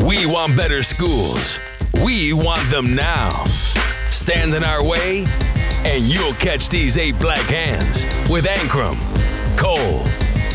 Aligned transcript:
We 0.00 0.26
want 0.26 0.56
better 0.56 0.82
schools. 0.82 1.58
We 2.04 2.32
want 2.32 2.68
them 2.70 2.94
now. 2.94 3.30
Stand 4.10 4.54
in 4.54 4.64
our 4.64 4.82
way, 4.82 5.26
and 5.84 6.02
you'll 6.04 6.34
catch 6.34 6.68
these 6.68 6.96
eight 6.98 7.18
black 7.18 7.42
hands 7.42 8.04
with 8.30 8.46
Ankrum, 8.46 8.96
Cole, 9.56 10.00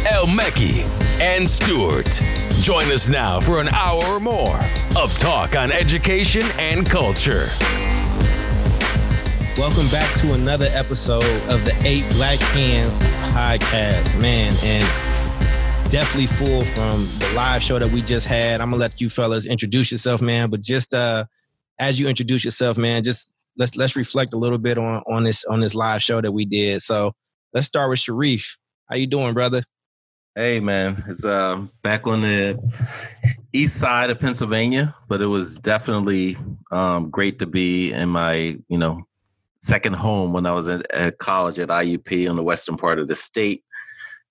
El 0.07 0.26
Mekki, 0.28 0.88
and 1.20 1.50
Stewart. 1.50 2.10
Join 2.62 2.92
us 2.92 3.10
now 3.10 3.39
for 3.39 3.60
an 3.62 3.70
hour 3.70 4.04
or 4.05 4.20
more 4.20 4.60
of 4.97 5.18
talk 5.18 5.55
on 5.55 5.71
education 5.71 6.43
and 6.57 6.89
culture. 6.89 7.48
Welcome 9.57 9.89
back 9.89 10.16
to 10.20 10.34
another 10.34 10.68
episode 10.71 11.23
of 11.50 11.66
the 11.66 11.75
Eight 11.84 12.07
Black 12.11 12.39
Hands 12.39 12.98
podcast, 13.34 14.20
man. 14.20 14.54
And 14.64 15.09
definitely 15.90 16.28
full 16.28 16.64
from 16.66 17.00
the 17.18 17.34
live 17.36 17.64
show 17.64 17.80
that 17.80 17.89
we 17.89 18.04
just 18.04 18.28
had. 18.28 18.62
I'm 18.62 18.70
gonna 18.70 18.80
let 18.80 19.02
you 19.02 19.10
fellas 19.10 19.48
introduce 19.48 19.92
yourself, 19.92 20.21
man. 20.21 20.52
But 20.52 20.62
just 20.62 20.93
uh 20.93 21.25
as 21.80 22.00
you 22.00 22.07
introduce 22.07 22.46
yourself, 22.46 22.78
man, 22.78 23.02
just 23.02 23.32
let's 23.57 23.75
let's 23.75 23.96
reflect 23.96 24.36
a 24.36 24.38
little 24.38 24.60
bit 24.60 24.78
on 24.78 25.02
on 25.07 25.24
this 25.24 25.46
on 25.46 25.61
this 25.61 25.74
live 25.74 26.04
show 26.04 26.21
that 26.21 26.32
we 26.32 26.46
did. 26.46 26.83
So 26.83 27.14
let's 27.54 27.66
start 27.66 27.89
with 27.89 27.97
Sharif. 27.97 28.57
How 28.88 28.97
you 28.97 29.07
doing, 29.07 29.33
brother? 29.33 29.64
Hey 30.36 30.60
man, 30.60 31.04
it's 31.07 31.25
uh 31.25 31.66
back 31.82 32.06
on 32.06 32.22
the 32.22 32.59
east 33.52 33.78
side 33.78 34.11
of 34.11 34.19
Pennsylvania, 34.19 34.95
but 35.08 35.23
it 35.23 35.28
was 35.28 35.58
definitely 35.58 36.38
um 36.72 37.09
great 37.09 37.39
to 37.39 37.47
be 37.47 37.94
in 37.94 38.09
my, 38.09 38.59
you 38.67 38.78
know, 38.78 39.02
second 39.61 39.94
home 39.94 40.33
when 40.33 40.45
I 40.45 40.53
was 40.53 40.67
at, 40.67 40.89
at 40.92 41.17
college 41.17 41.58
at 41.58 41.69
IUP 41.69 42.30
on 42.30 42.36
the 42.36 42.44
western 42.44 42.78
part 42.78 43.00
of 43.00 43.08
the 43.08 43.16
state. 43.16 43.64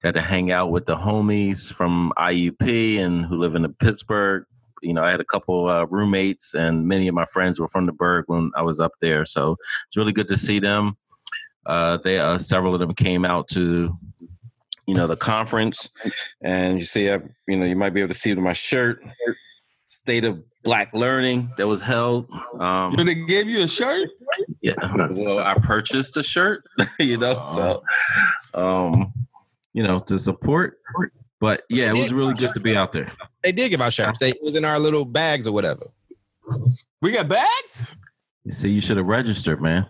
Got 0.03 0.15
to 0.15 0.21
hang 0.21 0.53
out 0.53 0.71
with 0.71 0.87
the 0.87 0.97
homies 0.97 1.73
from 1.73 2.13
IUP 2.17 2.99
and 2.99 3.27
who 3.27 3.37
live 3.37 3.57
in 3.57 3.63
the 3.63 3.69
Pittsburgh. 3.69 4.45
You 4.81 4.95
know, 4.95 5.03
I 5.03 5.11
had 5.11 5.21
a 5.21 5.25
couple 5.25 5.69
uh, 5.69 5.87
roommates, 5.87 6.55
and 6.55 6.87
many 6.87 7.09
of 7.09 7.15
my 7.15 7.25
friends 7.25 7.59
were 7.59 7.67
from 7.67 7.87
the 7.87 7.93
Burgh 7.93 8.25
when 8.29 8.53
I 8.55 8.63
was 8.63 8.79
up 8.79 8.93
there. 9.01 9.27
So 9.27 9.57
it's 9.89 9.97
really 9.97 10.13
good 10.13 10.29
to 10.29 10.39
see 10.39 10.61
them. 10.61 10.97
Uh, 11.67 11.97
they 11.97 12.21
uh, 12.21 12.39
several 12.39 12.75
of 12.75 12.81
them 12.81 12.95
came 12.95 13.25
out 13.25 13.49
to, 13.49 13.93
you 14.87 14.95
know, 14.95 15.09
the 15.09 15.17
conference, 15.17 15.91
and 16.43 16.79
you 16.79 16.85
see, 16.85 17.11
I, 17.11 17.19
you 17.49 17.57
know, 17.57 17.67
you 17.67 17.75
might 17.75 17.91
be 17.93 18.01
able 18.01 18.09
to 18.11 18.19
see 18.19 18.31
it 18.31 18.39
in 18.39 18.45
my 18.45 18.53
shirt. 18.53 19.03
State 19.89 20.25
of 20.25 20.41
Black 20.63 20.93
Learning 20.95 21.51
that 21.57 21.67
was 21.67 21.81
held. 21.83 22.29
Um, 22.61 22.95
They 22.95 23.15
gave 23.15 23.49
you 23.49 23.63
a 23.63 23.69
shirt? 23.69 24.09
yeah. 24.63 24.75
Well, 25.11 25.41
I 25.41 25.55
purchased 25.55 26.17
a 26.17 26.23
shirt, 26.23 26.63
you 27.01 27.17
know, 27.17 27.43
so 27.45 27.83
um, 28.55 29.13
you 29.73 29.83
know, 29.83 30.01
to 30.01 30.19
support. 30.19 30.79
But 31.41 31.63
yeah, 31.69 31.91
it 31.91 31.99
was 31.99 32.13
really 32.13 32.35
good 32.35 32.53
to 32.55 32.61
be 32.61 32.77
out 32.77 32.93
there. 32.93 33.11
They 33.45 33.53
did 33.53 33.69
give 33.69 33.81
out 33.81 33.93
shirts. 33.93 34.19
They 34.19 34.31
it 34.31 34.43
was 34.43 34.57
in 34.57 34.65
our 34.65 34.79
little 34.79 35.05
bags 35.05 35.47
or 35.47 35.53
whatever. 35.53 35.87
We 37.01 37.13
got 37.13 37.29
bags? 37.29 37.95
You 38.45 38.53
see, 38.53 38.71
you 38.71 38.81
should 38.81 38.97
have 38.97 39.07
registered, 39.07 39.61
man. 39.61 39.87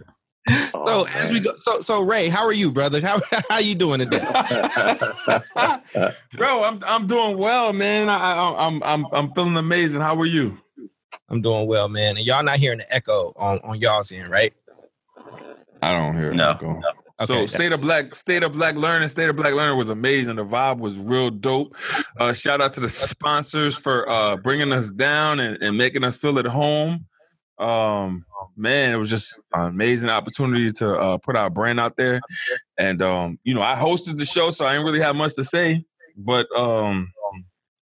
So 0.48 0.70
oh, 0.74 1.06
as 1.14 1.30
we 1.30 1.40
go, 1.40 1.52
so 1.56 1.80
so 1.80 2.02
Ray, 2.02 2.28
how 2.28 2.44
are 2.44 2.52
you, 2.52 2.70
brother? 2.70 3.00
How 3.00 3.20
how 3.48 3.58
you 3.58 3.74
doing 3.74 4.00
today? 4.00 4.18
Bro, 6.34 6.64
I'm 6.64 6.82
I'm 6.84 7.06
doing 7.06 7.36
well, 7.36 7.72
man. 7.72 8.08
I, 8.08 8.34
I 8.34 8.66
I'm 8.66 8.82
I'm 8.82 9.06
I'm 9.12 9.32
feeling 9.32 9.56
amazing. 9.56 10.00
How 10.00 10.16
are 10.16 10.26
you? 10.26 10.58
I'm 11.28 11.42
doing 11.42 11.66
well, 11.66 11.88
man. 11.88 12.16
And 12.16 12.24
y'all 12.26 12.42
not 12.42 12.56
hearing 12.58 12.78
the 12.78 12.94
echo 12.94 13.32
on 13.36 13.58
on 13.62 13.80
y'all's 13.80 14.10
end, 14.10 14.30
right? 14.30 14.54
I 15.82 15.92
don't 15.92 16.16
hear 16.16 16.32
No, 16.32 16.50
it. 16.52 16.58
Go. 17.18 17.24
Okay. 17.24 17.46
So 17.46 17.46
state 17.46 17.72
of 17.72 17.80
black, 17.80 18.14
state 18.14 18.42
of 18.42 18.52
black 18.52 18.76
learning, 18.76 19.08
state 19.08 19.28
of 19.28 19.36
black 19.36 19.54
learning 19.54 19.76
was 19.76 19.90
amazing. 19.90 20.36
The 20.36 20.44
vibe 20.44 20.78
was 20.78 20.96
real 20.98 21.30
dope. 21.30 21.74
Uh, 22.18 22.32
shout 22.32 22.60
out 22.60 22.74
to 22.74 22.80
the 22.80 22.88
sponsors 22.88 23.76
for 23.76 24.08
uh, 24.08 24.36
bringing 24.36 24.72
us 24.72 24.90
down 24.90 25.40
and, 25.40 25.60
and 25.62 25.76
making 25.76 26.04
us 26.04 26.16
feel 26.16 26.38
at 26.38 26.46
home. 26.46 27.06
Um, 27.58 28.24
man, 28.56 28.94
it 28.94 28.96
was 28.96 29.10
just 29.10 29.38
an 29.52 29.66
amazing 29.66 30.10
opportunity 30.10 30.70
to 30.72 30.96
uh, 30.96 31.18
put 31.18 31.34
our 31.34 31.50
brand 31.50 31.80
out 31.80 31.96
there. 31.96 32.20
And 32.78 33.02
um, 33.02 33.38
you 33.42 33.54
know, 33.54 33.62
I 33.62 33.74
hosted 33.74 34.18
the 34.18 34.26
show, 34.26 34.50
so 34.50 34.64
I 34.64 34.72
didn't 34.72 34.86
really 34.86 35.00
have 35.00 35.16
much 35.16 35.34
to 35.34 35.44
say. 35.44 35.84
But 36.16 36.46
um, 36.56 37.12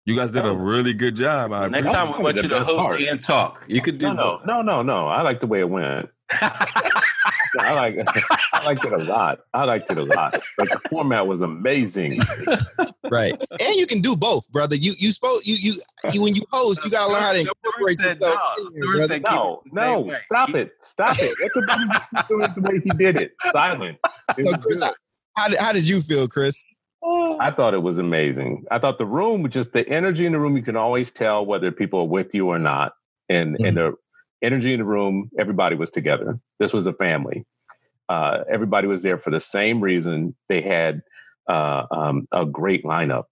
you 0.05 0.15
guys 0.17 0.33
did 0.33 0.45
a 0.45 0.55
really 0.55 0.93
good 0.93 1.17
job. 1.17 1.53
I 1.53 1.67
Next 1.69 1.91
time 1.91 2.17
we 2.17 2.23
want 2.23 2.43
you 2.43 2.49
to 2.49 2.61
host 2.61 3.01
and 3.01 3.23
talk. 3.23 3.65
You 3.69 3.81
could 3.81 3.99
do 3.99 4.13
No, 4.13 4.41
no, 4.45 4.61
no, 4.61 4.63
no, 4.63 4.83
no. 4.83 5.09
I 5.09 5.23
like 5.23 5.41
the 5.41 5.47
way 5.47 5.61
it 5.61 5.69
went. 5.69 6.11
I 7.61 7.75
like 7.75 7.97
I 8.53 8.65
liked 8.65 8.85
it 8.85 8.93
a 8.93 8.99
lot. 8.99 9.41
I 9.53 9.65
liked 9.65 9.91
it 9.91 9.99
a 9.99 10.05
lot. 10.05 10.41
Like 10.59 10.71
the 10.71 10.81
format 10.91 11.27
was 11.27 11.41
amazing. 11.41 12.21
right. 13.11 13.33
And 13.61 13.75
you 13.77 13.87
can 13.87 14.01
do 14.01 14.17
both, 14.17 14.51
brother. 14.51 14.77
You 14.77 14.93
you 14.99 15.13
spoke 15.13 15.43
you 15.45 15.57
you, 15.57 15.75
you 16.13 16.23
when 16.23 16.35
you 16.35 16.43
host, 16.51 16.85
you 16.85 16.91
gotta 16.91 17.13
learn 17.13 17.23
how 17.23 17.33
to 17.33 17.41
incorporate 17.41 17.99
said 17.99 18.21
yourself. 18.21 18.39
no. 18.59 18.65
in 18.65 18.65
there, 18.65 18.71
Stewart 18.71 18.97
brother. 18.97 19.07
said 19.09 19.23
No, 19.31 19.63
it 19.67 19.73
no, 19.75 20.01
way. 20.01 20.17
stop 20.25 20.47
Keep- 20.49 20.57
it. 20.57 20.73
Stop 20.83 21.17
it. 21.19 21.35
Let 21.41 21.53
the 21.55 22.01
keep 22.17 22.29
doing 22.29 22.45
it 22.45 22.55
the 22.55 22.61
way 22.61 22.81
he 22.83 22.91
did 22.91 23.17
it. 23.21 23.33
Silent. 23.53 23.99
It 24.39 24.49
So, 24.49 24.57
Chris, 24.59 24.81
good. 24.81 24.85
how, 24.85 25.43
how 25.43 25.49
did 25.49 25.59
how 25.59 25.73
did 25.73 25.89
you 25.89 26.01
feel, 26.01 26.29
Chris? 26.29 26.63
I 27.41 27.51
thought 27.51 27.75
it 27.75 27.83
was 27.83 27.99
amazing. 27.99 28.65
I 28.71 28.79
thought 28.79 28.97
the 28.99 29.05
room, 29.07 29.49
just 29.51 29.73
the 29.73 29.87
energy 29.89 30.25
in 30.25 30.33
the 30.33 30.39
room, 30.39 30.57
you 30.57 30.63
can 30.63 30.77
always 30.77 31.11
tell 31.13 31.45
whether 31.45 31.71
people 31.71 32.01
are 32.01 32.09
with 32.09 32.35
you 32.35 32.49
or 32.49 32.59
not. 32.59 32.95
And 33.29 33.57
and 33.57 33.77
mm-hmm. 33.77 33.91
the 33.91 33.95
energy 34.45 34.73
in 34.73 34.79
the 34.81 34.85
room, 34.85 35.31
everybody 35.39 35.77
was 35.77 35.91
together. 35.91 36.39
This 36.59 36.73
was 36.73 36.87
a 36.87 36.93
family. 36.93 37.45
Uh, 38.09 38.45
everybody 38.51 38.87
was 38.87 39.03
there 39.03 39.19
for 39.19 39.31
the 39.31 39.41
same 39.41 39.81
reason. 39.81 40.35
They 40.49 40.61
had 40.61 41.03
uh, 41.49 41.87
um, 41.91 42.29
a 42.33 42.45
great 42.47 42.85
lineup. 42.85 43.25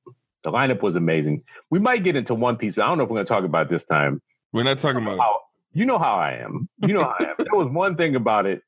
The 0.45 0.51
lineup 0.51 0.83
was 0.83 0.97
amazing. 0.97 1.45
We 1.71 1.79
might 1.79 2.03
get 2.05 2.17
into 2.17 2.35
one 2.35 2.57
piece. 2.57 2.77
But 2.77 2.85
I 2.85 2.89
don't 2.89 2.99
know 2.99 3.05
if 3.05 3.11
we're 3.11 3.17
going 3.17 3.27
to 3.27 3.33
talk 3.33 3.45
about 3.45 3.69
this 3.71 3.85
time. 3.85 4.21
We're 4.53 4.65
not 4.65 4.79
talking 4.79 5.03
about. 5.03 5.19
How, 5.19 5.41
you 5.73 5.87
know 5.87 5.99
how 5.99 6.15
I 6.17 6.33
am. 6.43 6.69
You 6.79 6.95
know 6.95 7.03
how 7.05 7.17
I 7.21 7.25
am. 7.31 7.35
there 7.39 7.55
was 7.55 7.71
one 7.73 7.97
thing 7.97 8.17
about 8.17 8.47
it 8.47 8.63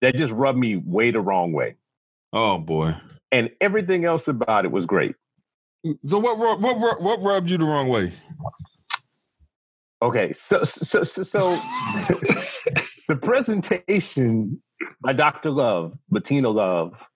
that 0.00 0.14
just 0.14 0.32
rubbed 0.32 0.58
me 0.58 0.76
way 0.76 1.10
the 1.10 1.20
wrong 1.20 1.52
way, 1.52 1.76
Oh 2.32 2.58
boy. 2.58 2.96
and 3.32 3.50
everything 3.60 4.04
else 4.04 4.28
about 4.28 4.64
it 4.64 4.70
was 4.70 4.86
great. 4.86 5.16
So 6.06 6.18
what 6.18 6.38
rub- 6.38 6.62
what 6.62 7.00
what 7.02 7.22
rubbed 7.22 7.50
you 7.50 7.58
the 7.58 7.64
wrong 7.64 7.88
way? 7.88 8.12
Okay, 10.00 10.32
so 10.32 10.62
so 10.62 11.02
so, 11.02 11.22
so 11.22 11.50
the 13.08 13.18
presentation 13.20 14.62
by 15.02 15.12
Dr. 15.12 15.50
Love, 15.50 15.98
Bettina 16.10 16.50
Love, 16.50 17.08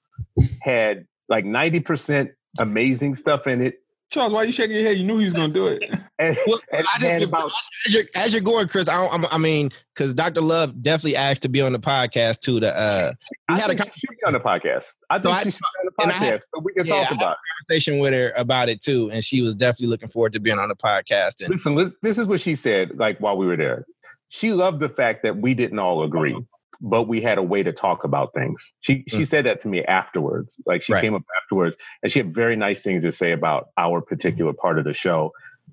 had 0.60 1.06
like 1.28 1.44
ninety 1.44 1.80
percent 1.80 2.32
amazing 2.58 3.14
stuff 3.14 3.46
in 3.46 3.62
it, 3.62 3.81
Charles, 4.12 4.32
why 4.32 4.42
you 4.44 4.52
shaking 4.52 4.76
your 4.76 4.84
head? 4.84 4.98
You 4.98 5.04
knew 5.04 5.18
he 5.18 5.24
was 5.24 5.34
gonna 5.34 5.52
do 5.52 5.66
it. 5.66 5.82
and, 6.18 6.36
Well, 6.46 6.60
and 6.72 6.86
I 6.86 7.02
had 7.04 7.18
didn't, 7.18 7.28
about 7.30 7.46
as, 7.86 7.94
you're, 7.94 8.02
as 8.14 8.32
you're 8.34 8.42
going, 8.42 8.68
Chris, 8.68 8.88
I, 8.88 8.94
don't, 8.96 9.12
I'm, 9.12 9.26
I 9.32 9.38
mean, 9.38 9.70
because 9.94 10.12
Dr. 10.14 10.40
Love 10.42 10.82
definitely 10.82 11.16
asked 11.16 11.42
to 11.42 11.48
be 11.48 11.60
on 11.62 11.72
the 11.72 11.78
podcast 11.80 12.40
too. 12.40 12.60
To 12.60 12.76
uh, 12.76 13.12
we 13.48 13.54
I 13.54 13.58
had 13.58 13.70
a 13.70 13.74
think 13.74 13.92
she 13.94 14.00
should 14.00 14.10
be 14.10 14.24
on 14.26 14.34
the 14.34 14.40
podcast. 14.40 14.84
I 15.10 15.18
think 15.18 15.34
I- 15.34 15.42
she 15.44 15.50
should 15.52 15.60
be 15.60 15.82
on 16.02 16.08
the 16.08 16.14
I 16.14 16.18
had- 16.18 16.34
podcast 16.34 16.40
so 16.54 16.60
we 16.62 16.72
can 16.74 16.86
yeah, 16.86 16.94
talk 17.02 17.12
I- 17.12 17.14
about. 17.14 17.32
it. 17.32 17.38
conversation 17.66 17.98
with 18.00 18.12
her 18.12 18.32
about 18.36 18.68
it 18.68 18.80
too, 18.82 19.10
and 19.10 19.24
she 19.24 19.40
was 19.40 19.54
definitely 19.56 19.86
looking 19.88 20.08
forward 20.08 20.34
to 20.34 20.40
being 20.40 20.58
on 20.58 20.68
the 20.68 20.76
podcast. 20.76 21.40
And 21.42 21.50
Listen, 21.50 21.94
this 22.02 22.18
is 22.18 22.26
what 22.26 22.40
she 22.40 22.54
said. 22.54 22.98
Like 22.98 23.18
while 23.18 23.36
we 23.36 23.46
were 23.46 23.56
there, 23.56 23.86
she 24.28 24.52
loved 24.52 24.80
the 24.80 24.88
fact 24.90 25.22
that 25.22 25.38
we 25.38 25.54
didn't 25.54 25.78
all 25.78 26.02
agree, 26.04 26.36
but 26.82 27.04
we 27.04 27.22
had 27.22 27.38
a 27.38 27.44
way 27.44 27.64
to 27.64 27.72
talk 27.72 28.04
about 28.04 28.34
things. 28.34 28.74
She 28.82 29.04
she 29.08 29.24
Mm. 29.24 29.28
said 29.28 29.46
that 29.46 29.62
to 29.62 29.68
me 29.68 29.84
afterwards. 29.84 30.60
Like 30.66 30.82
she 30.84 30.94
Right. 30.94 31.02
came 31.02 31.14
up 31.16 31.24
afterwards, 31.44 31.76
and 32.02 32.12
she 32.12 32.20
had 32.20 32.34
very 32.34 32.56
nice 32.56 32.82
things 32.84 33.04
to 33.04 33.12
say 33.12 33.32
about 33.32 33.68
our 33.78 34.02
particular 34.02 34.54
part 34.54 34.78
of 34.80 34.86
the 34.86 34.94
show. 34.94 35.32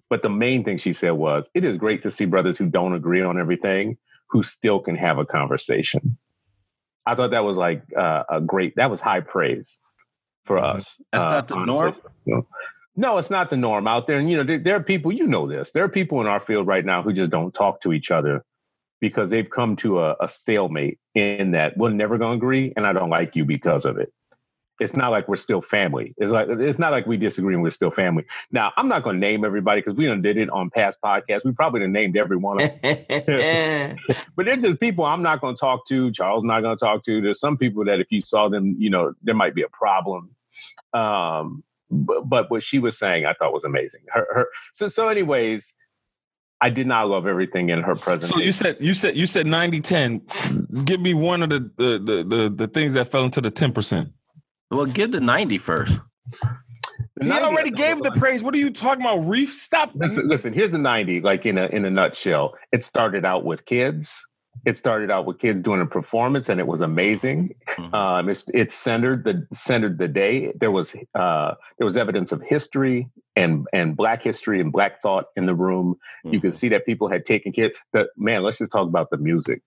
But 0.09 0.24
the 0.24 0.31
main 0.31 0.66
thing 0.66 0.78
she 0.80 0.94
said 0.94 1.12
was, 1.14 1.50
"It 1.56 1.66
is 1.66 1.78
great 1.78 2.03
to 2.03 2.12
see 2.12 2.25
brothers 2.28 2.59
who 2.59 2.68
don't 2.68 2.96
agree 2.96 3.24
on 3.24 3.40
everything 3.40 3.97
who 4.31 4.44
still 4.44 4.81
can 4.81 4.97
have 4.97 5.20
a 5.20 5.25
conversation." 5.25 6.18
I 7.06 7.16
thought 7.16 7.31
that 7.31 7.46
was 7.46 7.58
like 7.58 7.84
uh, 7.97 8.24
a 8.30 8.41
great. 8.41 8.76
That 8.78 8.91
was 8.91 9.02
high 9.02 9.22
praise 9.22 9.81
for 10.46 10.58
Mhm. 10.58 10.64
us. 10.78 11.02
That's 11.14 11.26
uh, 11.26 11.31
not 11.31 11.47
the 11.50 11.56
honestly. 11.56 11.76
norm. 11.76 11.96
No. 12.28 12.47
No, 12.97 13.18
it's 13.20 13.31
not 13.31 13.50
the 13.50 13.58
norm 13.58 13.88
out 13.88 14.08
there. 14.08 14.18
And 14.18 14.30
you 14.30 14.38
know, 14.38 14.44
there, 14.44 14.59
there 14.59 14.76
are 14.78 14.84
people. 14.84 15.12
You 15.14 15.28
know 15.28 15.47
this. 15.47 15.72
There 15.72 15.84
are 15.86 15.90
people 15.90 16.22
in 16.22 16.28
our 16.28 16.41
field 16.41 16.68
right 16.68 16.86
now 16.86 17.03
who 17.03 17.14
just 17.14 17.32
don't 17.32 17.53
talk 17.53 17.82
to 17.82 17.94
each 17.94 18.12
other 18.12 18.44
because 18.99 19.29
they've 19.29 19.49
come 19.49 19.75
to 19.78 19.99
a, 19.99 20.16
a 20.19 20.28
stalemate 20.28 20.99
in 21.16 21.51
that 21.51 21.78
we're 21.78 21.91
never 21.91 22.17
going 22.17 22.31
to 22.31 22.37
agree, 22.37 22.73
and 22.75 22.85
I 22.85 22.93
don't 22.93 23.09
like 23.09 23.35
you 23.35 23.46
because 23.46 23.85
of 23.85 23.97
it. 23.97 24.11
It's 24.79 24.96
not 24.96 25.11
like 25.11 25.28
we're 25.28 25.35
still 25.35 25.61
family. 25.61 26.13
It's 26.17 26.31
like 26.31 26.47
it's 26.47 26.79
not 26.79 26.91
like 26.91 27.05
we 27.05 27.17
disagree 27.17 27.53
and 27.53 27.61
we're 27.61 27.69
still 27.69 27.91
family. 27.91 28.25
Now, 28.49 28.72
I'm 28.78 28.87
not 28.87 29.03
going 29.03 29.17
to 29.17 29.19
name 29.19 29.43
everybody 29.43 29.81
because 29.81 29.96
we 29.96 30.05
done 30.05 30.22
did 30.22 30.37
it 30.37 30.49
on 30.49 30.69
past 30.69 30.99
podcasts. 31.03 31.41
We 31.43 31.51
probably 31.51 31.81
done 31.81 31.91
named 31.91 32.16
every 32.16 32.37
one 32.37 32.61
of 32.61 32.81
them. 32.81 33.97
but 34.37 34.46
there's 34.46 34.63
just 34.63 34.79
people 34.79 35.03
I'm 35.03 35.22
not 35.22 35.41
going 35.41 35.55
to 35.55 35.59
talk 35.59 35.85
to. 35.87 36.11
Charles 36.13 36.45
not 36.45 36.61
going 36.61 36.78
to 36.78 36.79
talk 36.79 37.03
to. 37.05 37.22
There's 37.22 37.41
some 37.41 37.57
people 37.57 37.84
that 37.85 37.99
if 37.99 38.07
you 38.09 38.22
saw 38.22 38.47
them, 38.47 38.78
you 38.79 38.90
know, 38.90 39.13
there 39.22 39.35
might 39.35 39.53
be 39.53 39.63
a 39.63 39.69
problem. 39.69 40.29
Um, 40.93 41.63
but, 41.91 42.29
but 42.29 42.52
what 42.52 42.63
she 42.63 42.79
was 42.79 42.97
saying, 42.97 43.25
I 43.25 43.34
thought 43.34 43.52
was 43.52 43.66
amazing. 43.66 44.02
Her, 44.13 44.28
her. 44.34 44.47
So, 44.72 44.87
so, 44.87 45.09
anyways, 45.09 45.73
I 46.61 46.70
did 46.70 46.88
not 46.88 47.08
love 47.08 47.26
everything 47.26 47.70
in 47.70 47.82
her 47.82 47.96
presentation. 47.96 48.38
So 48.38 48.44
you 48.44 48.52
said 48.52 48.78
you 48.79 48.94
said 48.94 49.16
you 49.16 49.26
said 49.26 49.46
90-10. 49.46 50.85
Give 50.85 51.00
me 51.00 51.14
one 51.14 51.41
of 51.41 51.50
the 51.50 51.59
the 51.78 52.00
the 52.00 52.23
the, 52.23 52.50
the 52.50 52.67
things 52.67 52.94
that 52.94 53.09
fell 53.09 53.23
into 53.23 53.41
the 53.41 53.52
ten 53.52 53.72
percent. 53.72 54.11
Well, 54.72 54.85
give 54.85 55.11
the 55.11 55.20
90 55.20 55.58
first. 55.58 56.00
The 57.16 57.26
He 57.26 57.32
90s 57.32 57.41
already 57.41 57.72
gave 57.72 58.02
the 58.03 58.11
praise. 58.11 58.44
What 58.44 58.53
are 58.53 58.59
you 58.59 58.72
talking 58.72 59.03
about, 59.03 59.28
Reef? 59.28 59.52
Stop. 59.52 59.91
Listen, 59.96 60.28
listen, 60.28 60.53
here's 60.53 60.72
the 60.72 60.78
90, 60.78 61.22
like 61.22 61.46
in 61.46 61.58
a 61.58 61.66
in 61.67 61.85
a 61.85 61.90
nutshell. 61.90 62.53
It 62.72 62.84
started 62.84 63.26
out 63.26 63.46
with 63.46 63.66
kids. 63.66 64.26
It 64.66 64.78
started 64.78 65.09
out 65.11 65.26
with 65.26 65.40
kids 65.40 65.61
doing 65.61 65.82
a 65.82 65.85
performance, 65.85 66.50
and 66.50 66.59
it 66.59 66.67
was 66.67 66.82
amazing. 66.82 67.56
Mhm. 67.78 67.94
Um, 67.94 68.29
it 68.29 68.72
centered 68.72 69.23
the 69.23 69.47
centered 69.53 69.97
the 69.97 70.08
day. 70.08 70.52
There 70.53 70.72
was 70.72 70.96
uh, 71.16 71.56
there 71.78 71.85
was 71.85 71.97
evidence 71.97 72.32
of 72.32 72.41
history 72.41 73.08
and 73.35 73.67
and 73.73 73.96
Black 73.96 74.22
history 74.23 74.59
and 74.61 74.72
Black 74.72 75.02
thought 75.02 75.26
in 75.35 75.46
the 75.46 75.56
room. 75.56 75.96
You 76.23 76.40
could 76.40 76.52
Mhm. 76.52 76.56
see 76.56 76.70
that 76.70 76.85
people 76.85 77.08
had 77.08 77.26
taken 77.26 77.52
care. 77.52 77.72
The 77.94 78.09
man, 78.17 78.44
let's 78.44 78.58
just 78.58 78.72
talk 78.72 78.88
about 78.88 79.09
the 79.09 79.17
music. 79.17 79.61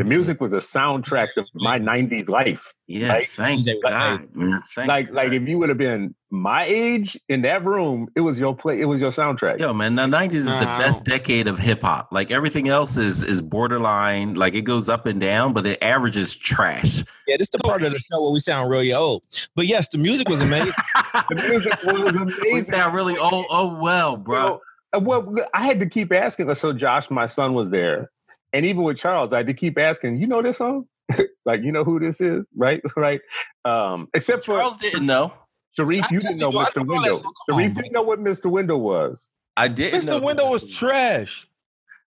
The 0.00 0.04
music 0.04 0.40
was 0.40 0.54
a 0.54 0.60
soundtrack 0.60 1.28
of 1.36 1.46
my 1.52 1.78
'90s 1.78 2.30
life. 2.30 2.72
yeah, 2.86 3.08
right? 3.12 3.28
thank 3.28 3.66
Like- 3.66 3.82
God, 3.82 4.34
man. 4.34 4.62
Thank 4.74 4.88
like 4.88 5.10
like 5.10 5.26
God. 5.26 5.34
if 5.34 5.46
you 5.46 5.58
would 5.58 5.68
have 5.68 5.76
been 5.76 6.14
my 6.30 6.64
age 6.64 7.18
in 7.28 7.42
that 7.42 7.66
room, 7.66 8.08
it 8.16 8.22
was 8.22 8.40
your 8.40 8.56
play. 8.56 8.80
It 8.80 8.86
was 8.86 9.02
your 9.02 9.10
soundtrack. 9.10 9.58
Yo, 9.60 9.74
man, 9.74 9.96
the 9.96 10.06
nineties 10.06 10.46
is 10.46 10.54
the 10.54 10.64
Nah, 10.64 10.76
I 10.76 10.78
best 10.78 11.04
decade 11.04 11.46
of 11.48 11.58
hip 11.58 11.82
hop. 11.82 12.08
Like 12.12 12.30
everything 12.30 12.68
else 12.68 12.96
is 12.96 13.22
is 13.22 13.42
borderline. 13.42 14.36
Like 14.36 14.54
it 14.54 14.62
goes 14.62 14.88
up 14.88 15.04
and 15.04 15.20
down, 15.20 15.52
but 15.52 15.66
it 15.66 15.78
averages 15.82 16.34
trash. 16.34 17.04
Yeah, 17.28 17.36
this 17.36 17.48
is 17.48 17.50
the 17.50 17.58
part 17.58 17.82
of 17.82 17.92
the 17.92 17.98
show 17.98 18.22
where 18.22 18.32
we 18.32 18.40
sound 18.40 18.70
really 18.70 18.94
old. 18.94 19.22
But 19.54 19.66
yes, 19.66 19.88
the 19.90 19.98
music 19.98 20.30
was 20.30 20.40
amazing. 20.40 20.72
The 21.28 21.34
music 21.34 21.74
was 21.84 22.00
amazing. 22.00 22.26
we 22.42 22.50
amazing. 22.52 22.72
sound 22.72 22.94
really 22.94 23.16
oh 23.18 23.44
oh 23.50 23.78
well, 23.78 24.16
bro. 24.16 24.60
Uh, 24.94 25.00
Well, 25.00 25.36
I 25.52 25.66
had 25.66 25.78
to 25.80 25.86
keep 25.86 26.10
asking. 26.10 26.52
So 26.54 26.72
Josh, 26.72 27.10
my 27.10 27.26
son, 27.26 27.52
was 27.52 27.70
there, 27.70 28.10
and 28.52 28.66
even 28.66 28.82
with 28.82 28.98
Charles, 28.98 29.32
I 29.32 29.38
had 29.38 29.46
to 29.48 29.54
keep 29.54 29.78
asking. 29.78 30.18
You 30.18 30.26
know 30.26 30.42
this 30.42 30.58
song? 30.58 30.86
like 31.44 31.62
you 31.62 31.72
know 31.72 31.84
who 31.84 31.98
this 32.00 32.20
is, 32.20 32.48
right? 32.56 32.82
Right. 32.96 33.20
Um, 33.64 34.08
except 34.14 34.44
for 34.44 34.56
Charles 34.56 34.76
didn't 34.76 35.06
know. 35.06 35.32
Sharif, 35.76 36.10
you 36.10 36.20
didn't 36.20 36.38
know 36.38 36.50
definitely 36.50 36.82
Mr. 36.82 36.88
know- 36.88 36.94
I 36.94 36.98
know 36.98 37.02
that 37.02 37.02
Window. 37.02 37.16
song. 37.18 37.32
Come 37.48 37.54
on, 37.56 37.60
Sharif 37.62 37.74
didn't 37.74 37.92
know 37.92 38.02
what 38.02 38.18
Mr. 38.20 38.50
Wendal 38.50 38.80
was, 38.80 39.30
I 39.56 39.68
didn't 39.68 40.04
know. 40.06 40.18
Mr. 40.18 40.22
Wendal 40.22 40.50
was 40.50 40.76
trash. 40.76 41.46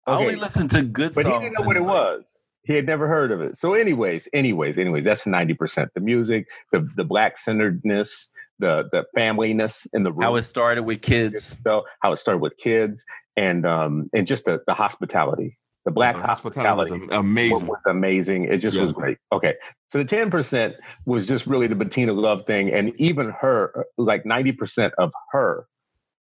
I 0.05 0.17
only 0.17 0.35
listened 0.35 0.69
to 0.71 0.83
good 0.83 1.13
stuff. 1.13 1.23
but 1.23 1.29
songs. 1.29 1.43
he 1.43 1.49
didn't 1.49 1.59
know 1.61 1.67
what 1.67 1.77
it 1.77 1.85
was. 1.85 2.37
He 2.65 2.73
had 2.73 2.85
never 2.85 3.07
heard 3.07 3.31
of 3.31 3.41
it. 3.41 3.55
So, 3.57 3.73
anyways, 3.73 4.27
anyways, 4.33 4.77
anyways, 4.77 5.05
that's 5.05 5.25
ninety 5.25 5.53
percent. 5.53 5.91
The 5.95 6.01
music, 6.01 6.47
the 6.73 6.87
the 6.97 7.03
black 7.05 7.37
centeredness, 7.37 8.29
the 8.59 8.89
the 8.91 9.05
familyness 9.17 9.87
in 9.93 10.03
the 10.03 10.11
room. 10.11 10.21
How 10.21 10.35
it 10.35 10.43
started 10.43 10.83
with 10.83 11.01
kids. 11.01 11.57
so 11.65 11.83
how 12.01 12.11
it 12.13 12.17
started 12.19 12.39
with 12.39 12.55
kids 12.57 13.05
and 13.37 13.65
um 13.65 14.09
and 14.13 14.27
just 14.27 14.45
the, 14.45 14.61
the 14.67 14.73
hospitality 14.73 15.57
the 15.85 15.91
black 15.91 16.15
The 16.15 16.21
hospitality, 16.23 16.91
was 16.99 17.09
amazing. 17.11 17.67
was 17.67 17.79
amazing 17.87 18.45
it 18.45 18.57
just 18.57 18.75
Yeah. 18.77 18.83
was 18.83 18.93
great 18.93 19.17
okay 19.31 19.55
so 19.89 19.97
the 19.97 20.05
10% 20.05 20.75
was 21.05 21.27
just 21.27 21.45
really 21.45 21.67
the 21.67 21.75
bettina 21.75 22.13
love 22.13 22.45
thing 22.45 22.71
and 22.71 22.93
even 22.97 23.29
her 23.31 23.85
like 23.97 24.23
90% 24.23 24.91
of 24.97 25.11
her 25.31 25.65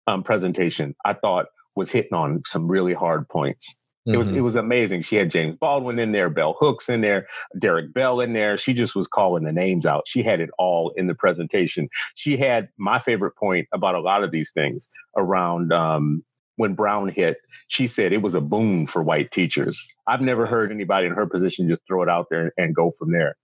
um 0.07 0.23
presentation 0.23 0.95
i 1.05 1.13
thought 1.13 1.45
was 1.75 1.91
hitting 1.91 2.13
on 2.13 2.41
some 2.45 2.67
really 2.67 2.93
hard 2.93 3.27
points 3.29 3.75
it 4.07 4.17
was 4.17 4.29
it 4.31 4.41
was 4.41 4.55
amazing. 4.55 5.03
She 5.03 5.15
had 5.15 5.29
James 5.29 5.55
Baldwin 5.57 5.99
in 5.99 6.11
there, 6.11 6.27
Bell 6.31 6.55
Hooks 6.59 6.89
in 6.89 7.01
there, 7.01 7.27
Derek 7.59 7.93
Bell 7.93 8.19
in 8.19 8.33
there. 8.33 8.57
She 8.57 8.73
just 8.73 8.95
was 8.95 9.05
calling 9.05 9.43
the 9.43 9.51
names 9.51 9.85
out. 9.85 10.07
She 10.07 10.23
had 10.23 10.39
it 10.41 10.49
all 10.57 10.89
in 10.97 11.05
the 11.05 11.13
presentation. 11.13 11.87
She 12.15 12.35
had 12.35 12.69
my 12.77 12.97
favorite 12.97 13.35
point 13.37 13.67
about 13.71 13.93
a 13.93 13.99
lot 14.01 14.23
of 14.23 14.31
these 14.31 14.51
things 14.53 14.89
around 15.15 15.71
um, 15.71 16.23
when 16.55 16.73
Brown 16.73 17.09
hit. 17.09 17.37
She 17.67 17.87
said 17.87 18.13
it 18.13 18.21
was 18.21 18.35
a 18.35 18.41
boon 18.41 18.87
for 18.87 19.01
white 19.01 19.31
teachers. 19.31 19.87
I've 20.07 20.21
never 20.21 20.45
heard 20.45 20.71
anybody 20.71 21.07
in 21.07 21.13
her 21.13 21.25
position 21.25 21.69
just 21.69 21.85
throw 21.87 22.03
it 22.03 22.09
out 22.09 22.27
there 22.29 22.53
and 22.57 22.75
go 22.75 22.91
from 22.97 23.11
there. 23.11 23.35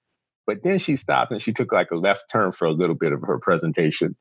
But 0.46 0.64
then 0.64 0.80
she 0.80 0.96
stopped 0.96 1.32
and 1.32 1.42
she 1.42 1.54
took 1.54 1.72
like 1.72 1.92
a 1.92 1.96
left 1.96 2.26
turn 2.32 2.52
for 2.52 2.66
a 2.66 2.72
little 2.72 2.96
bit 2.96 3.12
of 3.12 3.22
her 3.22 3.40
presentation. 3.40 4.16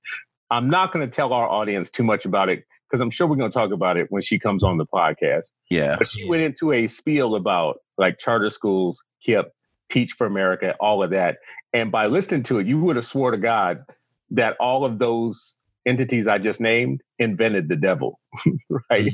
I'm 0.50 0.70
not 0.70 0.92
going 0.92 1.08
to 1.08 1.14
tell 1.14 1.32
our 1.32 1.48
audience 1.48 1.90
too 1.90 2.04
much 2.04 2.24
about 2.24 2.48
it 2.48 2.64
because 2.88 3.00
I'm 3.00 3.10
sure 3.10 3.26
we're 3.26 3.36
going 3.36 3.50
to 3.50 3.54
talk 3.54 3.72
about 3.72 3.96
it 3.96 4.06
when 4.10 4.22
she 4.22 4.38
comes 4.38 4.62
on 4.62 4.76
the 4.76 4.86
podcast. 4.86 5.52
Yeah. 5.70 5.96
But 5.98 6.08
she 6.08 6.28
went 6.28 6.42
into 6.42 6.72
a 6.72 6.86
spiel 6.86 7.34
about 7.34 7.78
like 7.98 8.18
charter 8.18 8.50
schools, 8.50 9.02
KIPP, 9.26 9.46
Teach 9.88 10.12
for 10.12 10.26
America, 10.26 10.74
all 10.80 11.02
of 11.04 11.10
that. 11.10 11.38
And 11.72 11.92
by 11.92 12.06
listening 12.06 12.42
to 12.44 12.58
it, 12.58 12.66
you 12.66 12.80
would 12.80 12.96
have 12.96 13.06
swore 13.06 13.30
to 13.30 13.36
God 13.36 13.84
that 14.30 14.56
all 14.58 14.84
of 14.84 14.98
those 14.98 15.56
entities 15.86 16.26
I 16.26 16.38
just 16.38 16.60
named 16.60 17.02
invented 17.18 17.68
the 17.68 17.76
devil, 17.76 18.20
right? 18.90 19.12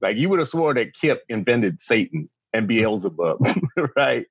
like 0.00 0.16
you 0.16 0.28
would 0.28 0.40
have 0.40 0.48
swore 0.48 0.74
that 0.74 0.94
KIPP 0.94 1.18
invented 1.28 1.80
Satan 1.80 2.28
and 2.52 2.68
Beelzebub, 2.68 3.38
right? 3.96 4.26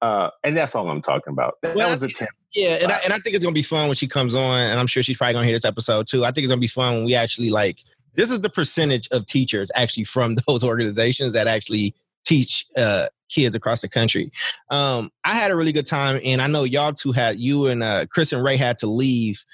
Uh, 0.00 0.30
and 0.44 0.56
that's 0.56 0.74
all 0.74 0.88
I'm 0.88 1.02
talking 1.02 1.32
about. 1.32 1.56
That, 1.62 1.76
Well, 1.76 1.88
that 1.88 2.00
was 2.00 2.10
a 2.10 2.14
tip. 2.14 2.30
Yeah, 2.54 2.78
and 2.82 2.92
I, 2.92 2.98
and 3.04 3.12
I 3.12 3.18
think 3.18 3.34
it's 3.34 3.44
gonna 3.44 3.52
be 3.52 3.62
fun 3.62 3.88
when 3.88 3.96
she 3.96 4.06
comes 4.06 4.34
on, 4.34 4.58
and 4.58 4.80
I'm 4.80 4.86
sure 4.86 5.02
she's 5.02 5.16
probably 5.16 5.34
gonna 5.34 5.46
hear 5.46 5.56
this 5.56 5.64
episode 5.64 6.06
too. 6.06 6.24
I 6.24 6.30
think 6.30 6.44
it's 6.44 6.50
gonna 6.50 6.60
be 6.60 6.66
fun 6.66 6.94
when 6.94 7.04
we 7.04 7.14
actually 7.14 7.50
like 7.50 7.80
this 8.14 8.30
is 8.30 8.40
the 8.40 8.50
percentage 8.50 9.06
of 9.10 9.26
teachers 9.26 9.70
actually 9.74 10.04
from 10.04 10.36
those 10.46 10.64
organizations 10.64 11.34
that 11.34 11.46
actually 11.46 11.94
teach 12.24 12.66
uh, 12.76 13.06
kids 13.28 13.54
across 13.54 13.82
the 13.82 13.88
country. 13.88 14.30
Um, 14.70 15.10
I 15.24 15.34
had 15.34 15.50
a 15.50 15.56
really 15.56 15.72
good 15.72 15.86
time, 15.86 16.20
and 16.24 16.40
I 16.40 16.46
know 16.46 16.64
y'all 16.64 16.92
two 16.92 17.12
had 17.12 17.38
you 17.38 17.66
and 17.66 17.82
uh, 17.82 18.06
Chris 18.06 18.32
and 18.32 18.42
Ray 18.42 18.56
had 18.56 18.78
to 18.78 18.86
leave 18.86 19.44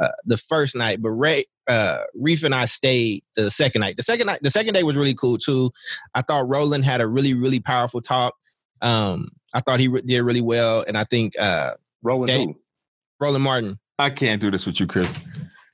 uh, 0.00 0.08
the 0.24 0.36
first 0.38 0.76
night, 0.76 1.00
but 1.02 1.10
Ray. 1.10 1.44
Uh, 1.66 2.00
Reef 2.14 2.42
and 2.44 2.54
I 2.54 2.66
stayed 2.66 3.24
the 3.36 3.50
second 3.50 3.80
night. 3.80 3.96
The 3.96 4.02
second 4.02 4.26
night, 4.26 4.40
the 4.42 4.50
second 4.50 4.74
day 4.74 4.82
was 4.82 4.96
really 4.98 5.14
cool 5.14 5.38
too. 5.38 5.70
I 6.14 6.20
thought 6.20 6.46
Roland 6.46 6.84
had 6.84 7.00
a 7.00 7.06
really, 7.06 7.32
really 7.32 7.58
powerful 7.58 8.02
talk. 8.02 8.34
Um, 8.82 9.30
I 9.54 9.60
thought 9.60 9.80
he 9.80 9.88
re- 9.88 10.02
did 10.02 10.20
really 10.24 10.42
well, 10.42 10.84
and 10.86 10.98
I 10.98 11.04
think 11.04 11.32
uh, 11.40 11.70
Rolling 12.02 12.30
Okay. 12.30 12.44
who? 12.44 12.56
Roland 13.18 13.44
Martin. 13.44 13.78
I 13.98 14.10
can't 14.10 14.42
do 14.42 14.50
this 14.50 14.66
with 14.66 14.78
you, 14.78 14.86
Chris. 14.86 15.20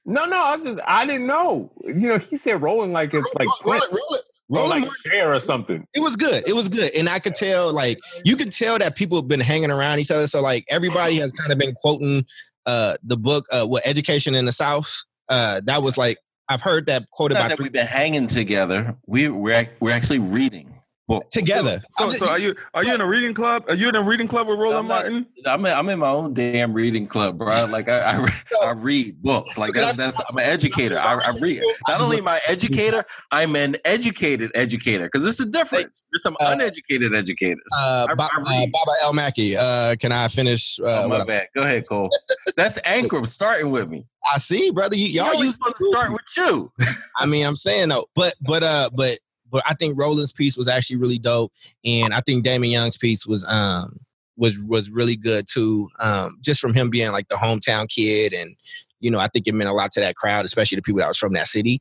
No, 0.05 0.26
no, 0.26 0.40
I 0.40 0.55
was 0.55 0.64
just 0.64 0.81
I 0.87 1.05
didn't 1.06 1.26
know. 1.26 1.72
You 1.84 1.94
know, 2.11 2.19
he 2.19 2.37
said 2.37 2.62
Roland 2.62 2.93
like 2.93 3.12
it's 3.12 3.34
like 3.34 3.49
Roland, 3.64 3.82
Quint, 3.82 3.93
Roland, 3.93 4.22
or 4.49 4.56
Roland 4.58 4.70
like 4.70 4.81
Martin. 4.82 4.94
a 5.06 5.08
chair 5.11 5.34
or 5.34 5.40
something. 5.40 5.87
It 5.93 6.00
was 6.00 6.14
good. 6.14 6.44
It 6.49 6.52
was 6.55 6.69
good, 6.69 6.93
and 6.94 7.08
I 7.08 7.19
could 7.19 7.34
tell, 7.34 7.72
like, 7.72 7.99
you 8.25 8.37
could 8.37 8.52
tell 8.52 8.78
that 8.78 8.94
people 8.94 9.19
have 9.19 9.26
been 9.28 9.40
hanging 9.40 9.70
around 9.72 9.99
each 9.99 10.11
other. 10.12 10.28
So, 10.28 10.40
like, 10.40 10.67
everybody 10.69 11.17
has 11.17 11.32
kind 11.32 11.50
of 11.52 11.58
been 11.58 11.75
quoting 11.75 12.25
uh 12.66 12.96
the 13.02 13.16
book, 13.16 13.46
uh, 13.52 13.66
"What 13.66 13.86
Education 13.86 14.34
in 14.34 14.44
the 14.44 14.52
South." 14.52 15.04
Uh, 15.28 15.60
that 15.64 15.82
was 15.82 15.96
like 15.96 16.18
I've 16.48 16.62
heard 16.62 16.86
that 16.86 17.08
quoted 17.10 17.34
by 17.34 17.48
that 17.48 17.58
we've 17.60 17.72
been 17.72 17.86
hanging 17.86 18.26
together. 18.26 18.96
We 19.06 19.28
we're 19.28 19.70
we're 19.78 19.92
actually 19.92 20.18
reading 20.18 20.80
books. 21.10 21.26
together. 21.34 21.80
So, 21.90 22.04
I'm 22.04 22.10
just- 22.10 22.22
so 22.22 22.28
are 22.28 22.38
you 22.38 22.54
are 22.74 22.84
you 22.84 22.94
in 22.94 23.00
a 23.00 23.06
reading 23.06 23.34
club? 23.34 23.64
Are 23.68 23.74
you 23.74 23.88
in 23.88 23.96
a 23.96 24.02
reading 24.02 24.28
club 24.28 24.46
with 24.48 24.58
Roland 24.58 24.78
I'm 24.78 24.88
not- 24.88 25.02
Martin? 25.02 25.26
I'm 25.46 25.66
in, 25.66 25.72
I'm 25.72 25.88
in 25.88 25.98
my 25.98 26.08
own 26.08 26.34
damn 26.34 26.72
reading 26.72 27.06
club, 27.06 27.38
bro. 27.38 27.66
Like 27.66 27.88
I 27.88 27.98
I, 28.00 28.16
re- 28.16 28.32
I 28.64 28.70
read 28.72 29.22
books. 29.22 29.58
Like 29.58 29.72
Can 29.74 29.82
I- 29.84 29.92
that's, 29.92 30.16
that's 30.16 30.30
I'm 30.30 30.38
an 30.38 30.44
educator. 30.44 30.98
I, 30.98 31.14
I 31.14 31.32
read. 31.40 31.62
Not 31.88 32.00
only 32.00 32.18
am 32.18 32.28
I 32.28 32.40
educator, 32.46 33.04
I'm 33.32 33.56
an 33.56 33.76
educated 33.84 34.50
educator 34.54 35.04
because 35.06 35.22
there's 35.22 35.40
a 35.40 35.46
difference. 35.46 36.04
There's 36.12 36.22
some 36.22 36.36
Uh, 36.40 36.50
uneducated 36.52 37.14
educators. 37.14 37.62
uh, 37.79 38.06
I- 38.10 38.14
Ba- 38.14 38.29
I 38.32 38.64
uh. 38.64 38.67
Baba 38.72 38.93
El 39.02 39.12
Mekki. 39.12 39.56
Uh, 39.58 39.96
can 39.96 40.12
I 40.12 40.29
finish? 40.29 40.79
Uh, 40.81 41.02
oh, 41.05 41.08
my 41.08 41.24
bad. 41.24 41.48
Go 41.55 41.62
ahead, 41.62 41.86
Cole. 41.88 42.10
That's 42.56 42.79
Ankrum 42.81 43.26
starting 43.29 43.70
with 43.70 43.88
me. 43.88 44.06
I 44.32 44.38
see, 44.38 44.70
brother. 44.70 44.96
You, 44.96 45.06
Y'all 45.06 45.32
y'all 45.34 45.44
you 45.44 45.50
supposed 45.50 45.76
to 45.79 45.84
start 45.86 46.12
with 46.12 46.20
you. 46.36 46.70
I 47.19 47.26
mean, 47.26 47.46
I'm 47.46 47.56
saying 47.56 47.88
though, 47.88 48.06
but 48.14 48.34
but 48.43 48.62
uh, 48.62 48.90
but 48.94 49.19
but 49.50 49.62
I 49.66 49.74
think 49.74 49.98
Roland's 49.98 50.32
piece 50.32 50.56
was 50.56 50.69
actually 50.69 50.96
really 50.96 51.19
dope, 51.19 51.52
and 51.84 52.14
I 52.14 52.20
think 52.20 52.44
Damon 52.44 52.70
Young's 52.70 52.96
piece 52.96 53.26
was 53.26 53.44
um 53.44 54.00
was 54.36 54.58
was 54.69 54.90
really 54.90 55.16
good 55.16 55.46
too. 55.50 55.88
Um, 56.00 56.38
just 56.40 56.60
from 56.60 56.74
him 56.74 56.90
being 56.90 57.12
like 57.12 57.28
the 57.28 57.36
hometown 57.36 57.88
kid, 57.88 58.32
and 58.32 58.56
you 59.00 59.10
know, 59.10 59.19
I 59.19 59.28
think 59.28 59.46
it 59.46 59.54
meant 59.54 59.70
a 59.70 59.74
lot 59.74 59.92
to 59.92 60.00
that 60.00 60.16
crowd, 60.16 60.44
especially 60.44 60.76
the 60.76 60.82
people 60.82 61.00
that 61.00 61.08
was 61.08 61.19
from 61.19 61.34
that 61.34 61.46
city. 61.46 61.80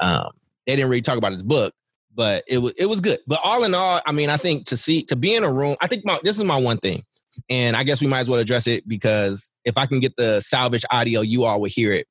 Um, 0.00 0.30
they 0.66 0.76
didn't 0.76 0.90
really 0.90 1.02
talk 1.02 1.18
about 1.18 1.32
his 1.32 1.42
book, 1.42 1.72
but 2.14 2.44
it 2.46 2.58
was 2.58 2.72
it 2.76 2.86
was 2.86 3.00
good. 3.00 3.20
But 3.26 3.40
all 3.44 3.64
in 3.64 3.74
all, 3.74 4.00
I 4.06 4.12
mean, 4.12 4.30
I 4.30 4.36
think 4.36 4.66
to 4.66 4.76
see 4.76 5.02
to 5.04 5.16
be 5.16 5.34
in 5.34 5.44
a 5.44 5.52
room, 5.52 5.76
I 5.80 5.86
think 5.86 6.04
my 6.04 6.18
this 6.22 6.36
is 6.36 6.44
my 6.44 6.56
one 6.56 6.78
thing. 6.78 7.04
And 7.48 7.76
I 7.76 7.84
guess 7.84 8.00
we 8.00 8.08
might 8.08 8.20
as 8.20 8.28
well 8.28 8.40
address 8.40 8.66
it 8.66 8.88
because 8.88 9.52
if 9.64 9.78
I 9.78 9.86
can 9.86 10.00
get 10.00 10.16
the 10.16 10.40
salvage 10.40 10.84
audio, 10.90 11.20
you 11.20 11.44
all 11.44 11.60
will 11.60 11.68
hear 11.68 11.92
it. 11.92 12.08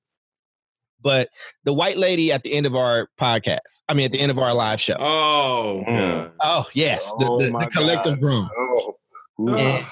But 1.07 1.29
the 1.63 1.71
white 1.71 1.97
lady 1.97 2.33
at 2.33 2.43
the 2.43 2.51
end 2.51 2.65
of 2.65 2.75
our 2.75 3.07
podcast, 3.17 3.81
I 3.87 3.93
mean, 3.93 4.07
at 4.07 4.11
the 4.11 4.19
end 4.19 4.29
of 4.29 4.37
our 4.37 4.53
live 4.53 4.81
show. 4.81 4.97
Oh, 4.99 5.81
Mm. 5.87 6.31
Oh, 6.41 6.65
yes, 6.73 7.09
the, 7.19 7.27
Oh 7.29 7.39
the, 7.39 7.49
my 7.51 7.63
the 7.63 7.71
collective 7.71 8.15
God. 8.15 8.19
groan. 8.19 8.49
Oh, 8.57 8.95
Ooh, 9.39 9.55
Yeah. 9.57 9.85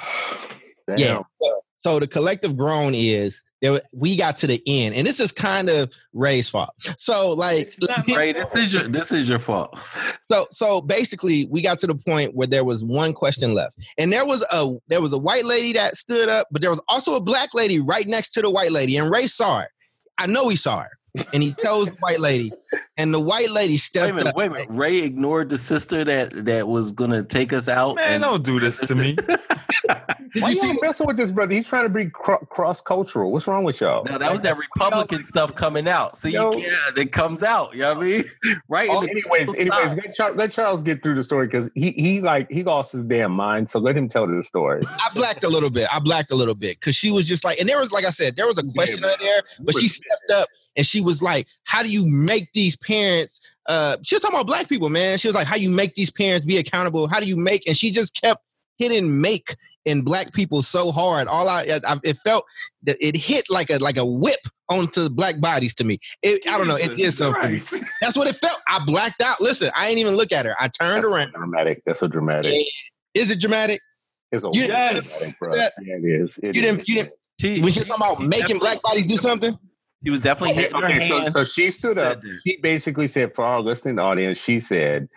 damn. 0.90 0.98
Yeah. 1.00 1.20
So 1.78 2.00
the 2.00 2.08
collective 2.08 2.58
groan 2.58 2.94
is 2.96 3.44
that 3.62 3.82
we 3.94 4.18
got 4.18 4.36
to 4.38 4.48
the 4.48 4.62
end, 4.68 4.94
and 4.96 5.06
this 5.08 5.20
is 5.22 5.32
kind 5.32 5.70
of 5.70 5.94
Ray's 6.14 6.50
fault. 6.50 6.72
So 6.98 7.32
like, 7.32 7.60
It's 7.68 7.80
not 7.88 8.06
right. 8.10 8.36
This 8.36 8.56
is 8.56 8.74
your 8.74 8.88
this 8.90 9.12
is 9.14 9.30
your 9.30 9.40
fault. 9.40 9.78
so 10.24 10.46
so 10.52 10.82
basically, 10.82 11.48
we 11.50 11.62
got 11.62 11.78
to 11.80 11.88
the 11.88 11.96
point 11.96 12.36
where 12.36 12.48
there 12.48 12.66
was 12.66 12.84
one 12.84 13.14
question 13.14 13.54
left, 13.54 13.76
and 14.00 14.12
there 14.12 14.26
was 14.26 14.44
a 14.52 14.74
there 14.90 15.00
was 15.02 15.14
a 15.14 15.18
white 15.20 15.46
lady 15.46 15.72
that 15.74 15.96
stood 15.96 16.28
up, 16.28 16.48
but 16.52 16.62
there 16.62 16.72
was 16.72 16.82
also 16.90 17.16
a 17.16 17.22
black 17.22 17.54
lady 17.54 17.80
right 17.80 18.08
next 18.08 18.32
to 18.32 18.42
the 18.42 18.50
white 18.50 18.72
lady, 18.72 18.98
and 18.98 19.10
Ray 19.12 19.28
saw 19.28 19.60
her. 19.62 19.70
I 20.18 20.26
know 20.28 20.48
he 20.48 20.56
saw 20.56 20.80
her, 20.80 20.90
and 21.34 21.44
he 21.44 21.54
chose 21.54 21.88
the 21.88 21.96
white 22.00 22.20
lady, 22.20 22.52
and 22.98 23.14
the 23.14 23.20
white 23.20 23.50
lady 23.52 23.74
Wait 23.74 23.76
a 23.76 23.80
stepped 23.80 24.14
minute, 24.14 24.28
up. 24.28 24.36
wait 24.36 24.48
a 24.48 24.50
minute. 24.52 24.68
Ray 24.72 25.00
ignored 25.00 25.50
the 25.50 25.58
sister 25.58 26.04
that 26.06 26.46
that 26.46 26.68
was 26.68 26.92
gonna 26.92 27.24
take 27.24 27.54
us 27.54 27.68
out. 27.68 27.96
man, 27.98 28.16
and- 28.16 28.24
don't 28.24 28.44
do 28.44 28.60
this 28.60 28.80
to 28.82 28.96
me. 28.96 29.16
Did 29.16 29.40
Why 30.42 30.50
you 30.50 30.56
you 30.56 30.62
see? 30.74 30.80
messing 30.82 31.08
with 31.08 31.16
this 31.18 31.32
brother? 31.32 31.54
He's 31.54 31.68
trying 31.68 31.84
to 31.84 31.90
be 31.90 32.10
cr- 32.10 32.44
cross 32.50 32.82
cultural. 32.82 33.32
What's 33.32 33.48
wrong 33.48 33.64
with 33.64 33.80
y'all? 33.80 34.04
No, 34.04 34.18
that 34.18 34.32
was 34.32 34.42
that 34.42 34.58
Republican 34.58 35.24
stuff 35.24 35.56
coming 35.56 35.88
out. 35.88 36.18
So 36.18 36.28
Yo. 36.28 36.52
you 36.54 36.64
can't. 36.66 36.98
It 36.98 37.12
comes 37.14 37.42
out. 37.44 37.74
You 37.74 37.82
know 37.82 37.94
what 37.96 38.04
I 38.04 38.08
mean? 38.10 38.24
Right. 38.68 38.90
Oh, 38.92 39.02
anyways, 39.04 39.48
anyways, 39.56 39.70
let 39.96 40.14
Charles, 40.14 40.36
let 40.38 40.52
Charles 40.52 40.82
get 40.82 41.02
through 41.04 41.16
the 41.16 41.24
story 41.24 41.48
because 41.48 41.70
he 41.76 41.92
he 41.92 42.22
like 42.22 42.50
he 42.50 42.64
lost 42.64 42.92
his 42.92 43.04
damn 43.04 43.32
mind. 43.32 43.70
So 43.70 43.80
let 43.80 43.96
him 43.96 44.10
tell 44.10 44.28
the 44.28 44.42
story. 44.44 44.82
I 44.88 45.10
blacked 45.14 45.44
a 45.44 45.50
little 45.50 45.70
bit. 45.70 45.88
I 45.94 46.00
blacked 46.00 46.32
a 46.32 46.36
little 46.36 46.56
bit 46.56 46.80
because 46.80 46.96
she 46.96 47.12
was 47.12 47.28
just 47.28 47.44
like, 47.44 47.60
and 47.60 47.68
there 47.70 47.80
was, 47.80 47.92
like 47.92 48.06
I 48.06 48.10
said, 48.10 48.36
there 48.36 48.48
was 48.48 48.58
a 48.58 48.64
question 48.64 49.04
out 49.06 49.20
there, 49.20 49.42
but 49.62 49.76
she 49.76 49.88
stepped 49.88 50.32
up 50.34 50.50
and 50.76 50.86
she 50.86 51.00
was 51.02 51.22
like, 51.22 51.48
"How 51.64 51.84
do 51.84 51.90
you 51.90 52.04
make 52.08 52.52
these 52.54 52.76
parents?" 52.86 53.42
Uh, 53.68 53.98
she 54.04 54.16
was 54.16 54.22
talking 54.22 54.36
about 54.38 54.48
black 54.48 54.70
people, 54.70 54.90
man. 54.90 55.18
She 55.18 55.28
was 55.28 55.36
like, 55.36 55.48
"How 55.48 55.56
you 55.56 55.70
make 55.70 55.96
these 55.96 56.12
parents 56.12 56.46
be 56.46 56.58
accountable? 56.58 57.08
How 57.08 57.20
do 57.20 57.26
you 57.26 57.38
make?" 57.38 57.68
And 57.68 57.76
she 57.76 57.92
just 57.92 58.20
kept 58.20 58.42
hitting 58.78 59.22
"make" 59.22 59.56
in 59.86 60.02
black 60.02 60.34
people 60.34 60.62
so 60.64 60.92
hard. 60.92 61.28
All 61.28 61.48
I, 61.48 61.80
I 61.88 61.98
it 62.04 62.18
felt 62.18 62.44
that 62.84 62.98
it 63.00 63.16
hit 63.16 63.46
like 63.50 63.70
a 63.70 63.78
like 63.78 63.98
a 63.98 64.06
whip 64.06 64.40
onto 64.70 65.10
black 65.10 65.40
bodies 65.40 65.76
to 65.76 65.84
me. 65.84 66.00
It, 66.24 66.48
I 66.48 66.58
don't 66.58 66.68
know. 66.68 66.76
It 66.76 66.96
did 66.98 67.12
something. 67.14 67.40
Christ. 67.40 67.84
That's 68.02 68.18
what 68.18 68.28
it 68.28 68.36
felt. 68.36 68.58
I 68.68 68.84
blacked 68.86 69.22
out. 69.22 69.40
Listen, 69.42 69.70
I 69.76 69.88
ain't 69.88 70.00
even 70.00 70.16
look 70.16 70.32
at 70.32 70.46
her. 70.46 70.56
I 70.60 70.70
turned 70.70 71.04
That's 71.04 71.14
around. 71.14 71.32
so 71.34 71.38
dramatic. 71.40 71.84
That's 71.86 72.00
so 72.00 72.08
dramatic. 72.08 72.66
Is 73.14 73.30
it 73.32 73.40
dramatic? 73.40 73.80
It's 74.32 74.44
a 74.44 74.48
You- 74.54 74.64
Yes. 74.66 75.20
dramatic, 75.20 75.40
bro. 75.40 75.56
That- 75.56 75.74
Yeah, 75.84 75.96
it 75.98 76.22
is. 76.22 76.40
It 76.42 76.56
You 76.56 76.62
is. 76.64 76.68
didn't. 76.72 76.90
You 76.90 76.96
didn't. 76.96 77.14
She, 77.40 77.62
When 77.62 77.72
she's 77.72 77.86
talking 77.86 78.04
about 78.06 78.28
making 78.28 78.58
black 78.60 78.82
bodies 78.82 79.06
do 79.06 79.18
something. 79.18 79.58
She 80.04 80.12
was 80.12 80.20
definitely 80.20 80.56
hitting 80.56 80.78
her 80.78 80.86
Okay, 80.86 81.08
so, 81.10 81.20
hand. 81.20 81.34
so 81.34 81.44
she 81.44 81.72
stood 81.72 81.98
up. 81.98 82.22
said 82.22 82.22
that. 82.24 82.40
She 82.46 82.58
basically 82.62 83.08
said, 83.08 83.34
for 83.34 83.44
our 83.46 83.62
listening 83.62 83.98
audience, 84.00 84.38
she 84.38 84.60
said, 84.60 85.10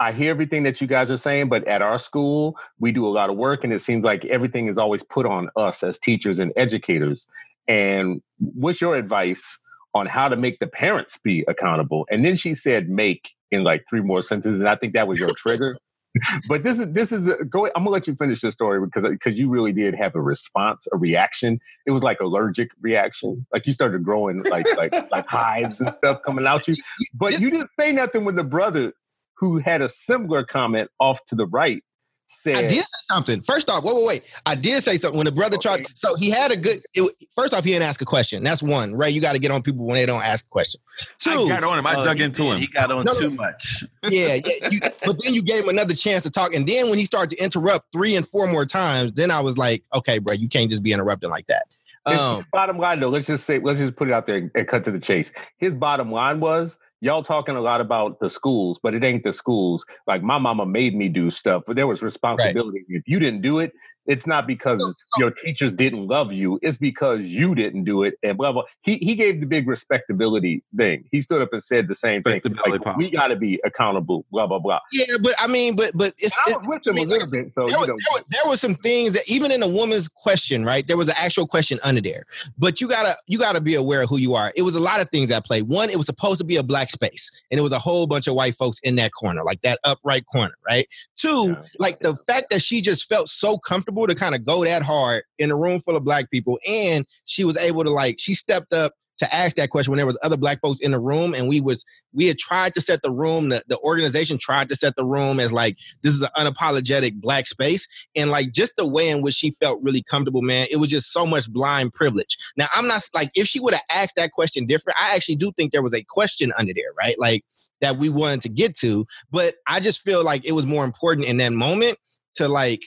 I 0.00 0.12
hear 0.12 0.30
everything 0.30 0.64
that 0.64 0.80
you 0.80 0.86
guys 0.86 1.10
are 1.10 1.16
saying, 1.16 1.48
but 1.48 1.66
at 1.66 1.80
our 1.82 1.98
school, 1.98 2.56
we 2.78 2.92
do 2.92 3.06
a 3.06 3.10
lot 3.10 3.30
of 3.30 3.36
work, 3.36 3.64
and 3.64 3.72
it 3.72 3.80
seems 3.80 4.04
like 4.04 4.24
everything 4.26 4.68
is 4.68 4.76
always 4.76 5.02
put 5.02 5.24
on 5.26 5.48
us 5.56 5.82
as 5.82 5.98
teachers 5.98 6.38
and 6.38 6.52
educators. 6.56 7.26
And 7.68 8.20
what's 8.38 8.80
your 8.80 8.96
advice 8.96 9.58
on 9.94 10.06
how 10.06 10.28
to 10.28 10.36
make 10.36 10.58
the 10.58 10.66
parents 10.66 11.18
be 11.22 11.44
accountable? 11.48 12.06
And 12.10 12.24
then 12.24 12.36
she 12.36 12.54
said, 12.54 12.88
make 12.88 13.30
in 13.50 13.64
like 13.64 13.84
three 13.88 14.00
more 14.00 14.20
sentences, 14.20 14.60
and 14.60 14.68
I 14.68 14.76
think 14.76 14.94
that 14.94 15.08
was 15.08 15.18
your 15.18 15.32
trigger. 15.34 15.74
but 16.48 16.62
this 16.62 16.78
is 16.78 16.92
this 16.92 17.12
is 17.12 17.26
a, 17.26 17.44
go. 17.44 17.66
I'm 17.66 17.72
gonna 17.84 17.90
let 17.90 18.06
you 18.06 18.14
finish 18.14 18.40
the 18.40 18.52
story 18.52 18.84
because 18.84 19.04
because 19.04 19.38
you 19.38 19.48
really 19.48 19.72
did 19.72 19.94
have 19.94 20.14
a 20.14 20.20
response, 20.20 20.86
a 20.92 20.96
reaction. 20.96 21.60
It 21.86 21.90
was 21.90 22.02
like 22.02 22.20
allergic 22.20 22.70
reaction, 22.80 23.46
like 23.52 23.66
you 23.66 23.72
started 23.72 24.04
growing 24.04 24.42
like 24.44 24.66
like 24.76 24.92
like 25.10 25.26
hives 25.26 25.80
and 25.80 25.92
stuff 25.94 26.20
coming 26.24 26.46
out 26.46 26.66
you. 26.68 26.76
But 27.14 27.40
you 27.40 27.50
didn't 27.50 27.70
say 27.70 27.92
nothing 27.92 28.24
when 28.24 28.36
the 28.36 28.44
brother 28.44 28.92
who 29.36 29.58
had 29.58 29.82
a 29.82 29.88
similar 29.88 30.44
comment 30.44 30.90
off 31.00 31.18
to 31.26 31.34
the 31.34 31.46
right 31.46 31.82
said, 32.26 32.56
I 32.56 32.62
did 32.62 32.78
say 32.78 33.00
something. 33.02 33.42
First 33.42 33.68
off, 33.70 33.84
wait, 33.84 33.94
wait, 33.96 34.06
wait. 34.06 34.22
I 34.46 34.54
did 34.54 34.82
say 34.82 34.96
something 34.96 35.16
when 35.18 35.26
the 35.26 35.32
brother 35.32 35.56
tried. 35.56 35.86
So 35.94 36.14
he 36.16 36.30
had 36.30 36.50
a 36.52 36.56
good. 36.56 36.78
It, 36.94 37.10
first 37.34 37.54
off, 37.54 37.64
he 37.64 37.70
didn't 37.72 37.86
ask 37.86 38.00
a 38.02 38.04
question. 38.04 38.42
That's 38.42 38.62
one. 38.62 38.94
right? 38.94 39.12
you 39.12 39.20
got 39.20 39.32
to 39.34 39.38
get 39.38 39.50
on 39.50 39.62
people 39.62 39.84
when 39.86 39.94
they 39.96 40.06
don't 40.06 40.22
ask 40.22 40.46
a 40.46 40.48
question. 40.48 40.80
Two, 41.18 41.30
I 41.30 41.48
got 41.48 41.64
on 41.64 41.78
him. 41.78 41.86
I 41.86 41.94
Oh, 41.96 42.04
dug 42.04 42.20
into 42.20 42.42
did. 42.42 42.52
him. 42.54 42.60
He 42.60 42.66
got 42.66 42.90
on 42.90 43.04
No, 43.04 43.12
no. 43.12 43.18
too 43.20 43.30
much. 43.30 43.84
yeah, 44.04 44.34
yeah. 44.34 44.68
You, 44.70 44.80
but 45.04 45.22
then 45.22 45.34
you 45.34 45.42
gave 45.42 45.64
him 45.64 45.68
another 45.68 45.94
chance 45.94 46.22
to 46.24 46.30
talk, 46.30 46.54
and 46.54 46.66
then 46.66 46.88
when 46.90 46.98
he 46.98 47.04
started 47.04 47.36
to 47.36 47.42
interrupt 47.44 47.92
three 47.92 48.16
and 48.16 48.26
four 48.26 48.46
more 48.46 48.64
times, 48.66 49.12
then 49.14 49.30
I 49.30 49.40
was 49.40 49.58
like, 49.58 49.82
okay, 49.94 50.18
bro, 50.18 50.34
you 50.34 50.48
can't 50.48 50.70
just 50.70 50.82
be 50.82 50.92
interrupting 50.92 51.30
like 51.30 51.46
that. 51.48 51.66
Um, 52.06 52.44
bottom 52.52 52.78
line, 52.78 53.00
though, 53.00 53.08
let's 53.08 53.26
just 53.26 53.44
say, 53.44 53.58
let's 53.58 53.78
just 53.78 53.96
put 53.96 54.08
it 54.08 54.12
out 54.12 54.26
there 54.26 54.50
and 54.54 54.68
cut 54.68 54.84
to 54.84 54.90
the 54.90 55.00
chase. 55.00 55.32
His 55.56 55.74
bottom 55.74 56.12
line 56.12 56.38
was, 56.40 56.76
y'all 57.04 57.22
talking 57.22 57.54
a 57.54 57.60
lot 57.60 57.82
about 57.82 58.18
the 58.18 58.30
schools, 58.30 58.80
but 58.82 58.94
it 58.94 59.04
ain't 59.04 59.24
the 59.24 59.32
schools. 59.32 59.84
Like 60.06 60.22
my 60.22 60.38
mama 60.38 60.64
made 60.64 60.96
me 60.96 61.10
do 61.10 61.30
stuff, 61.30 61.62
but 61.66 61.76
there 61.76 61.86
was 61.86 62.00
responsibility. 62.00 62.84
If 62.88 63.06
you 63.06 63.18
didn't 63.18 63.42
do 63.42 63.58
it, 63.58 63.72
it's 64.06 64.26
not 64.26 64.46
because 64.46 64.80
So- 64.80 64.94
your 65.20 65.30
teachers 65.30 65.72
didn't 65.72 66.06
love 66.06 66.32
you. 66.32 66.58
It's 66.62 66.78
because 66.78 67.20
you 67.22 67.54
didn't 67.54 67.84
do 67.84 68.02
it. 68.02 68.14
And 68.22 68.36
blah 68.36 68.52
blah. 68.52 68.64
He 68.82 68.96
he 68.98 69.14
gave 69.14 69.40
the 69.40 69.46
big 69.46 69.66
respectability 69.68 70.62
thing. 70.76 71.04
He 71.10 71.20
stood 71.22 71.42
up 71.42 71.52
and 71.52 71.62
said 71.62 71.88
the 71.88 71.94
same 71.94 72.22
thing. 72.22 72.34
Respectability 72.44 72.84
Like, 72.84 72.96
we 72.96 73.10
got 73.10 73.28
to 73.28 73.36
be 73.36 73.60
accountable. 73.64 74.24
Blah 74.30 74.46
blah 74.46 74.58
blah. 74.58 74.80
yeah, 74.92 75.06
but 75.22 75.34
I 75.38 75.46
mean, 75.46 75.76
but 75.76 75.92
but 75.94 76.14
it's. 76.18 76.34
And 76.46 76.54
I 76.54 76.58
was 76.58 76.68
with 76.68 76.86
him 76.86 76.94
I 76.94 76.96
mean, 76.96 77.06
a 77.06 77.10
little 77.12 77.30
bit, 77.30 77.52
so 77.52 77.66
there, 77.66 77.74
you 77.76 77.80
was, 77.80 77.88
know. 77.88 77.96
there, 77.96 78.12
was, 78.12 78.24
there 78.30 78.42
was 78.50 78.60
some 78.60 78.74
things 78.74 79.12
that 79.14 79.22
even 79.28 79.50
in 79.50 79.62
a 79.62 79.68
woman's 79.68 80.08
question, 80.08 80.64
right? 80.64 80.86
There 80.86 80.96
was 80.96 81.08
an 81.08 81.14
actual 81.18 81.46
question 81.46 81.78
under 81.82 82.00
there, 82.00 82.24
but 82.58 82.80
you 82.80 82.88
gotta 82.88 83.16
you 83.26 83.38
gotta 83.38 83.60
be 83.60 83.74
aware 83.74 84.02
of 84.02 84.08
who 84.08 84.18
you 84.18 84.34
are. 84.34 84.52
It 84.56 84.62
was 84.62 84.74
a 84.74 84.80
lot 84.80 85.00
of 85.00 85.08
things 85.10 85.30
at 85.30 85.44
play. 85.44 85.62
One, 85.62 85.88
it 85.90 85.96
was 85.96 86.06
supposed 86.06 86.38
to 86.40 86.44
be 86.44 86.56
a 86.56 86.62
black 86.62 86.90
space, 86.90 87.30
and 87.50 87.58
it 87.58 87.62
was 87.62 87.72
a 87.72 87.78
whole 87.78 88.06
bunch 88.06 88.26
of 88.26 88.34
white 88.34 88.54
folks 88.54 88.78
in 88.80 88.96
that 88.96 89.12
corner, 89.12 89.42
like 89.44 89.62
that 89.62 89.78
upright 89.84 90.26
corner, 90.26 90.54
right? 90.68 90.88
Two, 91.16 91.48
Yeah. 91.48 91.62
like 91.78 92.00
the 92.00 92.14
fact 92.16 92.46
that 92.50 92.60
she 92.62 92.80
just 92.82 93.08
felt 93.08 93.28
so 93.28 93.56
comfortable 93.58 93.93
to 94.06 94.14
kind 94.14 94.34
of 94.34 94.44
go 94.44 94.64
that 94.64 94.82
hard 94.82 95.22
in 95.38 95.50
a 95.50 95.56
room 95.56 95.80
full 95.80 95.96
of 95.96 96.04
black 96.04 96.30
people, 96.30 96.58
and 96.68 97.06
she 97.24 97.44
was 97.44 97.56
able 97.56 97.84
to 97.84 97.90
like 97.90 98.16
she 98.18 98.34
stepped 98.34 98.72
up 98.72 98.92
to 99.16 99.34
ask 99.34 99.56
that 99.56 99.70
question 99.70 99.90
when 99.92 99.98
there 99.98 100.06
was 100.06 100.18
other 100.22 100.36
black 100.36 100.60
folks 100.60 100.80
in 100.80 100.90
the 100.90 100.98
room, 100.98 101.34
and 101.34 101.48
we 101.48 101.60
was 101.60 101.84
we 102.12 102.26
had 102.26 102.38
tried 102.38 102.74
to 102.74 102.80
set 102.80 103.02
the 103.02 103.10
room, 103.10 103.48
the, 103.48 103.62
the 103.68 103.78
organization 103.78 104.38
tried 104.38 104.68
to 104.68 104.76
set 104.76 104.96
the 104.96 105.04
room 105.04 105.40
as 105.40 105.52
like 105.52 105.76
this 106.02 106.14
is 106.14 106.22
an 106.22 106.28
unapologetic 106.36 107.20
black 107.20 107.46
space 107.46 107.86
and 108.14 108.30
like 108.30 108.52
just 108.52 108.74
the 108.76 108.86
way 108.86 109.08
in 109.08 109.22
which 109.22 109.34
she 109.34 109.52
felt 109.60 109.82
really 109.82 110.02
comfortable 110.02 110.42
man 110.42 110.66
it 110.70 110.76
was 110.76 110.88
just 110.88 111.12
so 111.12 111.26
much 111.26 111.50
blind 111.50 111.92
privilege. 111.92 112.36
Now 112.56 112.68
i'm 112.74 112.86
not 112.86 113.02
like 113.14 113.30
if 113.34 113.46
she 113.46 113.60
would 113.60 113.74
have 113.74 113.82
asked 113.90 114.16
that 114.16 114.32
question 114.32 114.66
different 114.66 114.98
i 115.00 115.14
actually 115.14 115.36
do 115.36 115.52
think 115.52 115.72
there 115.72 115.82
was 115.82 115.94
a 115.94 116.04
question 116.08 116.52
under 116.58 116.72
there 116.72 116.92
right 116.98 117.18
like 117.18 117.44
that 117.80 117.96
we 117.96 118.08
wanted 118.08 118.40
to 118.42 118.48
get 118.48 118.74
to 118.76 119.06
but 119.30 119.54
i 119.66 119.80
just 119.80 120.00
feel 120.00 120.24
like 120.24 120.44
it 120.44 120.52
was 120.52 120.66
more 120.66 120.84
important 120.84 121.26
in 121.26 121.36
that 121.38 121.52
moment 121.52 121.98
to 122.34 122.48
like 122.48 122.82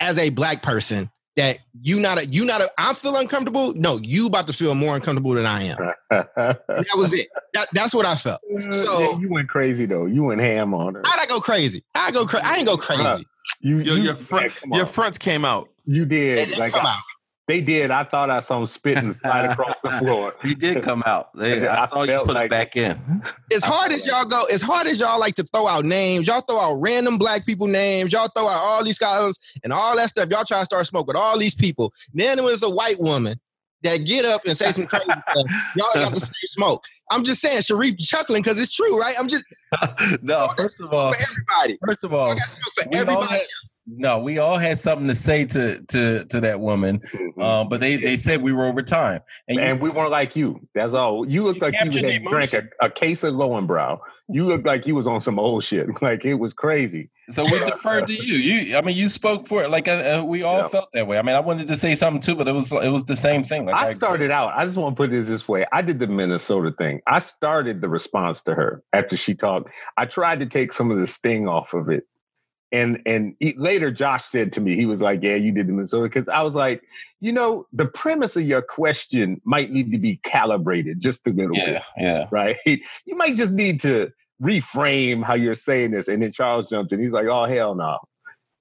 as 0.00 0.18
a 0.18 0.30
black 0.30 0.62
person 0.62 1.10
that 1.36 1.58
you 1.82 2.00
not 2.00 2.18
a 2.18 2.26
you 2.26 2.44
not 2.44 2.60
a 2.62 2.70
i 2.78 2.94
feel 2.94 3.16
uncomfortable 3.16 3.74
no 3.74 3.98
you 4.02 4.26
about 4.26 4.46
to 4.46 4.52
feel 4.52 4.74
more 4.74 4.94
uncomfortable 4.96 5.32
than 5.34 5.44
i 5.46 5.62
am 5.64 5.76
that 6.10 6.86
was 6.94 7.12
it 7.12 7.28
that, 7.54 7.68
that's 7.72 7.94
what 7.94 8.06
i 8.06 8.14
felt 8.14 8.40
So- 8.70 9.00
Yeah, 9.00 9.18
you 9.18 9.28
went 9.30 9.48
crazy 9.48 9.84
though. 9.86 10.06
You 10.06 10.24
went 10.24 10.40
ham 10.40 10.72
on 10.74 10.94
her. 10.94 11.02
how'd 11.04 11.20
i 11.20 11.26
go 11.26 11.40
crazy 11.40 11.84
i 11.94 12.10
go 12.10 12.26
cra- 12.26 12.40
i 12.44 12.56
ain't 12.56 12.66
go 12.66 12.76
crazy 12.76 13.26
You, 13.60 13.78
Your, 13.80 13.96
you 13.98 14.02
your 14.04 14.14
front, 14.16 14.52
yeah, 14.66 14.76
your 14.78 14.86
fronts 14.86 15.18
came 15.18 15.44
out. 15.44 15.68
You 15.84 16.02
It 16.02 16.08
did. 16.08 16.36
didn't 16.36 16.58
Like 16.58 16.72
come 16.72 16.84
I- 16.86 16.90
out. 16.90 17.00
They 17.48 17.60
did. 17.60 17.90
I 17.92 18.02
thought 18.04 18.28
I 18.28 18.40
saw 18.40 18.60
him 18.60 18.66
spit 18.66 18.98
and 18.98 19.14
slide 19.16 19.44
across 19.50 19.74
the 19.82 19.90
floor. 19.98 20.34
He 20.42 20.54
did 20.54 20.82
come 20.82 21.02
out. 21.06 21.34
They- 21.36 21.66
I 21.68 21.84
I 21.84 21.86
saw 21.86 22.02
you 22.02 22.18
put 22.24 22.34
like- 22.34 22.46
it 22.46 22.50
back 22.50 22.76
in. 22.76 22.98
as 23.54 23.62
hard 23.64 23.92
as 23.92 24.04
y'all 24.04 24.24
go, 24.24 24.44
as 24.52 24.62
hard 24.62 24.86
as 24.86 24.98
y'all 25.00 25.20
like 25.20 25.34
to 25.36 25.44
throw 25.44 25.66
out 25.68 25.84
names, 25.84 26.26
y'all 26.26 26.40
throw 26.40 26.58
out 26.60 26.74
random 26.80 27.18
black 27.18 27.46
people 27.46 27.66
names, 27.66 28.12
y'all 28.12 28.28
throw 28.36 28.48
out 28.48 28.58
all 28.60 28.82
these 28.84 28.96
scholars 28.96 29.38
and 29.62 29.72
all 29.72 29.94
that 29.96 30.08
stuff. 30.10 30.28
Y'all 30.30 30.44
try 30.44 30.58
to 30.58 30.64
start 30.64 30.86
smoke 30.86 31.06
with 31.06 31.16
all 31.16 31.38
these 31.38 31.54
people. 31.54 31.92
Then 32.14 32.38
it 32.38 32.42
was 32.44 32.62
a 32.62 32.70
white 32.70 32.98
woman 33.00 33.38
that 33.82 33.98
get 33.98 34.24
up 34.24 34.44
and 34.46 34.56
say 34.56 34.72
some 34.72 34.86
crazy 34.86 35.04
stuff. 35.30 35.46
Y'all 35.76 35.90
got 35.94 36.14
the 36.14 36.20
same 36.20 36.32
smoke. 36.46 36.82
I'm 37.12 37.22
just 37.22 37.40
saying, 37.40 37.62
Sharif 37.62 37.96
chuckling 37.98 38.42
because 38.42 38.58
it's 38.60 38.74
true, 38.74 38.98
right? 38.98 39.14
I'm 39.20 39.28
just 39.28 39.44
no, 40.22 40.48
first 40.56 40.80
of 40.80 40.92
all, 40.92 41.12
for 41.12 41.18
everybody. 41.22 41.78
first 41.86 42.02
of 42.02 42.12
all, 42.12 42.26
I 42.26 42.30
all, 42.30 42.34
got 42.36 42.48
smoke 42.50 42.72
for 42.74 42.90
we 42.90 42.96
all 42.96 43.02
everybody. 43.02 43.32
had, 43.34 43.46
no, 43.86 44.18
we 44.18 44.38
all 44.38 44.58
had 44.58 44.78
something 44.78 45.06
to 45.08 45.14
say 45.14 45.44
to 45.46 45.80
to 45.88 46.24
to 46.26 46.40
that 46.40 46.60
woman. 46.60 47.00
Mhm. 47.12 47.42
Um, 47.42 47.68
but 47.68 47.80
they 47.80 47.96
they 47.96 48.16
said 48.16 48.42
we 48.42 48.52
were 48.52 48.64
over 48.66 48.82
time, 48.82 49.20
and, 49.48 49.58
you, 49.58 49.74
we 49.76 49.90
weren't 49.90 50.10
like 50.10 50.34
you. 50.36 50.60
That's 50.74 50.92
all. 50.92 51.28
You 51.28 51.44
look 51.44 51.56
You 51.56 51.62
like 51.62 51.74
you 51.74 52.02
had 52.06 52.24
drank 52.24 52.52
a, 52.52 52.64
a 52.80 52.90
case 52.90 53.22
of 53.22 53.34
Lowenbrau. 53.34 53.98
You 54.28 54.44
look 54.46 54.66
like 54.66 54.88
you 54.88 54.96
was 54.96 55.06
on 55.06 55.20
some 55.20 55.38
old 55.38 55.62
shit. 55.62 55.86
Like 56.02 56.24
it 56.24 56.34
was 56.34 56.52
crazy. 56.52 57.10
so 57.30 57.44
we 57.44 57.50
deferred 57.64 58.08
to 58.08 58.12
you. 58.12 58.34
You, 58.36 58.76
I 58.76 58.80
mean, 58.80 58.96
you 58.96 59.08
spoke 59.08 59.46
for 59.46 59.62
it. 59.62 59.70
Like 59.70 59.86
uh, 59.86 60.18
uh, 60.20 60.24
we 60.24 60.42
all 60.42 60.58
Yeah. 60.62 60.68
felt 60.68 60.88
that 60.94 61.06
way. 61.06 61.16
I 61.18 61.22
mean, 61.22 61.36
I 61.36 61.40
wanted 61.40 61.68
to 61.68 61.76
say 61.76 61.94
something 61.94 62.20
too, 62.20 62.34
but 62.34 62.48
it 62.48 62.52
was 62.52 62.72
it 62.72 62.90
was 62.90 63.04
the 63.04 63.16
same 63.16 63.44
thing. 63.44 63.66
Like 63.66 63.76
I 63.76 63.94
started 63.94 64.32
out. 64.32 64.52
I 64.56 64.64
just 64.64 64.76
want 64.76 64.96
to 64.96 65.00
put 65.00 65.12
it 65.12 65.26
this 65.26 65.46
way. 65.46 65.64
I 65.72 65.82
did 65.82 66.00
the 66.00 66.08
Minnesota 66.08 66.72
thing. 66.76 67.00
I 67.06 67.20
started 67.20 67.80
the 67.80 67.88
response 67.88 68.42
to 68.42 68.54
her 68.54 68.82
after 68.92 69.16
she 69.16 69.34
talked. 69.34 69.70
I 69.96 70.06
tried 70.06 70.40
to 70.40 70.46
take 70.46 70.72
some 70.72 70.90
of 70.90 70.98
the 70.98 71.06
sting 71.06 71.46
off 71.46 71.72
of 71.72 71.88
it. 71.88 72.04
And 72.76 73.00
and 73.06 73.34
he, 73.40 73.54
later, 73.56 73.90
Josh 73.90 74.24
said 74.24 74.52
to 74.52 74.60
me, 74.60 74.76
he 74.76 74.84
was 74.84 75.00
like, 75.00 75.22
"Yeah, 75.22 75.36
you 75.36 75.50
did 75.50 75.66
the 75.66 75.72
Minnesota." 75.72 76.04
Because 76.04 76.28
I 76.28 76.42
was 76.42 76.54
like, 76.54 76.82
you 77.20 77.32
know, 77.32 77.66
the 77.72 77.86
premise 77.86 78.36
of 78.36 78.42
your 78.42 78.60
question 78.60 79.40
might 79.44 79.70
need 79.72 79.90
to 79.92 79.98
be 79.98 80.20
calibrated 80.24 81.00
just 81.00 81.26
a 81.26 81.30
little 81.30 81.54
bit. 81.54 81.68
Yeah, 81.68 81.82
yeah. 81.98 82.24
right? 82.30 82.56
You 83.06 83.16
might 83.16 83.36
just 83.36 83.52
need 83.52 83.80
to 83.80 84.12
reframe 84.42 85.24
how 85.24 85.34
you're 85.34 85.54
saying 85.54 85.92
this. 85.92 86.08
And 86.08 86.22
then 86.22 86.32
Charles 86.32 86.68
jumped 86.68 86.92
in. 86.92 87.00
He's 87.00 87.12
like, 87.12 87.26
oh, 87.26 87.46
hell 87.46 87.74
no. 87.74 87.98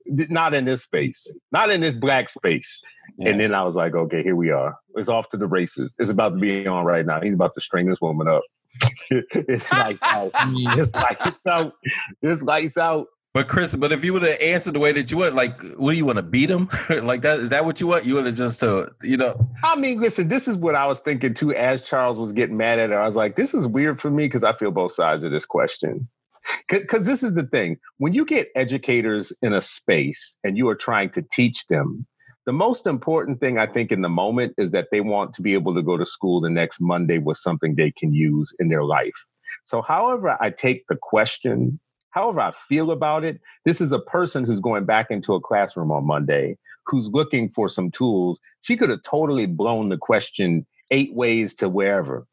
Not 0.08 0.54
in 0.54 0.66
this 0.66 0.84
space, 0.84 1.34
not 1.52 1.72
in 1.72 1.82
this 1.82 1.96
black 1.96 2.30
space. 2.30 2.80
Yeah. 3.18 3.30
And 3.30 3.40
then 3.40 3.56
I 3.56 3.64
was 3.64 3.76
like, 3.76 3.96
okay, 3.96 4.22
here 4.22 4.36
we 4.36 4.52
are. 4.52 4.78
It's 4.96 5.10
off 5.10 5.28
to 5.30 5.38
the 5.38 5.48
races. 5.48 5.96
It's 5.98 6.12
about 6.12 6.30
to 6.30 6.40
be 6.40 6.68
on 6.68 6.86
right 6.86 7.06
now. 7.06 7.22
He's 7.22 7.34
about 7.34 7.56
to 7.56 7.62
string 7.62 7.88
this 7.88 8.00
woman 8.00 8.28
up. 8.28 8.44
it's 9.10 9.72
like 9.72 9.98
out. 10.04 10.32
It's 10.36 10.94
like 10.94 11.18
it's 11.26 11.48
out. 11.48 11.74
It's 12.22 12.42
lights 12.44 12.78
out. 12.78 13.08
But 13.36 13.50
Chris, 13.50 13.76
but 13.76 13.92
if 13.92 14.06
you 14.06 14.14
would 14.14 14.22
have 14.22 14.40
answered 14.40 14.76
the 14.76 14.80
way 14.80 14.94
that 14.94 15.12
you 15.12 15.18
would, 15.18 15.34
like, 15.34 15.60
what 15.74 15.92
do 15.92 15.98
you 15.98 16.06
want 16.06 16.20
to 16.20 16.24
beat 16.24 16.50
him? 16.50 16.70
like 16.90 17.22
that? 17.24 17.42
Is 17.42 17.50
that 17.50 17.66
what 17.66 17.82
you 17.82 17.88
want? 17.88 18.06
You 18.06 18.14
would 18.14 18.26
have 18.26 18.36
just, 18.36 18.64
uh, 18.64 18.86
you 19.04 19.18
know, 19.18 19.38
I 19.62 19.76
mean, 19.76 20.00
listen, 20.00 20.30
this 20.30 20.48
is 20.48 20.56
what 20.56 20.74
I 20.74 20.86
was 20.86 21.00
thinking 21.00 21.34
too 21.34 21.54
as 21.54 21.82
Charles 21.82 22.18
was 22.18 22.32
getting 22.32 22.56
mad 22.56 22.80
at 22.80 22.92
her. 22.92 23.02
I 23.02 23.06
was 23.06 23.18
like, 23.18 23.36
this 23.36 23.54
is 23.54 23.68
weird 23.68 24.02
for 24.02 24.10
me 24.10 24.28
because 24.28 24.46
I 24.46 24.56
feel 24.56 24.72
both 24.72 24.94
sides 24.94 25.22
of 25.24 25.32
this 25.32 25.44
question. 25.44 26.08
Because 26.70 27.06
this 27.06 27.24
is 27.24 27.36
the 27.36 27.44
thing 27.44 27.76
when 27.98 28.14
you 28.14 28.24
get 28.24 28.48
educators 28.56 29.34
in 29.42 29.52
a 29.52 29.62
space 29.62 30.38
and 30.46 30.56
you 30.58 30.70
are 30.70 30.76
trying 30.76 31.10
to 31.10 31.22
teach 31.22 31.68
them, 31.68 32.08
the 32.46 32.54
most 32.54 32.88
important 32.88 33.42
thing 33.42 33.58
I 33.58 33.68
think 33.68 33.92
in 33.92 34.02
the 34.02 34.08
moment 34.08 34.54
is 34.58 34.72
that 34.72 34.88
they 34.94 35.02
want 35.02 35.34
to 35.34 35.42
be 35.42 35.56
able 35.56 35.76
to 35.76 35.84
go 35.84 35.98
to 35.98 36.06
school 36.06 36.40
the 36.40 36.50
next 36.50 36.80
Monday 36.80 37.18
with 37.18 37.38
something 37.38 37.76
they 37.76 37.92
can 37.92 38.14
use 38.14 38.56
in 38.60 38.70
their 38.70 38.86
life. 38.86 39.26
So, 39.66 39.82
however, 39.82 40.38
I 40.40 40.52
take 40.52 40.86
the 40.88 40.98
question, 41.02 41.82
however, 42.16 42.40
I 42.40 42.52
feel 42.52 42.92
about 42.92 43.26
it, 43.26 43.42
this 43.66 43.82
is 43.82 43.92
a 43.92 44.00
person 44.00 44.46
who's 44.46 44.62
going 44.62 44.86
back 44.86 45.12
into 45.12 45.36
a 45.36 45.42
classroom 45.42 45.92
on 45.92 46.08
Monday 46.08 46.58
who's 46.88 47.10
looking 47.10 47.50
for 47.50 47.70
some 47.70 47.92
tools. 47.92 48.40
She 48.62 48.78
could 48.78 48.90
have 48.90 49.04
totally 49.04 49.48
blown 49.48 49.90
the 49.90 49.98
question 49.98 50.66
eight 50.92 51.14
ways 51.14 51.56
to 51.56 51.70
wherever. 51.70 52.26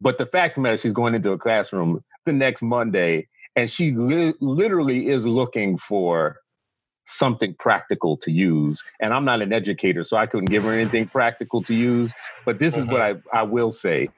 But 0.00 0.18
the 0.18 0.26
fact 0.26 0.52
of 0.52 0.56
the 0.56 0.60
matter, 0.62 0.76
she's 0.76 0.92
going 0.92 1.14
into 1.14 1.32
a 1.32 1.38
classroom 1.38 2.04
the 2.26 2.32
next 2.32 2.62
Monday 2.62 3.28
and 3.56 3.70
she 3.70 3.92
li- 3.92 4.34
literally 4.40 5.08
is 5.08 5.26
looking 5.26 5.78
for 5.78 6.38
something 7.06 7.54
practical 7.58 8.16
to 8.18 8.32
use. 8.32 8.82
And 9.00 9.14
I'm 9.14 9.24
not 9.24 9.42
an 9.42 9.52
educator, 9.52 10.04
so 10.04 10.16
I 10.16 10.26
couldn't 10.26 10.50
give 10.50 10.64
her 10.64 10.72
anything 10.72 11.08
practical 11.08 11.62
to 11.64 11.74
use. 11.74 12.12
But 12.44 12.58
this 12.58 12.76
is 12.76 12.86
what 12.86 13.00
mm-hmm. 13.00 13.28
I, 13.36 13.40
I 13.40 13.42
will 13.44 13.72
say. 13.72 14.08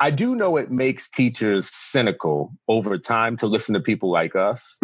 I 0.00 0.10
do 0.10 0.34
know 0.34 0.56
it 0.56 0.70
makes 0.70 1.08
teachers 1.08 1.70
cynical 1.72 2.52
over 2.68 2.98
time 2.98 3.36
to 3.38 3.46
listen 3.46 3.74
to 3.74 3.80
people 3.80 4.10
like 4.10 4.34
us 4.34 4.78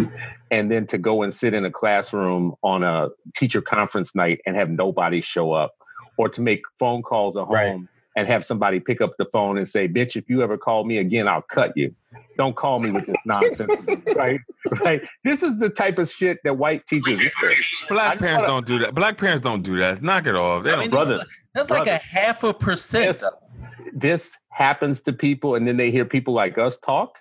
and 0.50 0.70
then 0.70 0.86
to 0.86 0.98
go 0.98 1.22
and 1.22 1.34
sit 1.34 1.52
in 1.52 1.64
a 1.64 1.70
classroom 1.70 2.54
on 2.62 2.82
a 2.82 3.08
teacher 3.36 3.60
conference 3.60 4.14
night 4.14 4.40
and 4.46 4.56
have 4.56 4.70
nobody 4.70 5.20
show 5.20 5.52
up 5.52 5.74
or 6.16 6.28
to 6.28 6.40
make 6.40 6.62
phone 6.78 7.02
calls 7.02 7.36
at 7.36 7.44
home 7.44 7.52
right. 7.52 7.80
and 8.16 8.28
have 8.28 8.44
somebody 8.44 8.78
pick 8.78 9.00
up 9.00 9.12
the 9.18 9.24
phone 9.26 9.58
and 9.58 9.68
say, 9.68 9.88
bitch, 9.88 10.16
if 10.16 10.30
you 10.30 10.42
ever 10.42 10.56
call 10.56 10.84
me 10.84 10.98
again, 10.98 11.26
I'll 11.26 11.42
cut 11.42 11.76
you. 11.76 11.94
Don't 12.36 12.56
call 12.56 12.78
me 12.78 12.90
with 12.90 13.06
this 13.06 13.20
nonsense, 13.26 13.72
right? 14.16 14.40
Right. 14.80 15.02
This 15.24 15.42
is 15.42 15.58
the 15.58 15.70
type 15.70 15.98
of 15.98 16.10
shit 16.10 16.38
that 16.44 16.56
white 16.56 16.86
teachers. 16.86 17.20
Black 17.88 18.18
parents 18.18 18.44
don't 18.44 18.66
do 18.66 18.78
that. 18.78 18.94
Black 18.94 19.18
parents 19.18 19.42
don't 19.42 19.62
do 19.62 19.78
that. 19.78 20.02
Knock 20.02 20.26
it 20.26 20.34
off. 20.34 20.64
They 20.64 20.72
I 20.72 20.76
mean, 20.76 20.90
brothers. 20.90 21.24
That's 21.54 21.70
like 21.70 21.88
a 21.88 21.96
half 21.98 22.44
a 22.44 22.54
percent. 22.54 23.20
This, 23.20 23.30
this 23.92 24.36
happens 24.50 25.00
to 25.02 25.12
people, 25.12 25.54
and 25.54 25.66
then 25.66 25.76
they 25.76 25.90
hear 25.90 26.04
people 26.04 26.34
like 26.34 26.58
us 26.58 26.78
talk, 26.78 27.16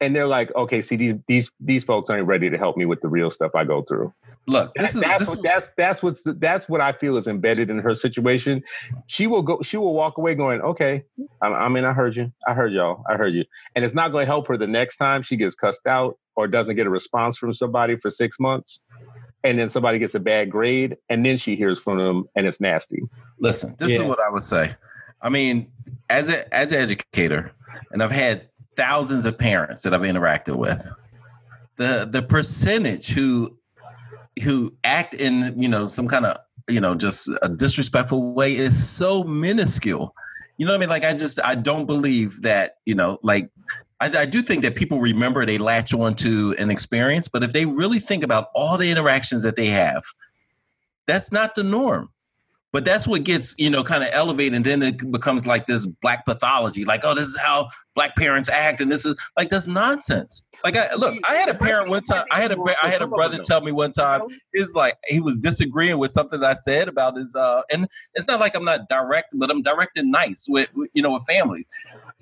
and 0.00 0.14
they're 0.14 0.26
like, 0.26 0.54
"Okay, 0.54 0.80
see 0.80 0.96
these 0.96 1.14
these 1.28 1.50
these 1.60 1.84
folks 1.84 2.10
aren't 2.10 2.26
ready 2.26 2.50
to 2.50 2.58
help 2.58 2.76
me 2.76 2.84
with 2.84 3.00
the 3.00 3.08
real 3.08 3.30
stuff 3.30 3.52
I 3.54 3.64
go 3.64 3.82
through." 3.82 4.12
Look, 4.46 4.72
this 4.74 4.92
that, 4.92 4.98
is 4.98 5.04
that's 5.04 5.20
this 5.20 5.28
what, 5.28 5.42
that's 5.42 5.70
that's 5.76 6.02
what's 6.02 6.22
that's 6.24 6.68
what 6.68 6.80
I 6.80 6.92
feel 6.92 7.16
is 7.16 7.26
embedded 7.26 7.70
in 7.70 7.78
her 7.78 7.94
situation. 7.94 8.62
She 9.06 9.26
will 9.26 9.42
go. 9.42 9.62
She 9.62 9.76
will 9.76 9.94
walk 9.94 10.18
away 10.18 10.34
going, 10.34 10.60
"Okay, 10.60 11.04
I, 11.40 11.46
I 11.46 11.68
mean, 11.68 11.84
I 11.84 11.92
heard 11.92 12.16
you. 12.16 12.32
I 12.46 12.54
heard 12.54 12.72
y'all. 12.72 13.02
I 13.08 13.16
heard 13.16 13.34
you," 13.34 13.44
and 13.74 13.84
it's 13.84 13.94
not 13.94 14.12
going 14.12 14.22
to 14.22 14.26
help 14.26 14.48
her 14.48 14.56
the 14.56 14.66
next 14.66 14.96
time 14.96 15.22
she 15.22 15.36
gets 15.36 15.54
cussed 15.54 15.86
out 15.86 16.18
or 16.36 16.48
doesn't 16.48 16.76
get 16.76 16.86
a 16.86 16.90
response 16.90 17.38
from 17.38 17.54
somebody 17.54 17.96
for 17.96 18.10
six 18.10 18.38
months 18.40 18.80
and 19.44 19.58
then 19.58 19.68
somebody 19.68 19.98
gets 19.98 20.14
a 20.14 20.20
bad 20.20 20.50
grade 20.50 20.96
and 21.08 21.24
then 21.24 21.38
she 21.38 21.54
hears 21.54 21.78
from 21.80 21.98
them 21.98 22.24
and 22.34 22.46
it's 22.46 22.60
nasty 22.60 23.02
listen 23.38 23.76
this 23.78 23.90
yeah. 23.90 24.00
is 24.00 24.02
what 24.02 24.18
i 24.20 24.28
would 24.28 24.42
say 24.42 24.74
i 25.24 25.28
mean 25.28 25.70
as 26.08 26.30
a 26.30 26.54
as 26.54 26.70
an 26.70 26.80
educator 26.80 27.50
and 27.90 28.02
i've 28.02 28.12
had 28.12 28.48
thousands 28.76 29.26
of 29.26 29.36
parents 29.36 29.82
that 29.82 29.92
i've 29.92 30.02
interacted 30.02 30.56
with 30.56 30.88
the 31.76 32.08
the 32.10 32.22
percentage 32.22 33.08
who 33.08 33.56
who 34.42 34.72
act 34.84 35.14
in 35.14 35.60
you 35.60 35.68
know 35.68 35.86
some 35.86 36.08
kind 36.08 36.26
of 36.26 36.38
you 36.68 36.80
know 36.80 36.94
just 36.94 37.30
a 37.42 37.48
disrespectful 37.48 38.32
way 38.32 38.56
is 38.56 38.88
so 38.88 39.24
minuscule. 39.24 40.14
You 40.56 40.66
know 40.66 40.72
what 40.72 40.78
i 40.78 40.80
mean? 40.80 40.88
Like 40.88 41.04
i 41.04 41.12
just 41.14 41.40
i 41.44 41.54
don't 41.54 41.86
believe 41.86 42.42
that 42.42 42.76
you 42.84 42.94
know 42.94 43.18
like 43.22 43.50
I, 44.00 44.18
I, 44.18 44.26
do 44.26 44.42
think 44.42 44.62
that 44.62 44.74
people 44.74 45.00
remember 45.00 45.46
they 45.46 45.56
latch 45.56 45.94
on 45.94 46.14
to 46.16 46.54
an 46.58 46.70
experience 46.70 47.28
but 47.28 47.42
if 47.42 47.52
they 47.52 47.64
really 47.64 47.98
think 47.98 48.22
about 48.22 48.48
all 48.54 48.76
the 48.76 48.90
interactions 48.90 49.42
that 49.42 49.56
they 49.56 49.66
have 49.66 50.04
that's 51.06 51.32
not 51.32 51.54
the 51.54 51.64
norm 51.64 52.10
but 52.74 52.84
that's 52.84 53.06
what 53.06 53.22
gets 53.22 53.54
you 53.56 53.70
know 53.70 53.84
kind 53.84 54.02
of 54.02 54.10
elevated 54.12 54.54
and 54.54 54.64
then 54.64 54.82
it 54.82 55.10
becomes 55.12 55.46
like 55.46 55.66
this 55.66 55.86
black 55.86 56.26
pathology 56.26 56.84
like 56.84 57.02
oh 57.04 57.14
this 57.14 57.28
is 57.28 57.38
how 57.38 57.68
black 57.94 58.16
parents 58.16 58.48
act 58.48 58.80
and 58.80 58.90
this 58.90 59.06
is 59.06 59.14
like 59.36 59.48
that's 59.48 59.68
nonsense 59.68 60.44
like 60.64 60.78
I 60.78 60.94
look, 60.94 61.14
I 61.28 61.34
had 61.34 61.50
a 61.50 61.54
parent 61.54 61.90
one 61.90 62.02
time. 62.04 62.24
I 62.32 62.40
had 62.40 62.50
a 62.50 62.56
I 62.82 62.88
had 62.88 63.02
a 63.02 63.06
brother 63.06 63.36
tell 63.36 63.60
me 63.60 63.70
one 63.70 63.92
time. 63.92 64.22
He's 64.54 64.72
like 64.74 64.94
he 65.06 65.20
was 65.20 65.36
disagreeing 65.36 65.98
with 65.98 66.10
something 66.10 66.40
that 66.40 66.50
I 66.50 66.54
said 66.54 66.88
about 66.88 67.18
his. 67.18 67.36
uh 67.36 67.60
And 67.70 67.86
it's 68.14 68.26
not 68.26 68.40
like 68.40 68.56
I'm 68.56 68.64
not 68.64 68.88
direct, 68.88 69.28
but 69.34 69.50
I'm 69.50 69.60
direct 69.60 69.98
and 69.98 70.10
nice 70.10 70.46
with 70.48 70.70
you 70.94 71.02
know 71.02 71.12
with 71.12 71.24
families. 71.24 71.66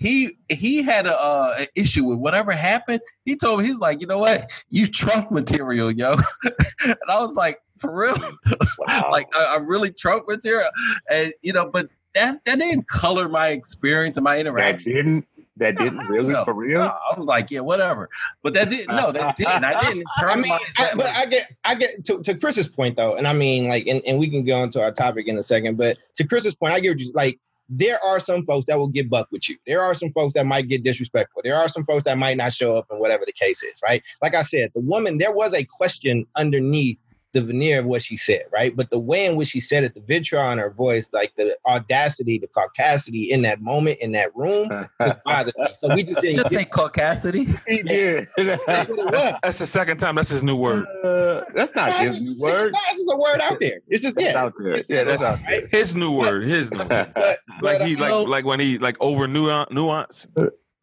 He 0.02 0.36
he 0.48 0.82
had 0.82 1.06
a, 1.06 1.18
uh, 1.18 1.64
issue 1.74 2.04
with 2.04 2.18
whatever 2.18 2.52
happened. 2.52 3.00
He 3.24 3.36
told 3.36 3.60
me 3.60 3.66
he's 3.66 3.78
like, 3.78 4.00
you 4.00 4.06
know 4.06 4.18
what, 4.18 4.50
you 4.68 4.86
trunk 4.86 5.30
material, 5.30 5.90
yo. 5.90 6.16
and 6.84 6.96
I 7.08 7.20
was 7.20 7.34
like, 7.34 7.60
for 7.78 7.96
real, 7.96 8.16
wow. 8.78 9.08
like 9.10 9.28
I, 9.34 9.54
I 9.54 9.56
really 9.58 9.92
trunk 9.92 10.28
material, 10.28 10.70
and 11.10 11.32
you 11.42 11.52
know, 11.52 11.70
but 11.70 11.88
that 12.14 12.44
that 12.44 12.58
didn't 12.58 12.88
color 12.88 13.28
my 13.28 13.48
experience 13.48 14.16
and 14.16 14.24
my 14.24 14.38
interaction. 14.38 14.92
That 14.92 15.02
didn't 15.02 15.26
that 15.56 15.76
didn't 15.76 16.06
really 16.08 16.34
for 16.44 16.54
real. 16.54 16.80
No, 16.80 16.86
I 16.86 17.18
was 17.18 17.26
like, 17.26 17.50
yeah, 17.50 17.60
whatever. 17.60 18.08
But 18.42 18.54
that 18.54 18.70
didn't. 18.70 18.94
No, 18.94 19.12
that 19.12 19.36
didn't. 19.36 19.64
I 19.64 19.80
didn't. 19.80 20.04
I 20.16 20.36
mean, 20.36 20.52
I, 20.78 20.90
but 20.96 21.06
I 21.06 21.26
get, 21.26 21.52
I 21.64 21.74
get 21.74 22.04
to, 22.06 22.20
to 22.22 22.34
Chris's 22.34 22.66
point 22.66 22.96
though, 22.96 23.16
and 23.16 23.28
I 23.28 23.32
mean, 23.32 23.68
like, 23.68 23.86
and, 23.86 24.02
and 24.06 24.18
we 24.18 24.30
can 24.30 24.44
go 24.44 24.62
into 24.62 24.82
our 24.82 24.90
topic 24.90 25.28
in 25.28 25.36
a 25.36 25.42
second. 25.42 25.76
But 25.76 25.98
to 26.16 26.26
Chris's 26.26 26.54
point, 26.54 26.74
I 26.74 26.80
get 26.80 26.98
you. 26.98 27.12
Like, 27.12 27.38
there 27.68 28.02
are 28.04 28.20
some 28.20 28.44
folks 28.44 28.66
that 28.66 28.78
will 28.78 28.88
get 28.88 29.08
buck 29.08 29.28
with 29.30 29.48
you. 29.48 29.56
There 29.66 29.82
are 29.82 29.94
some 29.94 30.12
folks 30.12 30.34
that 30.34 30.46
might 30.46 30.68
get 30.68 30.82
disrespectful. 30.82 31.42
There 31.44 31.56
are 31.56 31.68
some 31.68 31.84
folks 31.84 32.04
that 32.04 32.18
might 32.18 32.36
not 32.36 32.52
show 32.52 32.74
up, 32.74 32.86
and 32.90 33.00
whatever 33.00 33.24
the 33.24 33.32
case 33.32 33.62
is, 33.62 33.80
right? 33.82 34.02
Like 34.20 34.34
I 34.34 34.42
said, 34.42 34.70
the 34.74 34.80
woman, 34.80 35.18
there 35.18 35.32
was 35.32 35.54
a 35.54 35.64
question 35.64 36.26
underneath 36.36 36.98
the 37.32 37.40
veneer 37.40 37.80
of 37.80 37.86
what 37.86 38.02
she 38.02 38.16
said, 38.16 38.42
right? 38.52 38.76
But 38.76 38.90
the 38.90 38.98
way 38.98 39.24
in 39.26 39.36
which 39.36 39.48
she 39.48 39.60
said 39.60 39.84
it, 39.84 39.94
the 39.94 40.00
vitriol 40.00 40.50
in 40.50 40.58
her 40.58 40.70
voice, 40.70 41.08
like 41.12 41.32
the 41.36 41.56
audacity, 41.66 42.38
the 42.38 42.48
caucasity 42.48 43.28
in 43.28 43.42
that 43.42 43.60
moment 43.60 43.98
in 44.00 44.12
that 44.12 44.34
room, 44.36 44.68
was 45.00 45.14
bothering 45.24 45.54
me. 45.58 45.68
So 45.74 45.94
we 45.94 46.02
just 46.02 46.20
didn't 46.20 46.36
just 46.36 46.50
say 46.50 46.64
caucasity. 46.64 47.48
Yeah, 47.72 48.24
that's, 48.66 48.88
that's, 48.88 49.38
that's, 49.42 49.58
the 49.58 49.66
second 49.66 49.98
time. 49.98 50.16
That's 50.16 50.28
his 50.28 50.44
new 50.44 50.56
word. 50.56 50.86
Uh, 51.04 51.44
that's 51.54 51.74
not 51.74 52.00
his 52.00 52.20
new 52.20 52.38
word. 52.38 52.74
It's 52.90 53.00
just 53.00 53.10
a 53.12 53.16
word 53.16 53.40
out 53.40 53.58
there. 53.60 53.80
It's 53.88 54.02
just 54.02 54.20
yeah, 54.20 54.38
out 54.38 54.52
there. 54.58 54.76
yeah, 54.88 55.04
that's 55.04 55.22
out 55.22 55.38
there. 55.46 55.66
His 55.68 55.96
new 55.96 56.12
word. 56.12 56.46
His 56.46 56.70
new. 56.70 56.78
But, 56.78 57.14
but, 57.14 57.38
like 57.62 57.82
he 57.82 57.96
like 57.96 58.12
um, 58.12 58.28
like 58.28 58.44
when 58.44 58.60
he 58.60 58.78
like 58.78 58.96
over 59.00 59.26
nuance. 59.26 60.26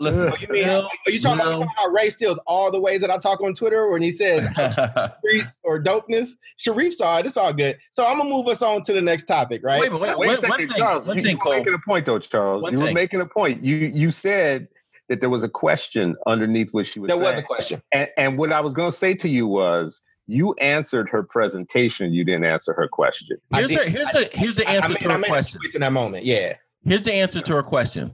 Listen, 0.01 0.29
oh, 0.29 0.35
you 0.39 0.47
mean, 0.47 0.69
are 1.07 1.11
you 1.11 1.19
talking, 1.19 1.41
about, 1.41 1.51
you 1.51 1.57
talking 1.57 1.73
about 1.77 1.93
Ray 1.93 2.09
Steele's 2.09 2.39
all 2.47 2.71
the 2.71 2.79
ways 2.79 3.01
that 3.01 3.09
I 3.09 3.17
talk 3.17 3.41
on 3.41 3.53
Twitter 3.53 3.91
when 3.91 4.01
he 4.01 4.11
says 4.11 4.47
streets 5.19 5.59
or 5.65 5.81
dopeness? 5.81 6.37
Sharif 6.55 6.95
saw 6.95 7.17
it. 7.19 7.25
It's 7.25 7.35
all 7.35 7.51
good. 7.51 7.77
So 7.91 8.05
I'm 8.05 8.17
gonna 8.17 8.29
move 8.29 8.47
us 8.47 8.61
on 8.61 8.81
to 8.83 8.93
the 8.93 9.01
next 9.01 9.25
topic, 9.25 9.61
right? 9.61 9.81
Wait, 9.81 9.91
wait, 9.91 10.01
wait, 10.01 10.17
wait 10.17 10.49
one, 10.49 10.57
thing, 10.57 10.69
Charles, 10.69 11.05
one 11.05 11.17
you, 11.17 11.23
thing, 11.23 11.37
you 11.43 11.49
were 11.49 11.57
making 11.57 11.73
a 11.73 11.79
point 11.85 12.05
though, 12.05 12.19
Charles. 12.19 12.63
One 12.63 12.71
you 12.71 12.77
thing. 12.77 12.87
were 12.87 12.93
making 12.93 13.21
a 13.21 13.25
point. 13.25 13.63
You 13.63 13.75
you 13.75 14.09
said 14.09 14.69
that 15.09 15.19
there 15.19 15.29
was 15.29 15.43
a 15.43 15.49
question 15.49 16.15
underneath 16.25 16.69
what 16.71 16.87
she 16.87 17.01
was. 17.01 17.09
There 17.09 17.17
saying. 17.17 17.29
was 17.29 17.39
a 17.39 17.43
question, 17.43 17.81
and, 17.93 18.07
and 18.17 18.37
what 18.37 18.53
I 18.53 18.61
was 18.61 18.73
gonna 18.73 18.93
say 18.93 19.15
to 19.15 19.27
you 19.27 19.47
was 19.47 20.01
you 20.27 20.53
answered 20.61 21.09
her 21.09 21.23
presentation. 21.23 22.13
You 22.13 22.23
didn't 22.23 22.45
answer 22.45 22.71
her 22.73 22.87
question. 22.87 23.37
Here's 23.53 23.73
a, 23.73 23.89
here's 23.89 24.13
a 24.13 24.29
here's 24.31 24.55
the 24.55 24.69
answer 24.69 24.93
I, 24.93 24.95
I 24.95 24.97
to 24.99 25.09
her 25.09 25.23
question. 25.23 25.59
In 25.73 25.81
that 25.81 25.91
moment, 25.91 26.23
yeah. 26.23 26.53
Here's 26.85 27.03
the 27.03 27.13
answer 27.13 27.41
to 27.41 27.53
her 27.53 27.63
question 27.63 28.13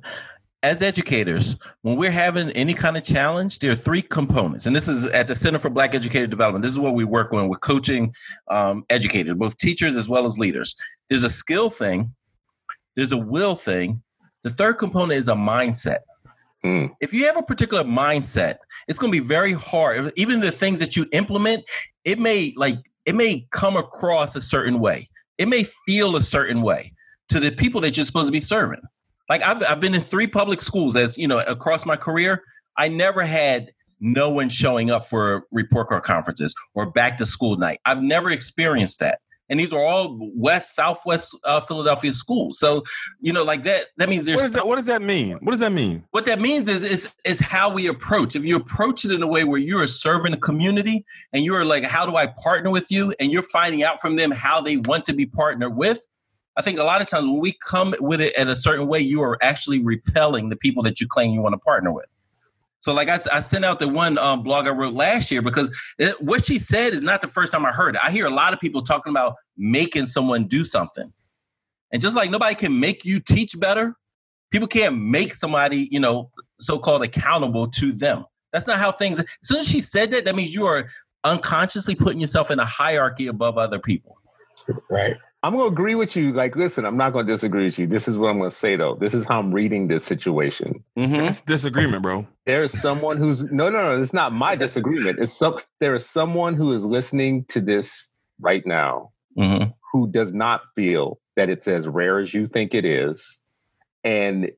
as 0.65 0.82
educators, 0.82 1.58
when 1.84 1.95
we're 1.95 2.10
having 2.10 2.49
any 2.51 2.73
kind 2.73 2.97
of 2.97 3.04
challenge, 3.04 3.60
there 3.60 3.71
are 3.71 3.75
three 3.75 4.01
components. 4.01 4.65
And 4.65 4.75
this 4.75 4.88
is 4.88 5.06
at 5.06 5.28
the 5.28 5.36
Center 5.36 5.60
for 5.60 5.69
Black 5.69 5.93
Educator 5.93 6.25
Development. 6.25 6.63
This 6.63 6.71
is 6.71 6.80
what 6.80 6.95
we 6.95 7.04
work 7.04 7.32
on 7.34 7.49
with 7.49 7.62
coaching 7.62 8.12
um, 8.49 8.84
educators, 8.89 9.36
both 9.36 9.56
teachers 9.58 9.95
as 9.95 10.10
well 10.10 10.25
as 10.25 10.39
leaders. 10.39 10.75
There's 11.08 11.23
a 11.23 11.30
skill 11.30 11.69
thing, 11.69 12.15
there's 12.95 13.12
a 13.12 13.17
will 13.17 13.56
thing. 13.56 14.01
The 14.41 14.49
third 14.49 14.80
component 14.80 15.19
is 15.19 15.28
a 15.28 15.36
mindset. 15.36 15.99
Mm. 16.65 16.95
If 16.99 17.13
you 17.13 17.28
have 17.28 17.38
a 17.38 17.43
particular 17.43 17.84
mindset, 17.84 18.56
it's 18.88 18.97
going 18.97 19.13
to 19.13 19.21
be 19.21 19.25
very 19.25 19.54
hard. 19.54 20.12
Even 20.15 20.39
the 20.39 20.51
things 20.51 20.80
that 20.80 20.95
you 20.95 21.06
implement, 21.12 21.63
it 22.06 22.17
may 22.17 22.56
like 22.58 22.78
it 23.06 23.13
may 23.13 23.45
come 23.51 23.78
across 23.78 24.36
a 24.36 24.41
certain 24.41 24.80
way. 24.80 25.08
It 25.38 25.47
may 25.47 25.63
feel 25.63 26.15
a 26.15 26.23
certain 26.23 26.63
way 26.63 26.94
to 27.29 27.39
the 27.39 27.51
people 27.51 27.81
that 27.81 27.97
you're 27.97 28.05
supposed 28.05 28.27
to 28.27 28.31
be 28.31 28.41
serving. 28.41 28.81
Like 29.29 29.43
I've 29.43 29.63
I've 29.63 29.79
been 29.79 29.95
in 29.95 30.01
three 30.01 30.27
public 30.27 30.61
schools 30.61 30.95
as 30.95 31.17
you 31.17 31.27
know 31.27 31.39
across 31.39 31.85
my 31.85 31.95
career. 31.95 32.43
I 32.77 32.88
never 32.88 33.23
had 33.23 33.71
no 33.99 34.29
one 34.29 34.49
showing 34.49 34.91
up 34.91 35.05
for 35.05 35.45
report 35.51 35.89
card 35.89 36.03
conferences 36.03 36.53
or 36.73 36.91
back 36.91 37.17
to 37.17 37.25
school 37.25 37.57
night. 37.57 37.79
I've 37.85 38.01
never 38.01 38.29
experienced 38.29 38.99
that. 38.99 39.19
And 39.47 39.59
these 39.59 39.71
are 39.71 39.81
all 39.81 40.17
West, 40.35 40.75
Southwest 40.75 41.38
uh, 41.43 41.61
Philadelphia 41.61 42.13
schools. 42.13 42.57
So, 42.57 42.83
you 43.21 43.31
know, 43.31 43.43
like 43.43 43.63
that, 43.63 43.85
that 43.97 44.09
means 44.09 44.25
there's. 44.25 44.38
What 44.38 44.43
does 44.43 44.53
that, 44.53 44.67
what 44.67 44.75
does 44.77 44.85
that 44.85 45.03
mean? 45.03 45.38
What 45.41 45.51
does 45.51 45.59
that 45.59 45.71
mean? 45.71 46.03
What 46.11 46.25
that 46.25 46.41
means 46.41 46.67
is, 46.67 46.83
is, 46.83 47.13
is 47.25 47.39
how 47.39 47.71
we 47.71 47.88
approach. 47.88 48.35
If 48.35 48.43
you 48.43 48.55
approach 48.55 49.05
it 49.05 49.11
in 49.11 49.21
a 49.21 49.27
way 49.27 49.43
where 49.43 49.59
you 49.59 49.79
are 49.79 49.88
serving 49.88 50.31
the 50.31 50.39
community 50.39 51.05
and 51.31 51.43
you 51.43 51.53
are 51.53 51.63
like, 51.63 51.83
how 51.83 52.07
do 52.07 52.15
I 52.15 52.25
partner 52.25 52.71
with 52.71 52.89
you? 52.89 53.13
And 53.19 53.31
you're 53.31 53.43
finding 53.43 53.83
out 53.83 54.01
from 54.01 54.15
them 54.15 54.31
how 54.31 54.61
they 54.61 54.77
want 54.77 55.05
to 55.05 55.13
be 55.13 55.27
partnered 55.27 55.75
with, 55.75 56.03
I 56.58 56.62
think 56.62 56.80
a 56.80 56.84
lot 56.84 57.02
of 57.02 57.10
times 57.10 57.28
when 57.28 57.39
we 57.39 57.54
come 57.65 57.94
with 58.00 58.22
it 58.22 58.36
in 58.38 58.48
a 58.48 58.56
certain 58.56 58.88
way, 58.88 59.00
you 59.00 59.22
are 59.22 59.38
actually 59.41 59.84
repelling 59.84 60.50
the 60.50 60.56
people 60.56 60.84
that 60.84 61.02
you 61.02 61.08
claim 61.08 61.34
you 61.34 61.41
want 61.41 61.54
to 61.54 61.60
partner 61.60 61.91
with. 61.91 62.15
So 62.80 62.94
like 62.94 63.10
I, 63.10 63.20
I 63.32 63.41
sent 63.41 63.65
out 63.65 63.80
the 63.80 63.88
one 63.88 64.18
um, 64.18 64.44
blog 64.44 64.68
I 64.68 64.70
wrote 64.70 64.94
last 64.94 65.32
year 65.32 65.41
because 65.41 65.76
it, 65.98 66.22
what 66.22 66.46
she 66.46 66.60
said 66.60 66.94
is 66.94 67.04
not 67.04 67.20
the 67.20 67.28
first 67.28 67.52
time 67.52 67.65
I 67.65 67.72
heard 67.72 67.96
it. 67.96 68.02
I 68.04 68.12
hear 68.12 68.26
a 68.26 68.30
lot 68.30 68.54
of 68.54 68.60
people 68.60 68.84
talking 68.84 69.12
about 69.12 69.36
making 69.58 70.08
someone 70.08 70.46
do 70.46 70.63
something. 70.63 71.12
And 71.91 72.02
just 72.02 72.15
like 72.15 72.30
nobody 72.30 72.56
can 72.56 72.80
make 72.80 73.04
you 73.04 73.20
teach 73.20 73.60
better, 73.60 73.96
people 74.52 74.68
can't 74.68 74.98
make 74.98 75.34
somebody, 75.34 75.88
you 75.91 76.00
know, 76.00 76.30
so-called 76.60 77.04
accountable 77.04 77.68
to 77.68 77.91
them. 77.91 78.26
That's 78.54 78.68
not 78.68 78.78
how 78.78 78.91
things 78.91 79.20
as 79.20 79.26
soon 79.41 79.58
as 79.58 79.68
she 79.68 79.82
said 79.82 80.12
that, 80.12 80.26
that 80.26 80.36
means 80.36 80.54
you 80.54 80.65
are 80.65 80.88
unconsciously 81.24 81.96
putting 81.96 82.22
yourself 82.22 82.52
in 82.52 82.60
a 82.60 82.65
hierarchy 82.65 83.28
above 83.28 83.58
other 83.58 83.80
people. 83.80 84.18
Right. 84.89 85.18
I'm 85.45 85.53
going 85.53 85.69
to 85.69 85.71
agree 85.71 85.93
with 85.93 86.15
you. 86.15 86.34
Like, 86.34 86.55
listen, 86.55 86.86
I'm 86.86 86.97
not 86.97 87.13
going 87.13 87.27
to 87.27 87.31
disagree 87.31 87.65
with 87.65 87.77
you. 87.77 87.86
This 87.86 88.08
is 88.08 88.17
what 88.17 88.29
I'm 88.29 88.39
going 88.39 88.49
to 88.49 88.55
say, 88.55 88.75
though. 88.77 88.95
This 88.95 89.13
is 89.13 89.25
how 89.25 89.39
I'm 89.39 89.53
reading 89.53 89.88
this 89.88 90.03
situation. 90.03 90.84
Mm-hmm. 90.97 91.13
That's 91.13 91.41
disagreement, 91.41 92.01
bro. 92.01 92.25
There 92.47 92.63
is 92.63 92.79
someone 92.81 93.17
who's 93.17 93.43
no, 93.43 93.69
no, 93.69 93.84
no. 93.84 94.01
It's 94.01 94.13
not 94.13 94.34
my 94.34 94.55
disagreement. 94.55 95.19
It's 95.19 95.34
some. 95.34 95.60
There 95.79 95.93
is 95.93 96.05
someone 96.10 96.55
who 96.55 96.73
is 96.73 96.84
listening 96.84 97.45
to 97.49 97.62
this 97.62 98.10
right 98.39 98.65
now 98.65 99.12
Mm-hmm. 99.38 99.71
who 99.91 100.08
does 100.08 100.34
not 100.34 100.62
feel 100.75 101.19
that 101.36 101.49
it's 101.49 101.67
as 101.67 101.86
rare 101.86 102.19
as 102.19 102.34
you 102.34 102.47
think 102.47 102.73
it 102.73 102.86
is, 102.86 103.41
and 104.01 104.49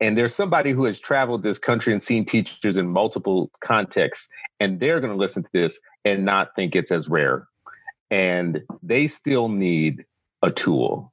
and 0.00 0.16
there's 0.16 0.34
somebody 0.34 0.72
who 0.72 0.86
has 0.86 0.98
traveled 0.98 1.42
this 1.42 1.58
country 1.58 1.92
and 1.92 2.02
seen 2.02 2.24
teachers 2.24 2.78
in 2.78 2.88
multiple 2.88 3.50
contexts, 3.62 4.30
and 4.58 4.80
they're 4.80 5.00
going 5.00 5.12
to 5.12 5.18
listen 5.18 5.42
to 5.42 5.50
this 5.52 5.78
and 6.02 6.24
not 6.24 6.56
think 6.56 6.74
it's 6.74 6.90
as 6.90 7.10
rare, 7.10 7.46
and 8.10 8.62
they 8.82 9.06
still 9.06 9.48
need 9.50 10.06
a 10.42 10.50
tool. 10.50 11.12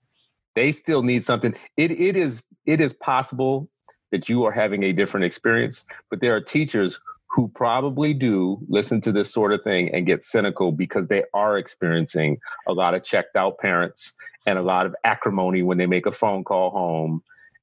They 0.56 0.72
still 0.72 1.04
need 1.04 1.24
something. 1.24 1.56
It 1.78 1.92
it 1.92 2.16
is 2.16 2.44
it 2.66 2.82
is 2.82 2.94
possible 2.94 3.70
that 4.12 4.28
you 4.28 4.44
are 4.46 4.52
having 4.52 4.84
a 4.84 4.92
different 4.92 5.26
experience, 5.26 5.86
but 6.10 6.20
there 6.20 6.36
are 6.36 6.42
teachers 6.42 7.00
who 7.30 7.48
probably 7.48 8.14
do 8.14 8.60
listen 8.68 9.02
to 9.02 9.12
this 9.12 9.32
sort 9.32 9.54
of 9.54 9.64
thing 9.64 9.94
and 9.94 10.08
get 10.08 10.24
cynical 10.24 10.72
because 10.72 11.08
they 11.08 11.24
are 11.34 11.58
experiencing 11.58 12.40
a 12.68 12.74
lot 12.74 12.96
of 12.96 13.04
checked 13.04 13.36
out 13.36 13.60
parents 13.60 14.16
and 14.48 14.58
a 14.58 14.64
lot 14.64 14.88
of 14.88 14.96
acrimony 15.04 15.62
when 15.62 15.78
they 15.78 15.86
make 15.86 16.08
a 16.08 16.12
phone 16.12 16.44
call 16.44 16.72
home 16.72 17.22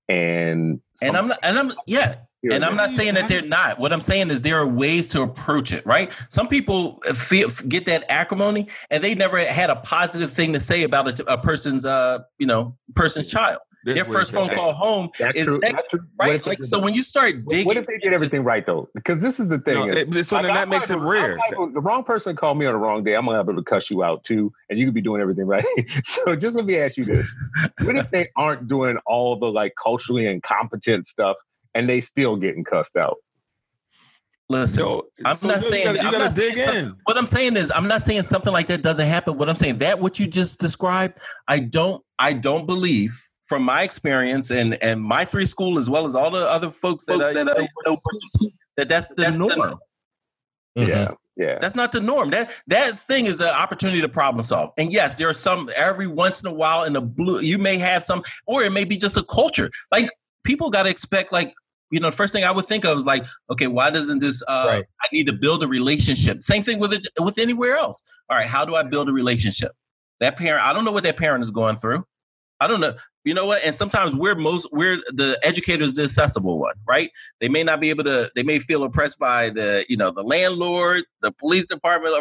and 0.08 0.80
And 1.02 1.16
I'm 1.16 1.28
not, 1.28 1.38
and 1.42 1.58
I'm 1.58 1.72
yeah, 1.86 2.16
and 2.52 2.64
I'm 2.64 2.76
not 2.76 2.90
saying 2.90 3.14
that 3.14 3.28
they're 3.28 3.42
not. 3.42 3.78
What 3.78 3.92
I'm 3.92 4.00
saying 4.00 4.30
is 4.30 4.42
there 4.42 4.56
are 4.56 4.66
ways 4.66 5.08
to 5.10 5.22
approach 5.22 5.72
it, 5.72 5.84
right? 5.86 6.12
Some 6.28 6.48
people 6.48 7.00
feel 7.14 7.48
get 7.68 7.86
that 7.86 8.04
acrimony, 8.08 8.68
and 8.90 9.02
they 9.02 9.14
never 9.14 9.38
had 9.44 9.70
a 9.70 9.76
positive 9.76 10.32
thing 10.32 10.52
to 10.52 10.60
say 10.60 10.82
about 10.82 11.20
a, 11.20 11.32
a 11.32 11.38
person's, 11.38 11.84
uh, 11.84 12.20
you 12.38 12.46
know, 12.46 12.76
person's 12.94 13.26
child. 13.30 13.60
This 13.84 13.94
Their 13.94 14.04
first 14.04 14.32
phone 14.32 14.48
back. 14.48 14.56
call 14.56 14.72
home 14.72 15.10
that's 15.16 15.38
is 15.38 15.44
true. 15.44 15.60
negative, 15.60 15.76
That's 15.76 15.88
true. 15.90 16.00
Right. 16.18 16.44
Like 16.44 16.64
so, 16.64 16.80
when 16.80 16.94
you 16.94 17.04
start 17.04 17.46
digging, 17.46 17.66
What 17.66 17.76
if 17.76 17.86
they 17.86 17.98
did 17.98 18.12
everything 18.12 18.42
right 18.42 18.66
though? 18.66 18.88
Because 18.96 19.20
this 19.20 19.38
is 19.38 19.46
the 19.46 19.60
thing. 19.60 19.74
No, 19.74 19.86
is- 19.86 20.16
it- 20.16 20.24
so 20.26 20.36
then 20.38 20.46
Like, 20.46 20.54
that 20.54 20.62
I'm 20.62 20.68
makes 20.70 20.90
it 20.90 20.94
liable- 20.94 21.08
rare. 21.12 21.38
I'm 21.60 21.72
the 21.72 21.80
wrong 21.80 22.02
person 22.02 22.34
called 22.34 22.58
me 22.58 22.66
on 22.66 22.72
the 22.72 22.80
wrong 22.80 23.04
day. 23.04 23.14
I'm 23.14 23.26
gonna 23.26 23.44
be 23.44 23.52
able 23.52 23.62
to 23.62 23.64
cuss 23.70 23.88
you 23.88 24.02
out 24.02 24.24
too, 24.24 24.52
and 24.68 24.76
you 24.76 24.86
could 24.86 24.94
be 24.94 25.02
doing 25.02 25.22
everything 25.22 25.46
right. 25.46 25.64
so 26.04 26.34
just 26.34 26.56
let 26.56 26.64
me 26.64 26.76
ask 26.78 26.96
you 26.96 27.04
this: 27.04 27.32
What 27.84 27.94
if 27.94 28.10
they 28.10 28.26
aren't 28.34 28.66
doing 28.66 28.96
all 29.06 29.38
the 29.38 29.46
like 29.46 29.74
culturally 29.80 30.26
incompetent 30.26 31.06
stuff, 31.06 31.36
and 31.76 31.88
they 31.88 32.00
still 32.00 32.36
getting 32.36 32.64
cussed 32.64 32.96
out? 32.96 33.16
listen. 34.48 34.76
So 34.82 35.06
I'm 35.24 35.36
so 35.36 35.48
not 35.48 35.62
you 35.62 35.68
saying 35.68 35.84
gotta, 35.86 35.98
you 35.98 36.06
I'm 36.06 36.12
gotta 36.12 36.24
not 36.26 36.34
dig 36.34 36.56
in. 36.56 36.96
What 37.04 37.18
I'm 37.18 37.26
saying 37.26 37.56
is, 37.56 37.72
I'm 37.74 37.88
not 37.88 38.02
saying 38.02 38.22
something 38.24 38.52
like 38.52 38.68
that 38.68 38.82
doesn't 38.82 39.06
happen. 39.06 39.36
What 39.36 39.48
I'm 39.48 39.56
saying 39.56 39.78
that 39.78 39.98
what 39.98 40.18
you 40.18 40.26
just 40.26 40.60
described, 40.60 41.18
I 41.48 41.58
don't, 41.60 42.02
I 42.18 42.32
don't 42.32 42.66
believe 42.66 43.20
from 43.48 43.62
my 43.62 43.82
experience 43.82 44.50
and 44.50 44.74
and 44.82 45.00
my 45.00 45.24
three 45.24 45.46
school 45.46 45.78
as 45.78 45.88
well 45.90 46.06
as 46.06 46.14
all 46.14 46.30
the 46.30 46.46
other 46.48 46.70
folks 46.70 47.04
that, 47.06 47.18
Folks 47.18 47.30
I, 47.30 47.32
that 47.34 47.46
that, 47.46 47.58
I- 47.58 48.46
that 48.76 48.88
that's 48.88 49.08
the 49.08 49.30
norm. 49.38 49.78
Mhm. 50.78 50.88
Yeah, 50.88 51.08
yeah. 51.36 51.58
That's 51.60 51.74
not 51.74 51.90
the 51.92 52.00
norm. 52.00 52.30
That 52.30 52.52
that 52.66 52.98
thing 53.00 53.26
is 53.26 53.40
an 53.40 53.46
opportunity 53.48 54.00
to 54.00 54.08
problem 54.08 54.44
solve. 54.44 54.70
And 54.76 54.92
yes, 54.92 55.14
there 55.14 55.28
are 55.28 55.32
some 55.34 55.70
every 55.74 56.06
once 56.06 56.40
in 56.42 56.46
a 56.48 56.52
while 56.52 56.84
in 56.84 56.92
the 56.92 57.00
blue. 57.00 57.40
You 57.40 57.56
may 57.58 57.78
have 57.78 58.02
some, 58.02 58.22
or 58.46 58.62
it 58.62 58.72
may 58.72 58.84
be 58.84 58.96
just 58.96 59.16
a 59.16 59.22
culture. 59.24 59.70
Like 59.90 60.10
people 60.44 60.68
got 60.70 60.82
to 60.84 60.90
expect, 60.90 61.32
like 61.32 61.54
you 61.90 62.00
know, 62.00 62.10
the 62.10 62.16
first 62.16 62.32
thing 62.32 62.44
I 62.44 62.50
would 62.50 62.66
think 62.66 62.84
of 62.84 62.98
is 62.98 63.06
like, 63.06 63.24
okay, 63.50 63.66
why 63.68 63.90
doesn't 63.90 64.18
this? 64.18 64.42
Uh, 64.48 64.64
Right. 64.66 64.84
I 65.00 65.06
need 65.12 65.26
to 65.26 65.32
build 65.32 65.62
a 65.62 65.68
relationship. 65.68 66.42
Same 66.42 66.62
thing 66.62 66.78
with 66.80 66.92
it 66.92 67.06
with 67.20 67.38
anywhere 67.38 67.76
else. 67.76 68.02
All 68.28 68.36
right, 68.36 68.46
how 68.46 68.64
do 68.64 68.74
I 68.74 68.82
build 68.82 69.08
a 69.08 69.12
relationship? 69.12 69.72
That 70.20 70.36
parent, 70.36 70.64
I 70.66 70.72
don't 70.72 70.84
know 70.84 70.92
what 70.92 71.04
that 71.04 71.16
parent 71.16 71.44
is 71.44 71.50
going 71.50 71.76
through. 71.76 72.04
I 72.60 72.66
don't 72.66 72.80
know. 72.80 72.94
You 73.24 73.34
know 73.34 73.44
what? 73.44 73.60
And 73.64 73.76
sometimes 73.76 74.14
we're 74.14 74.36
most 74.36 74.68
we're 74.70 74.98
the 75.08 75.36
educators, 75.42 75.94
the 75.94 76.04
accessible 76.04 76.60
one, 76.60 76.74
right? 76.86 77.10
They 77.40 77.48
may 77.48 77.64
not 77.64 77.80
be 77.80 77.90
able 77.90 78.04
to. 78.04 78.30
They 78.36 78.44
may 78.44 78.60
feel 78.60 78.84
oppressed 78.84 79.18
by 79.18 79.50
the 79.50 79.84
you 79.88 79.96
know 79.96 80.12
the 80.12 80.22
landlord, 80.22 81.02
the 81.22 81.32
police 81.32 81.66
department 81.66 82.14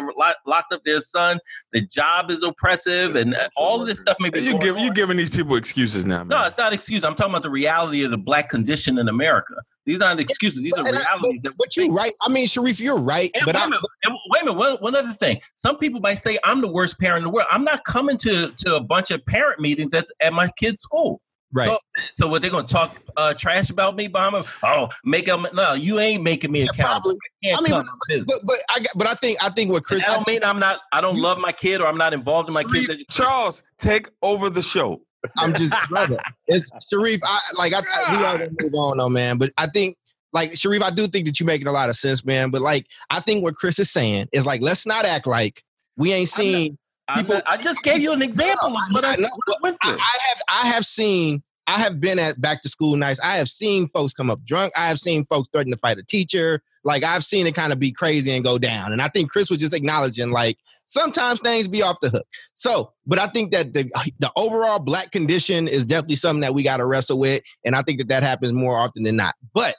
locked 0.46 0.72
up 0.72 0.82
their 0.84 1.00
son. 1.00 1.38
The 1.72 1.82
job 1.82 2.32
is 2.32 2.42
oppressive, 2.42 3.14
and 3.14 3.36
uh, 3.36 3.48
all 3.56 3.80
of 3.80 3.86
this 3.86 4.00
stuff 4.00 4.16
may 4.18 4.30
be. 4.30 4.40
You 4.40 4.52
going 4.52 4.62
give 4.62 4.78
you 4.78 4.92
giving 4.92 5.16
these 5.16 5.30
people 5.30 5.54
excuses 5.54 6.04
now, 6.04 6.24
man. 6.24 6.28
No, 6.28 6.44
it's 6.44 6.58
not 6.58 6.72
excuse. 6.72 7.04
I'm 7.04 7.14
talking 7.14 7.32
about 7.32 7.44
the 7.44 7.50
reality 7.50 8.02
of 8.02 8.10
the 8.10 8.18
black 8.18 8.48
condition 8.48 8.98
in 8.98 9.08
America. 9.08 9.54
These 9.86 10.00
aren't 10.00 10.20
excuses. 10.20 10.62
These 10.62 10.76
are 10.78 10.86
And 10.86 10.96
I- 10.96 11.00
realities 11.00 11.42
that. 11.42 11.52
But 11.56 11.76
you 11.76 11.92
right. 11.92 12.12
I 12.22 12.28
mean, 12.28 12.46
Sharif, 12.46 12.80
you're 12.80 12.98
right. 12.98 13.30
And 13.34 13.44
but 13.46 13.54
wait, 13.54 13.60
I, 13.62 13.66
a 13.66 13.68
minute, 13.70 13.82
and 14.04 14.14
wait 14.30 14.42
a 14.42 14.44
minute. 14.46 14.58
One, 14.58 14.72
one 14.78 14.96
other 14.96 15.12
thing. 15.12 15.40
Some 15.54 15.78
people 15.78 16.00
might 16.00 16.18
say 16.18 16.38
I'm 16.44 16.60
the 16.60 16.70
worst 16.70 16.98
parent 17.00 17.18
in 17.18 17.24
the 17.24 17.30
world. 17.30 17.46
I'm 17.50 17.64
not 17.64 17.84
coming 17.84 18.16
to 18.18 18.48
to 18.50 18.76
a 18.76 18.80
bunch 18.82 19.10
of 19.10 19.24
parent 19.24 19.60
meetings 19.60 19.94
at, 19.94 20.06
at 20.20 20.32
my 20.32 20.50
kid's 20.58 20.82
school. 20.82 21.20
right. 21.52 21.68
So, 21.68 21.78
so 22.14 22.28
what 22.28 22.42
they're 22.42 22.50
gonna 22.50 22.66
talk 22.66 22.96
uh, 23.16 23.32
trash 23.34 23.70
about 23.70 23.94
me, 23.96 24.08
Bahama? 24.08 24.44
Oh, 24.64 24.88
make 25.04 25.26
them. 25.26 25.46
No, 25.54 25.74
you 25.74 25.98
ain't 26.00 26.22
making 26.24 26.50
me 26.52 26.60
Yeah, 26.64 26.66
accountable. 26.74 27.16
probably. 27.44 27.54
I 27.54 27.58
I 27.58 27.60
mean, 27.60 27.70
come 27.70 27.82
to 27.84 28.14
business. 28.14 28.40
But 28.44 28.46
but 28.46 28.56
I 28.68 28.86
but 28.96 29.06
I 29.06 29.14
think 29.14 29.42
I 29.42 29.50
think 29.50 29.70
what 29.70 29.84
Chris. 29.84 30.02
And 30.02 30.10
I 30.10 30.14
don't 30.16 30.24
think- 30.24 30.42
mean 30.42 30.50
I'm 30.50 30.58
not. 30.58 30.80
I 30.92 31.00
don't 31.00 31.18
love 31.18 31.38
my 31.38 31.52
kid 31.52 31.80
or 31.80 31.86
I'm 31.86 31.96
not 31.96 32.12
involved 32.12 32.48
in 32.48 32.54
my 32.54 32.64
kid's 32.64 32.88
education. 32.90 33.06
Charles, 33.08 33.62
take 33.78 34.08
over 34.22 34.50
the 34.50 34.62
show. 34.62 35.00
I'm 35.38 35.54
just 35.54 35.74
brother. 35.88 36.18
It's 36.46 36.70
Sharif. 36.90 37.20
I 37.24 37.40
like. 37.56 37.72
I 37.74 37.80
we 38.10 38.24
are 38.24 38.38
gonna 38.38 38.50
move 38.60 38.74
on, 38.74 38.98
though, 38.98 39.08
man. 39.08 39.38
But 39.38 39.52
I 39.58 39.66
think, 39.66 39.96
like 40.32 40.56
Sharif, 40.56 40.82
I 40.82 40.90
do 40.90 41.06
think 41.08 41.26
that 41.26 41.38
you're 41.40 41.46
making 41.46 41.66
a 41.66 41.72
lot 41.72 41.88
of 41.88 41.96
sense, 41.96 42.24
man. 42.24 42.50
But 42.50 42.62
like, 42.62 42.86
I 43.10 43.20
think 43.20 43.42
what 43.42 43.54
Chris 43.56 43.78
is 43.78 43.90
saying 43.90 44.28
is 44.32 44.46
like, 44.46 44.60
let's 44.62 44.86
not 44.86 45.04
act 45.04 45.26
like 45.26 45.62
we 45.96 46.12
ain't 46.12 46.30
I'm 46.38 46.44
not- 46.44 46.52
seen. 46.52 46.78
People- 47.14 47.34
not- 47.34 47.44
I 47.46 47.56
just 47.56 47.82
gave 47.84 48.00
you 48.00 48.12
an 48.12 48.20
example 48.22 48.68
of 48.76 48.82
what 48.90 49.04
I, 49.04 49.12
I 49.12 49.16
know, 49.16 49.28
I 49.64 49.68
I. 49.82 49.90
I 49.92 50.18
have 50.28 50.42
I 50.48 50.66
have 50.68 50.84
seen. 50.84 51.42
I 51.68 51.78
have 51.80 52.00
been 52.00 52.18
at 52.18 52.40
back 52.40 52.62
to 52.62 52.68
school 52.68 52.96
nights. 52.96 53.18
I 53.22 53.36
have 53.36 53.48
seen 53.48 53.88
folks 53.88 54.12
come 54.12 54.30
up 54.30 54.42
drunk. 54.44 54.72
I 54.76 54.86
have 54.88 54.98
seen 55.00 55.24
folks 55.24 55.48
threaten 55.52 55.72
to 55.72 55.78
fight 55.78 55.98
a 55.98 56.02
teacher. 56.04 56.62
Like 56.86 57.02
I've 57.02 57.24
seen 57.24 57.46
it 57.46 57.54
kind 57.54 57.72
of 57.72 57.78
be 57.78 57.92
crazy 57.92 58.32
and 58.32 58.44
go 58.44 58.58
down. 58.58 58.92
And 58.92 59.02
I 59.02 59.08
think 59.08 59.30
Chris 59.30 59.50
was 59.50 59.58
just 59.58 59.74
acknowledging 59.74 60.30
like 60.30 60.56
sometimes 60.84 61.40
things 61.40 61.68
be 61.68 61.82
off 61.82 61.98
the 62.00 62.10
hook. 62.10 62.26
So, 62.54 62.92
but 63.06 63.18
I 63.18 63.26
think 63.26 63.52
that 63.52 63.74
the 63.74 63.90
the 64.18 64.30
overall 64.36 64.78
black 64.78 65.10
condition 65.10 65.68
is 65.68 65.84
definitely 65.84 66.16
something 66.16 66.40
that 66.40 66.54
we 66.54 66.62
got 66.62 66.78
to 66.78 66.86
wrestle 66.86 67.18
with, 67.18 67.42
and 67.64 67.74
I 67.74 67.82
think 67.82 67.98
that 67.98 68.08
that 68.08 68.22
happens 68.22 68.52
more 68.52 68.78
often 68.78 69.02
than 69.02 69.16
not. 69.16 69.34
But 69.52 69.74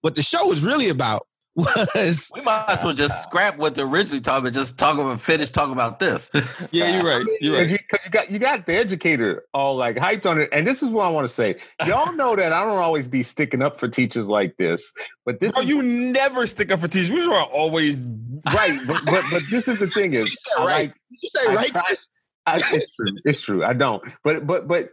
what 0.00 0.14
the 0.14 0.22
show 0.22 0.46
was 0.46 0.60
really 0.60 0.88
about 0.88 1.26
was 1.94 2.32
we 2.34 2.40
might 2.40 2.64
as 2.68 2.82
well 2.82 2.92
just 2.92 3.22
scrap 3.22 3.56
what 3.58 3.74
the 3.76 3.82
originally 3.82 4.20
talked 4.20 4.40
about. 4.40 4.52
Just 4.52 4.76
talk 4.78 4.98
about 4.98 5.20
finish 5.20 5.50
talking 5.50 5.72
about 5.72 6.00
this. 6.00 6.30
Yeah, 6.72 6.96
you're 6.96 7.04
right. 7.06 7.24
You're 7.40 7.54
right. 7.56 7.68
you, 7.70 7.78
'cause 7.90 8.00
you 8.04 8.10
got 8.10 8.30
you 8.30 8.38
got 8.40 8.66
the 8.66 8.74
educator 8.74 9.44
all 9.54 9.76
like 9.76 9.96
hyped 9.96 10.26
on 10.26 10.40
it, 10.40 10.48
and 10.52 10.66
this 10.66 10.82
is 10.82 10.88
what 10.90 11.04
I 11.04 11.10
want 11.10 11.28
to 11.28 11.32
say. 11.32 11.56
Y'all 11.86 12.12
know 12.14 12.34
that 12.34 12.52
I 12.52 12.64
don't 12.64 12.78
always 12.78 13.06
be 13.06 13.22
sticking 13.22 13.62
up 13.62 13.78
for 13.78 13.86
teachers 13.88 14.26
like 14.26 14.56
this, 14.56 14.92
but 15.24 15.38
this 15.40 15.52
Bro, 15.52 15.62
is 15.62 15.68
you 15.68 15.82
never 15.82 16.46
stick 16.46 16.72
up 16.72 16.80
for 16.80 16.88
teachers. 16.88 17.10
We 17.10 17.24
are 17.24 17.44
always 17.44 18.04
right. 18.52 18.78
But, 18.88 19.02
but 19.06 19.24
but 19.30 19.42
this 19.50 19.68
is 19.68 19.78
the 19.78 19.88
thing 19.88 20.14
is, 20.14 20.28
You 20.30 20.36
said 20.36 20.64
right. 20.64 20.66
like 20.66 20.94
Did 21.10 21.18
you 21.22 21.28
say 21.28 21.40
I 21.50 21.54
right, 21.54 21.68
tried- 21.68 21.84
Chris? 21.84 22.10
I, 22.46 22.56
it's 22.56 22.94
true. 22.96 23.16
It's 23.24 23.40
true. 23.40 23.64
I 23.64 23.72
don't. 23.72 24.02
But 24.22 24.46
but 24.46 24.66
but 24.68 24.90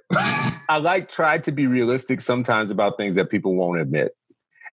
I 0.70 0.78
like 0.78 1.10
try 1.12 1.38
to 1.40 1.52
be 1.52 1.68
realistic 1.68 2.22
sometimes 2.22 2.72
about 2.72 2.96
things 2.98 3.16
that 3.18 3.30
people 3.30 3.56
won't 3.56 3.80
admit. 3.82 4.16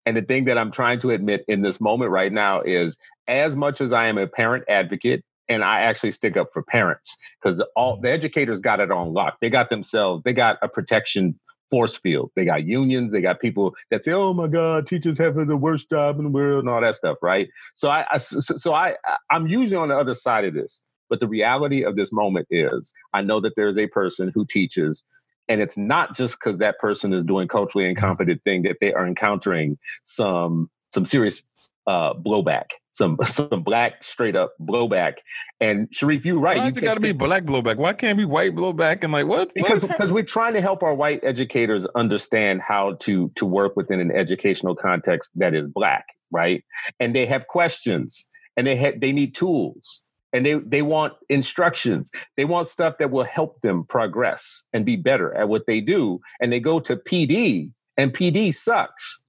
And 0.08 0.16
the 0.16 0.22
thing 0.22 0.46
that 0.46 0.56
I'm 0.56 0.72
trying 0.72 1.00
to 1.00 1.10
admit 1.10 1.44
in 1.48 1.60
this 1.60 1.82
moment 1.82 2.10
right 2.10 2.32
now 2.32 2.62
is 2.62 2.96
as 3.26 3.54
much 3.54 3.82
as 3.82 3.92
I 3.92 4.06
am 4.06 4.16
a 4.16 4.26
parent 4.26 4.64
advocate 4.66 5.22
and 5.50 5.62
I 5.62 5.82
actually 5.82 6.12
stick 6.12 6.34
up 6.38 6.48
for 6.50 6.62
parents 6.62 7.18
because 7.42 7.62
all 7.76 8.00
the 8.00 8.10
educators 8.10 8.58
got 8.62 8.80
it 8.80 8.90
on 8.90 9.12
lock. 9.12 9.36
They 9.42 9.50
got 9.50 9.68
themselves, 9.68 10.22
they 10.24 10.32
got 10.32 10.56
a 10.62 10.68
protection 10.68 11.38
force 11.70 11.94
field. 11.94 12.30
They 12.36 12.46
got 12.46 12.64
unions, 12.64 13.12
they 13.12 13.20
got 13.20 13.38
people 13.38 13.74
that 13.90 14.02
say, 14.02 14.12
"Oh 14.12 14.32
my 14.32 14.46
god, 14.46 14.86
teachers 14.86 15.18
have 15.18 15.34
the 15.34 15.58
worst 15.58 15.90
job 15.90 16.16
in 16.16 16.24
the 16.24 16.30
world" 16.30 16.60
and 16.60 16.70
all 16.70 16.80
that 16.80 16.96
stuff, 16.96 17.18
right? 17.20 17.50
So 17.74 17.90
I, 17.90 18.06
I 18.10 18.16
so 18.16 18.72
I 18.72 18.96
I'm 19.30 19.46
usually 19.46 19.76
on 19.76 19.88
the 19.88 19.98
other 19.98 20.14
side 20.14 20.46
of 20.46 20.54
this. 20.54 20.82
But 21.10 21.20
the 21.20 21.28
reality 21.28 21.84
of 21.84 21.96
this 21.96 22.12
moment 22.12 22.46
is 22.50 22.94
I 23.12 23.20
know 23.20 23.42
that 23.42 23.56
there's 23.56 23.76
a 23.76 23.88
person 23.88 24.32
who 24.34 24.46
teaches, 24.46 25.04
and 25.48 25.60
it's 25.60 25.76
not 25.76 26.14
just 26.14 26.38
because 26.38 26.58
that 26.58 26.78
person 26.78 27.12
is 27.12 27.24
doing 27.24 27.48
culturally 27.48 27.88
incompetent 27.88 28.42
thing 28.44 28.62
that 28.62 28.76
they 28.80 28.92
are 28.92 29.06
encountering 29.06 29.78
some 30.04 30.70
some 30.92 31.06
serious 31.06 31.42
uh, 31.86 32.12
blowback, 32.14 32.66
some 32.92 33.18
some 33.26 33.62
black 33.62 34.04
straight 34.04 34.36
up 34.36 34.54
blowback. 34.60 35.14
And 35.60 35.88
Sharif, 35.90 36.24
you're 36.24 36.38
right. 36.38 36.58
Why 36.58 36.66
You 36.66 36.68
it 36.70 36.80
got 36.82 36.94
to 36.94 37.00
be 37.00 37.12
black 37.12 37.44
blowback? 37.44 37.76
Why 37.76 37.92
can't 37.94 38.18
it 38.18 38.22
be 38.22 38.24
white 38.26 38.54
blowback? 38.54 39.02
And 39.02 39.12
like 39.12 39.26
what? 39.26 39.52
because 39.54 39.86
because 39.86 40.12
we're 40.12 40.22
trying 40.22 40.54
to 40.54 40.60
help 40.60 40.82
our 40.82 40.94
white 40.94 41.24
educators 41.24 41.86
understand 41.96 42.60
how 42.60 42.94
to 43.00 43.32
to 43.36 43.46
work 43.46 43.74
within 43.76 44.00
an 44.00 44.10
educational 44.10 44.76
context 44.76 45.30
that 45.36 45.54
is 45.54 45.66
black, 45.66 46.04
right? 46.30 46.62
And 47.00 47.14
they 47.14 47.26
have 47.26 47.46
questions, 47.46 48.28
and 48.56 48.66
they 48.66 48.76
have 48.76 49.00
they 49.00 49.12
need 49.12 49.34
tools, 49.34 50.04
and 50.32 50.44
they 50.44 50.54
they 50.54 50.82
want 50.82 51.14
instructions. 51.28 52.10
They 52.36 52.44
want 52.44 52.68
stuff 52.68 52.98
that 52.98 53.10
will 53.10 53.24
help 53.24 53.60
them 53.62 53.84
progress 53.84 54.64
and 54.72 54.84
be 54.84 54.96
better 54.96 55.34
at 55.34 55.48
what 55.48 55.66
they 55.66 55.80
do. 55.80 56.20
And 56.40 56.52
they 56.52 56.60
go 56.60 56.80
to 56.80 56.96
PD, 56.96 57.72
and 57.96 58.12
PD 58.12 58.54
sucks. 58.54 59.24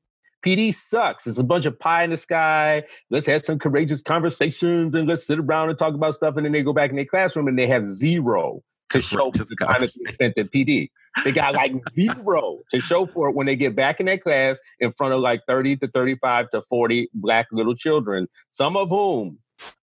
PD 0.46 0.74
sucks. 0.74 1.28
It's 1.28 1.38
a 1.38 1.44
bunch 1.44 1.66
of 1.66 1.78
pie 1.78 2.04
in 2.04 2.12
the 2.12 2.18
sky. 2.18 2.84
Let's 3.10 3.26
have 3.26 3.44
some 3.44 3.60
courageous 3.60 4.02
conversations 4.02 4.96
and 4.96 5.08
let's 5.08 5.28
sit 5.28 5.40
around 5.40 5.70
and 5.70 5.78
talk 5.78 5.94
about 5.94 6.16
stuff. 6.16 6.38
And 6.38 6.46
then 6.46 6.54
they 6.54 6.64
go 6.64 6.72
back 6.72 6.92
in 6.92 6.96
their 6.96 7.06
classroom 7.06 7.48
and 7.48 7.60
they 7.60 7.68
have 7.68 7.86
zero 7.86 8.62
to 8.92 9.02
show 9.02 9.32
for 9.32 9.44
the 9.44 9.56
kind 9.58 9.76
of 9.76 9.84
extent 9.84 10.34
that 10.36 10.52
PD. 10.52 10.90
They 11.24 11.32
got 11.32 11.56
like 11.56 11.74
zero 11.96 12.60
to 12.72 12.80
show 12.80 13.06
for 13.06 13.30
it 13.30 13.36
when 13.36 13.48
they 13.48 13.56
get 13.56 13.76
back 13.76 14.00
in 14.00 14.06
that 14.06 14.24
class 14.24 14.58
in 14.80 14.92
front 14.94 15.14
of 15.14 15.20
like 15.20 15.42
30 15.48 15.78
to 15.78 15.88
35 15.90 16.52
to 16.52 16.62
40 16.70 17.10
black 17.14 17.48
little 17.52 17.76
children, 17.76 18.28
some 18.50 18.78
of 18.78 18.90
whom 18.90 19.40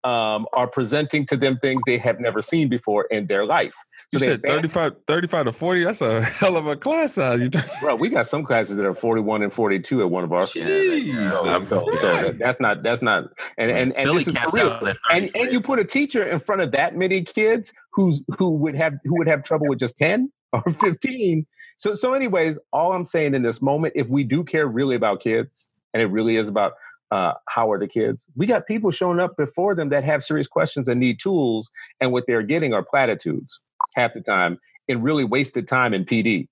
um, 0.05 0.47
are 0.53 0.67
presenting 0.67 1.27
to 1.27 1.37
them 1.37 1.59
things 1.59 1.83
they 1.87 1.99
have 1.99 2.19
never 2.21 2.43
seen 2.43 2.69
before 2.69 3.05
in 3.11 3.27
their 3.27 3.45
life. 3.47 3.73
you 4.13 4.19
said 4.19 4.33
advance- 4.33 4.73
35, 4.73 4.93
35 5.07 5.45
to 5.47 5.53
40. 5.53 5.85
That's 5.85 6.01
a 6.01 6.23
hell 6.41 6.57
of 6.57 6.67
a 6.67 6.77
class 6.77 7.15
size. 7.15 7.41
You 7.41 7.51
Bro, 7.81 7.97
we 7.97 8.09
got 8.11 8.27
some 8.27 8.45
classes 8.45 8.77
that 8.77 8.85
are 8.85 8.95
41 8.95 9.43
and 9.43 9.53
42 9.53 10.03
at 10.03 10.11
one 10.11 10.25
of 10.25 10.33
our 10.33 10.47
schools. 10.47 10.67
Jeez. 10.67 11.31
So, 11.31 11.63
so- 11.63 11.67
so 11.67 11.97
that- 12.03 12.39
that's 12.39 12.61
not 12.61 12.83
that's 12.83 13.01
not 13.03 13.25
and 13.59 13.71
and, 13.71 13.93
and 13.95 14.07
Philly 14.07 14.25
this 14.25 14.35
is 14.35 14.53
real. 14.53 14.93
And 15.11 15.31
and 15.35 15.53
you 15.53 15.61
put 15.61 15.79
a 15.79 15.85
teacher 15.85 16.25
in 16.29 16.41
front 16.41 16.61
of 16.63 16.73
that 16.73 16.97
many 16.97 17.23
kids 17.25 17.73
who's 17.93 18.23
who 18.39 18.51
would 18.51 18.75
have 18.75 18.95
who 19.05 19.17
would 19.19 19.29
have 19.29 19.45
trouble 19.45 19.67
with 19.69 19.79
just 19.79 19.97
10 19.99 20.31
or 20.53 20.63
15. 20.81 21.47
So 21.79 21.95
so 21.95 22.13
anyways, 22.15 22.59
all 22.73 22.93
I'm 22.93 23.05
saying 23.05 23.35
in 23.35 23.43
this 23.43 23.63
moment, 23.63 23.95
if 23.97 24.09
we 24.09 24.25
do 24.25 24.45
care 24.45 24.67
really 24.67 24.95
about 24.97 25.21
kids 25.21 25.69
and 25.95 26.03
it 26.03 26.07
really 26.07 26.37
is 26.37 26.49
about 26.49 26.73
uh, 27.13 27.35
how 27.47 27.71
are 27.71 27.79
the 27.79 27.87
kids? 27.87 28.27
We 28.35 28.47
got 28.47 28.67
people 28.67 28.91
showing 28.91 29.21
up 29.21 29.37
before 29.37 29.75
them 29.75 29.91
that 29.91 30.03
have 30.03 30.25
serious 30.25 30.49
questions 30.49 30.89
and 30.89 30.99
need 30.99 31.21
tools, 31.21 31.71
and 32.01 32.11
what 32.11 32.25
they're 32.27 32.43
getting 32.43 32.73
are 32.73 32.83
platitudes 32.83 33.63
half 33.95 34.15
the 34.15 34.23
time 34.23 34.59
and 34.89 35.05
really 35.05 35.23
wasted 35.23 35.69
time 35.69 35.93
in 35.93 36.07
PD. 36.07 36.49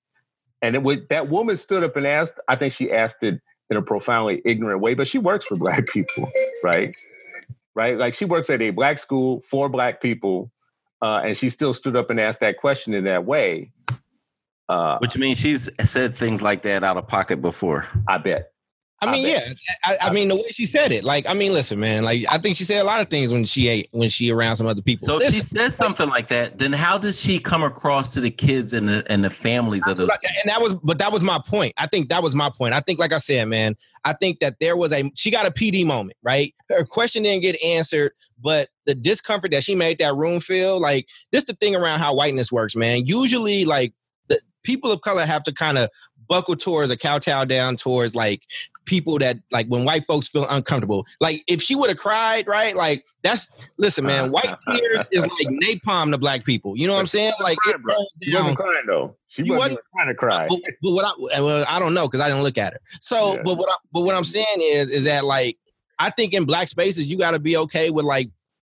And 0.60 0.74
it 0.74 0.82
would, 0.82 1.08
that 1.08 1.30
woman 1.30 1.56
stood 1.56 1.82
up 1.82 1.96
and 1.96 2.06
asked, 2.06 2.34
I 2.46 2.56
think 2.56 2.74
she 2.74 2.92
asked 2.92 3.22
it 3.22 3.40
in 3.70 3.76
a 3.78 3.82
profoundly 3.82 4.42
ignorant 4.44 4.82
way, 4.82 4.92
but 4.92 5.08
she 5.08 5.16
works 5.16 5.46
for 5.46 5.56
black 5.56 5.86
people, 5.92 6.30
right? 6.62 6.94
Right? 7.74 7.96
Like 7.96 8.12
she 8.12 8.26
works 8.26 8.50
at 8.50 8.60
a 8.60 8.70
black 8.70 8.98
school 8.98 9.42
for 9.50 9.70
black 9.70 10.02
people, 10.02 10.52
uh, 11.00 11.22
and 11.24 11.36
she 11.36 11.48
still 11.48 11.72
stood 11.72 11.96
up 11.96 12.10
and 12.10 12.20
asked 12.20 12.40
that 12.40 12.58
question 12.58 12.92
in 12.92 13.04
that 13.04 13.24
way. 13.24 13.72
Uh, 14.68 14.98
Which 14.98 15.16
means 15.16 15.38
she's 15.38 15.70
said 15.84 16.14
things 16.14 16.42
like 16.42 16.62
that 16.62 16.84
out 16.84 16.98
of 16.98 17.08
pocket 17.08 17.40
before. 17.40 17.86
I 18.06 18.18
bet. 18.18 18.52
I 19.02 19.12
mean, 19.12 19.26
I 19.26 19.28
yeah. 19.28 19.52
I, 19.82 19.96
I 20.02 20.12
mean, 20.12 20.28
the 20.28 20.36
way 20.36 20.48
she 20.50 20.66
said 20.66 20.92
it, 20.92 21.04
like, 21.04 21.26
I 21.26 21.32
mean, 21.32 21.52
listen, 21.52 21.80
man. 21.80 22.04
Like, 22.04 22.24
I 22.28 22.36
think 22.36 22.56
she 22.56 22.64
said 22.64 22.82
a 22.82 22.84
lot 22.84 23.00
of 23.00 23.08
things 23.08 23.32
when 23.32 23.46
she 23.46 23.68
ate 23.68 23.88
when 23.92 24.10
she 24.10 24.30
around 24.30 24.56
some 24.56 24.66
other 24.66 24.82
people. 24.82 25.06
So 25.06 25.16
if 25.16 25.22
she 25.32 25.38
Listen, 25.38 25.56
said 25.58 25.74
something 25.74 26.08
like 26.08 26.28
that, 26.28 26.58
then 26.58 26.72
how 26.72 26.98
does 26.98 27.18
she 27.18 27.38
come 27.38 27.62
across 27.62 28.12
to 28.14 28.20
the 28.20 28.30
kids 28.30 28.74
and 28.74 28.88
the 28.88 29.02
and 29.10 29.24
the 29.24 29.30
families 29.30 29.86
of 29.86 29.96
those? 29.96 30.10
I- 30.10 30.16
and 30.42 30.50
that 30.50 30.60
was, 30.60 30.74
but 30.74 30.98
that 30.98 31.12
was 31.12 31.24
my 31.24 31.38
point. 31.38 31.72
I 31.78 31.86
think 31.86 32.10
that 32.10 32.22
was 32.22 32.34
my 32.34 32.50
point. 32.50 32.74
I 32.74 32.80
think, 32.80 32.98
like 32.98 33.12
I 33.12 33.18
said, 33.18 33.46
man, 33.48 33.74
I 34.04 34.12
think 34.12 34.40
that 34.40 34.58
there 34.60 34.76
was 34.76 34.92
a 34.92 35.10
she 35.14 35.30
got 35.30 35.46
a 35.46 35.50
PD 35.50 35.86
moment, 35.86 36.18
right? 36.22 36.54
Her 36.68 36.84
question 36.84 37.22
didn't 37.22 37.42
get 37.42 37.62
answered, 37.64 38.12
but 38.38 38.68
the 38.84 38.94
discomfort 38.94 39.50
that 39.52 39.64
she 39.64 39.74
made 39.74 39.98
that 40.00 40.14
room 40.14 40.40
feel 40.40 40.78
like 40.78 41.06
this 41.32 41.44
the 41.44 41.54
thing 41.54 41.74
around 41.74 42.00
how 42.00 42.14
whiteness 42.14 42.52
works, 42.52 42.76
man. 42.76 43.06
Usually, 43.06 43.64
like 43.64 43.94
the 44.28 44.38
people 44.62 44.92
of 44.92 45.00
color 45.00 45.24
have 45.24 45.42
to 45.44 45.52
kind 45.54 45.78
of 45.78 45.88
buckle 46.30 46.54
towards 46.54 46.90
or 46.92 46.96
kowtow 46.96 47.44
down 47.44 47.76
towards 47.76 48.14
like 48.14 48.44
people 48.86 49.18
that 49.18 49.36
like 49.50 49.66
when 49.66 49.84
white 49.84 50.04
folks 50.04 50.28
feel 50.28 50.46
uncomfortable. 50.48 51.04
Like 51.20 51.42
if 51.48 51.60
she 51.60 51.74
would 51.74 51.90
have 51.90 51.98
cried, 51.98 52.46
right? 52.46 52.74
Like 52.74 53.04
that's 53.22 53.68
listen, 53.76 54.06
man. 54.06 54.30
White 54.32 54.54
tears 54.66 55.06
is 55.10 55.22
like 55.22 55.48
napalm 55.48 56.12
to 56.12 56.18
black 56.18 56.44
people. 56.44 56.76
You 56.78 56.86
know 56.86 56.94
what 56.94 57.00
I'm 57.00 57.06
saying? 57.06 57.32
Like 57.40 57.58
it 57.66 57.72
Crying, 57.72 57.82
bro. 57.82 57.94
She 58.22 58.32
wasn't 58.32 58.56
crying 58.56 58.82
though. 58.86 59.16
She 59.28 59.42
You 59.42 59.54
wasn't, 59.54 59.72
even 59.72 59.82
trying 59.94 60.08
to 60.08 60.14
cry. 60.14 60.46
But, 60.48 60.60
but 60.82 60.92
what 60.92 61.04
I 61.04 61.40
well, 61.40 61.64
I 61.68 61.78
don't 61.80 61.92
know 61.92 62.06
because 62.06 62.20
I 62.20 62.28
didn't 62.28 62.44
look 62.44 62.58
at 62.58 62.74
her. 62.74 62.80
So, 63.00 63.34
Yeah. 63.34 63.42
but 63.44 63.58
what 63.58 63.68
I, 63.68 63.74
but 63.92 64.02
what 64.02 64.14
I'm 64.14 64.24
saying 64.24 64.46
is 64.58 64.88
is 64.88 65.04
that 65.04 65.24
like 65.24 65.58
I 65.98 66.10
think 66.10 66.32
in 66.32 66.44
black 66.44 66.68
spaces 66.68 67.10
you 67.10 67.18
got 67.18 67.32
to 67.32 67.40
be 67.40 67.56
okay 67.56 67.90
with 67.90 68.04
like 68.04 68.30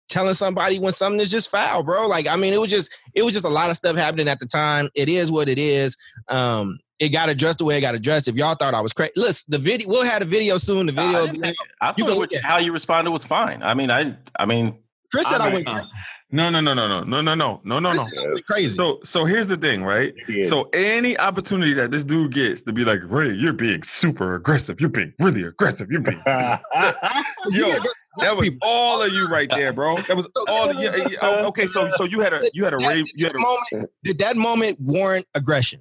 telling 0.09 0.33
somebody 0.33 0.79
when 0.79 0.93
something 0.93 1.21
is 1.21 1.31
just 1.31 1.51
foul, 1.51 1.83
bro. 1.83 2.07
Like 2.07 2.29
I 2.29 2.37
mean, 2.37 2.55
it 2.55 2.61
was 2.61 2.71
just 2.71 2.97
it 3.15 3.23
was 3.23 3.35
just 3.35 3.45
a 3.45 3.51
lot 3.51 3.69
of 3.71 3.77
stuff 3.77 3.97
happening 3.97 4.29
at 4.29 4.39
the 4.39 4.47
time. 4.47 4.91
It 4.95 5.09
is 5.09 5.33
what 5.33 5.49
it 5.49 5.59
is. 5.59 5.97
Um, 6.29 6.79
it 7.01 7.11
got 7.11 7.29
addressed 7.29 7.59
the 7.59 7.65
way 7.65 7.79
it 7.79 7.81
got 7.81 7.95
addressed. 7.95 8.29
If 8.29 8.35
y'all 8.37 8.55
thought 8.55 8.75
I 8.75 8.81
was 8.81 8.93
crazy, 8.93 9.13
listen, 9.17 9.47
the 9.49 9.59
video 9.59 9.89
we'll 9.89 10.05
have 10.05 10.23
a 10.23 10.25
video 10.25 10.59
soon. 10.59 10.87
The 10.87 10.93
video. 10.93 11.27
didn't 11.27 11.41
think- 11.43 11.57
I 11.81 11.89
You 11.89 11.93
thought 11.93 11.97
can 11.97 12.07
what 12.07 12.19
look 12.19 12.33
you- 12.33 12.41
how 12.43 12.59
you 12.59 12.73
responded 12.73 13.11
was 13.11 13.25
fine. 13.25 13.63
I 13.63 13.75
mean, 13.75 13.91
I 13.91 14.17
I 14.39 14.47
mean, 14.47 14.79
Chris 15.13 15.27
said 15.29 15.41
I 15.41 15.47
I'm 15.47 15.53
went. 15.55 15.69
Uh, 15.69 15.73
like. 15.75 15.85
No, 16.31 16.51
no, 16.51 16.61
no, 16.61 16.75
no, 16.75 16.87
no, 16.87 17.03
no, 17.05 17.21
no, 17.23 17.35
no, 17.35 17.61
no, 17.65 17.79
no, 17.79 17.79
no. 17.79 17.91
said 17.95 18.19
I 18.19 18.27
went 18.35 18.45
crazy. 18.45 18.77
So, 18.77 19.01
so 19.03 19.25
here's 19.25 19.47
the 19.47 19.57
thing, 19.57 19.83
right? 19.83 20.13
Yeah. 20.29 20.43
So 20.43 20.69
any 20.75 21.17
opportunity 21.19 21.73
that 21.73 21.91
this 21.91 22.05
dude 22.05 22.35
gets 22.35 22.63
to 22.65 22.73
be 22.75 22.85
like, 22.85 23.01
Ray, 23.05 23.33
you're 23.33 23.55
being 23.55 23.83
super 23.83 24.35
aggressive. 24.35 24.79
You're 24.79 24.91
being 24.91 25.15
really 25.19 25.45
aggressive. 25.45 25.91
You're 25.91 26.03
being. 26.03 26.21
Yo, 26.27 27.71
that 28.19 28.37
was 28.37 28.51
all 28.61 29.03
of 29.03 29.11
you 29.13 29.27
right 29.29 29.49
there, 29.49 29.73
bro. 29.73 29.97
That 30.03 30.17
was 30.17 30.29
all. 30.49 30.69
Of, 30.71 30.79
yeah, 30.79 30.97
yeah, 30.97 31.17
oh, 31.23 31.47
okay, 31.47 31.67
so 31.67 31.91
so 31.93 32.05
you 32.05 32.21
had 32.21 32.35
a 32.35 32.43
you 32.53 32.65
had 32.65 32.75
a 32.75 32.77
That- 32.79 32.89
rave. 32.89 33.07
You 33.15 33.25
had 33.27 33.35
a, 33.35 33.39
moment, 33.39 33.91
did 34.05 34.19
that 34.19 34.37
moment 34.37 34.79
warrant 34.81 35.27
aggression? 35.35 35.81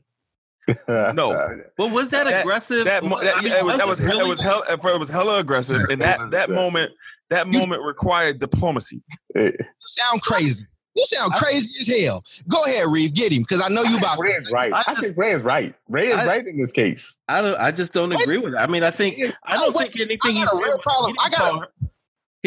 No. 0.87 1.61
but 1.77 1.91
was 1.91 2.09
that, 2.11 2.25
That- 2.25 2.41
aggressive? 2.41 2.85
that 2.85 3.03
mo- 3.03 3.21
that, 3.23 3.37
I 3.37 3.41
mean, 3.41 3.51
yeah, 3.51 3.59
it 3.59 3.65
was 3.65 3.77
that 3.77 3.87
was 3.87 4.01
really- 4.01 4.25
it 4.25 4.27
was 4.27 4.39
hell 4.41 4.63
it 4.67 4.81
was 4.99 5.09
hella 5.09 5.39
aggressive, 5.39 5.81
and 5.89 6.01
that 6.01 6.31
that 6.31 6.49
moment 6.49 6.91
that 7.29 7.45
You- 7.47 7.59
moment 7.59 7.83
required 7.83 8.39
diplomacy. 8.39 9.01
Eh. 9.35 9.51
You 9.57 9.65
sound 9.81 10.21
crazy. 10.21 10.63
You 10.95 11.05
sound 11.05 11.31
crazy 11.33 11.69
as 11.79 11.87
hell. 12.05 12.23
Go 12.47 12.63
ahead, 12.63 12.87
Reef, 12.87 13.13
get 13.13 13.31
him 13.31 13.43
because 13.43 13.61
I 13.61 13.67
know 13.67 13.83
you 13.83 13.97
about. 13.99 14.17
Ray 14.19 14.31
is 14.31 14.51
right. 14.51 14.73
I 14.73 14.79
I, 14.79 14.83
just- 14.93 15.01
think 15.01 15.17
Ray 15.17 15.33
is 15.33 15.43
right. 15.43 15.75
Ray 15.87 16.07
is 16.07 16.15
I- 16.17 16.25
right 16.25 16.45
in 16.47 16.57
this 16.57 16.71
case. 16.71 17.15
I 17.27 17.41
don't. 17.41 17.57
I 17.59 17.71
just 17.71 17.93
don't 17.93 18.09
What? 18.11 18.23
agree 18.23 18.39
with 18.39 18.53
it. 18.55 18.57
I 18.57 18.65
mean, 18.67 18.83
I 18.83 18.89
think 18.91 19.19
I 19.45 19.55
Oh, 19.57 19.65
don't 19.65 19.75
wait, 19.75 19.93
think 19.93 20.09
anything 20.09 20.41
I 20.41 20.45
got 20.45 20.53
a 20.55 20.57
real 20.63 20.79
problem. 20.79 21.15
I 21.23 21.29
got 21.29 21.39
a- 21.39 21.43
call 21.51 21.59
her- 21.61 21.67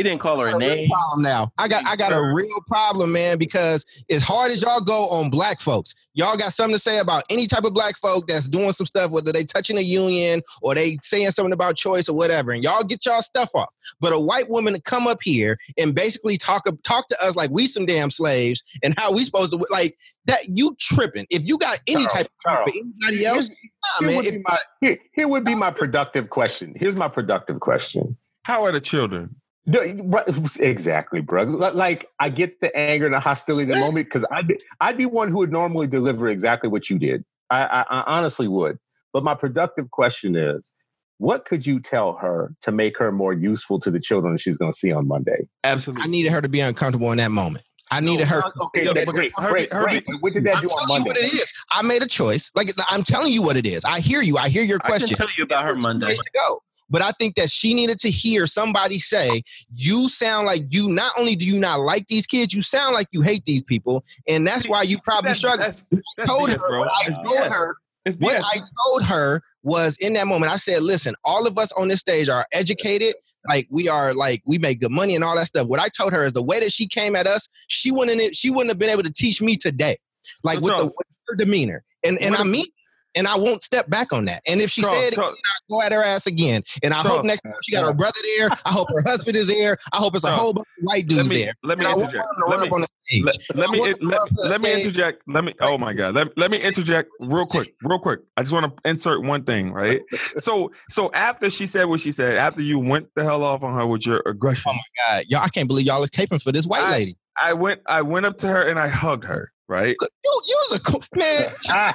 He 0.01 0.05
didn't 0.05 0.21
call 0.21 0.41
her 0.41 0.47
I 0.47 0.53
a 0.53 0.57
a 0.57 0.59
name. 0.59 0.89
problem 0.89 1.23
now. 1.23 1.53
I 1.59 1.69
got 1.69 1.85
I 1.85 1.95
got 1.95 2.15
a 2.15 2.33
real 2.35 2.63
problem, 2.67 3.13
man, 3.13 3.37
because 3.37 3.85
as 4.09 4.23
hard 4.23 4.51
as 4.51 4.63
y'all 4.63 4.81
go 4.81 5.11
on 5.11 5.29
black 5.29 5.61
folks, 5.61 5.95
y'all 6.15 6.39
got 6.39 6.55
something 6.55 6.75
to 6.75 6.79
say 6.79 7.01
about 7.01 7.25
any 7.29 7.47
type 7.47 7.65
of 7.65 7.75
black 7.75 7.99
folk 7.99 8.27
that's 8.27 8.49
doing 8.49 8.73
some 8.73 8.87
stuff, 8.87 9.11
whether 9.11 9.31
they 9.31 9.45
touching 9.45 9.77
a 9.77 9.83
union 9.83 10.41
or 10.63 10.75
they 10.75 10.97
saying 11.03 11.33
something 11.33 11.53
about 11.53 11.77
choice 11.77 12.09
or 12.09 12.17
whatever, 12.17 12.51
and 12.51 12.65
y'all 12.65 12.83
get 12.83 13.05
y'all 13.05 13.21
stuff 13.21 13.51
off. 13.55 13.77
But 14.01 14.15
a 14.15 14.19
white 14.19 14.49
woman 14.49 14.73
to 14.73 14.81
come 14.81 15.07
up 15.07 15.19
here 15.21 15.59
and 15.77 15.95
basically 15.95 16.39
talk 16.39 16.65
talk 16.83 17.07
to 17.09 17.23
us 17.23 17.37
like 17.37 17.51
we 17.51 17.67
some 17.67 17.85
damn 17.85 18.11
slaves 18.11 18.65
and 18.83 18.99
how 18.99 19.13
we 19.13 19.23
supposed 19.23 19.53
to 19.53 19.63
like 19.71 19.99
that 20.25 20.47
you 20.49 20.75
tripping. 20.81 21.27
If 21.29 21.45
you 21.45 21.59
got 21.59 21.79
any 21.87 22.07
Charles, 22.07 22.13
type 22.15 22.27
of 22.27 22.33
Charles, 22.51 22.71
for 22.71 22.79
anybody 22.79 23.27
else, 23.27 23.51
nah, 23.51 23.55
Here 23.99 24.09
man. 24.09 24.17
would, 24.17 24.27
If, 24.27 24.33
be 24.33 24.43
my, 24.47 24.59
here, 24.81 24.99
here 25.13 25.29
would 25.29 25.45
be 25.45 25.55
my 25.55 25.71
productive 25.71 26.31
question. 26.31 26.73
Here's 26.75 26.97
my 26.97 27.09
productive 27.09 27.61
question. 27.61 28.17
How 28.45 28.65
are 28.65 28.73
the 28.73 28.81
children? 28.81 29.37
No, 29.71 30.25
Exactly, 30.59 31.21
bro. 31.21 31.45
Like 31.45 32.09
I 32.19 32.29
get 32.31 32.61
the 32.61 32.75
anger 32.77 33.07
and 33.07 33.15
the 33.15 33.21
hostility 33.21 33.65
in 33.65 33.69
the 33.71 33.77
eh. 33.77 33.87
moment 33.87 34.07
because 34.07 34.25
I'd 34.31 34.49
be, 34.49 34.59
I'd 34.81 34.97
be 34.97 35.07
one 35.07 35.31
who 35.31 35.39
would 35.39 35.53
normally 35.53 35.87
deliver 35.87 36.29
exactly 36.29 36.69
what 36.69 36.91
you 36.91 36.99
did. 36.99 37.25
I, 37.51 37.63
I, 37.63 37.85
I 37.91 38.19
honestly 38.19 38.49
would. 38.49 38.79
But 39.13 39.25
my 39.25 39.35
productive 39.35 39.91
question 39.91 40.37
is, 40.37 40.73
what 41.19 41.45
could 41.45 41.67
you 41.67 41.81
tell 41.81 42.15
her 42.15 42.55
to 42.63 42.73
make 42.73 42.99
her 42.99 43.13
more 43.13 43.33
useful 43.33 43.79
to 43.81 43.91
the 43.91 44.01
children 44.01 44.37
she's 44.39 44.57
going 44.57 44.73
to 44.73 44.77
see 44.79 44.93
on 44.93 45.07
Monday? 45.07 45.49
Absolutely. 45.65 46.05
I 46.05 46.07
needed 46.07 46.33
her 46.33 46.41
to 46.41 46.49
be 46.49 46.61
uncomfortable 46.61 47.11
in 47.13 47.19
that 47.19 47.31
moment. 47.31 47.65
I 47.93 48.01
needed 48.01 48.29
her. 48.29 48.41
Okay, 48.61 48.83
feel 48.85 48.91
okay, 48.93 49.05
that 49.05 49.09
great, 49.09 49.33
Herbie- 49.37 49.51
great, 49.53 49.73
Herbie- 49.73 50.01
great. 50.01 50.23
What 50.23 50.33
did 50.33 50.45
that 50.45 50.57
I'm 50.59 50.63
do 50.63 50.69
on 50.69 50.87
telling 50.87 50.89
you 51.03 51.09
Monday? 51.09 51.11
what 51.11 51.19
it 51.19 51.35
is. 51.35 51.53
I 51.73 51.83
made 51.83 52.03
a 52.05 52.07
choice. 52.07 52.53
Like 52.55 52.73
I'm 52.89 53.03
telling 53.03 53.33
you 53.33 53.43
what 53.43 53.57
it 53.57 53.67
is. 53.67 53.85
I 53.85 53.99
hear 53.99 54.23
you. 54.23 54.39
I 54.39 54.49
hear 54.49 54.63
your 54.63 54.79
question. 54.79 55.07
I 55.07 55.09
can 55.09 55.17
question. 55.17 55.27
tell 55.27 55.37
you 55.37 55.45
about 55.45 55.65
her 55.65 55.73
There's 55.73 55.83
Monday. 55.85 56.15
to 56.15 56.31
go. 56.33 56.63
But 56.91 57.03
I 57.03 57.13
think 57.13 57.37
that 57.37 57.51
she 57.51 57.73
needed 57.73 57.99
to 58.01 58.11
hear 58.11 58.47
somebody 58.47 58.99
say, 58.99 59.43
"You 59.75 60.09
sound 60.09 60.47
like 60.47 60.63
you. 60.71 60.89
Not 60.89 61.13
only 61.19 61.37
do 61.37 61.47
you 61.47 61.59
not 61.59 61.81
like 61.81 62.09
these 62.09 62.27
kids, 62.27 62.53
you 62.53 62.63
sound 62.63 62.95
like 62.95 63.07
you 63.13 63.23
hate 63.23 63.45
these 63.45 63.63
people, 63.63 64.05
and 64.29 64.47
that's 64.47 64.69
why 64.69 64.83
you 64.83 64.99
probably 64.99 65.29
That's- 65.29 65.39
struggle." 65.39 65.65
That's, 65.65 65.85
that's 66.17 66.29
told 66.29 66.51
BS, 66.51 66.61
her, 66.61 66.69
bro. 66.69 66.85
I 66.85 67.11
told 67.11 67.53
her, 67.53 67.77
what 68.19 68.41
I 68.41 68.59
told 68.85 69.05
her 69.05 69.43
was 69.63 69.97
in 69.99 70.15
that 70.15 70.27
moment. 70.27 70.53
I 70.53 70.57
said, 70.57 70.83
"Listen, 70.83 71.15
all 71.25 71.47
of 71.47 71.59
us 71.59 71.71
on 71.73 71.89
this 71.89 72.01
stage 72.01 72.29
are 72.29 72.47
educated. 72.53 73.15
Like 73.49 73.69
we 73.71 73.89
are, 73.89 74.13
like 74.13 74.43
we 74.47 74.59
make 74.59 74.81
good 74.81 74.91
money 74.91 75.15
and 75.15 75.23
all 75.23 75.37
that 75.37 75.47
stuff." 75.47 75.69
What 75.69 75.81
I 75.81 75.89
told 75.89 76.13
her 76.13 76.25
is 76.25 76.33
the 76.33 76.43
way 76.43 76.61
that 76.61 76.73
she 76.73 76.87
came 76.89 77.15
at 77.15 77.27
us, 77.27 77.49
she 77.69 77.91
wouldn't. 77.91 78.35
She 78.35 78.51
wouldn't 78.51 78.71
have 78.71 78.79
been 78.79 78.91
able 78.91 79.03
to 79.05 79.13
teach 79.13 79.41
me 79.41 79.57
today, 79.57 79.99
like 80.43 80.61
with, 80.61 80.77
the, 80.77 80.85
with 80.85 81.19
her 81.29 81.37
demeanor. 81.37 81.85
And 82.03 82.19
and 82.21 82.35
I 82.35 82.43
mean, 82.43 82.67
and 83.15 83.27
I 83.27 83.37
won't 83.37 83.63
step 83.63 83.89
back 83.91 84.13
on 84.13 84.25
that. 84.27 84.43
And 84.47 84.61
if 84.61 84.71
she 84.71 84.83
Charles, 84.83 84.97
said 84.97 85.13
it, 85.13 85.17
Charles, 85.17 85.39
go 85.69 85.83
at 85.83 85.93
her 85.93 86.03
ass 86.03 86.27
again. 86.27 86.63
And 86.83 86.95
I 86.95 87.03
Charles. 87.03 87.19
hope 87.19 87.27
next 87.27 87.43
time 87.43 87.53
she 87.63 87.73
got 87.73 87.85
her 87.85 87.95
brother 87.95 88.19
there. 88.37 88.49
I 88.65 88.71
hope 88.73 88.89
her 88.95 89.03
husband 89.09 89.37
is 89.37 89.47
there. 89.49 89.77
I 89.93 89.97
hope 89.99 90.15
it's 90.15 90.25
a 90.25 90.31
whole 90.31 90.53
bunch 90.53 90.67
of 90.79 90.85
white 90.85 91.05
let 91.05 91.09
dudes 91.09 91.31
me 91.31 91.43
there. 91.45 91.55
let 91.63 91.79
me 91.79 91.85
And 91.87 92.01
interject. 92.01 92.25
Let 92.49 92.61
me 92.61 92.67
up 92.67 92.73
on 92.73 92.81
the 92.83 92.89
stage. 93.05 93.25
let, 93.25 93.37
let 93.57 93.71
me 93.71 93.81
let, 93.81 93.99
them 93.99 93.99
to 94.01 94.07
run 94.07 94.15
up 94.23 94.29
to 94.29 94.35
the 94.35 94.49
let 94.49 94.63
me 94.63 94.75
interject. 94.75 95.23
Let 95.27 95.45
me. 95.45 95.55
Oh 95.61 95.79
my 95.79 95.93
god. 95.93 96.15
Let, 96.15 96.37
let 96.39 96.51
me 96.51 96.59
interject 96.61 97.11
real 97.21 97.47
quick. 97.47 97.75
Real 97.83 97.99
quick. 97.99 98.21
I 98.37 98.43
just 98.43 98.53
want 98.53 98.67
to 98.67 98.89
insert 98.89 99.23
one 99.23 99.43
thing. 99.45 99.73
Right. 99.73 100.01
So 100.39 100.71
so 100.89 101.11
after 101.13 101.51
she 101.51 101.67
said 101.67 101.85
what 101.87 102.01
she 102.01 102.13
said, 102.13 102.37
after 102.37 102.63
you 102.63 102.79
went 102.79 103.09
the 103.17 103.25
hell 103.25 103.43
off 103.43 103.63
on 103.63 103.75
her 103.75 103.87
with 103.87 104.07
your 104.07 104.23
oh 104.27 104.31
aggression, 104.31 104.71
Oh 104.71 104.75
my 104.75 105.17
God, 105.17 105.25
y'all! 105.29 105.43
I 105.43 105.49
can't 105.49 105.69
believe 105.69 105.87
y'all 105.87 106.03
are 106.05 106.09
caping 106.09 106.41
for 106.43 106.53
this 106.53 106.67
white 106.67 106.83
I- 106.83 106.91
lady. 106.93 107.17
I 107.43 107.55
went 107.55 107.81
I 107.87 108.03
went 108.03 108.27
up 108.27 108.37
to 108.39 108.49
her 108.49 108.61
and 108.63 108.79
I 108.79 108.89
hugged 108.89 109.25
her. 109.25 109.53
Right. 109.69 109.97
You, 110.01 110.41
you 110.49 110.59
was 110.69 110.79
a 110.79 110.83
cool 110.83 111.03
man. 111.17 111.47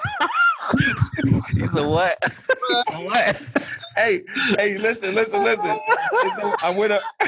He's 1.52 1.76
a 1.76 1.88
what? 1.88 2.18
a 2.94 3.04
what? 3.04 3.50
Hey 3.96 4.24
hey 4.58 4.78
listen 4.78 5.16
listen 5.16 5.44
listen. 5.44 5.80
So 6.36 6.56
I 6.62 6.70
went 6.76 6.94
up. 6.94 7.02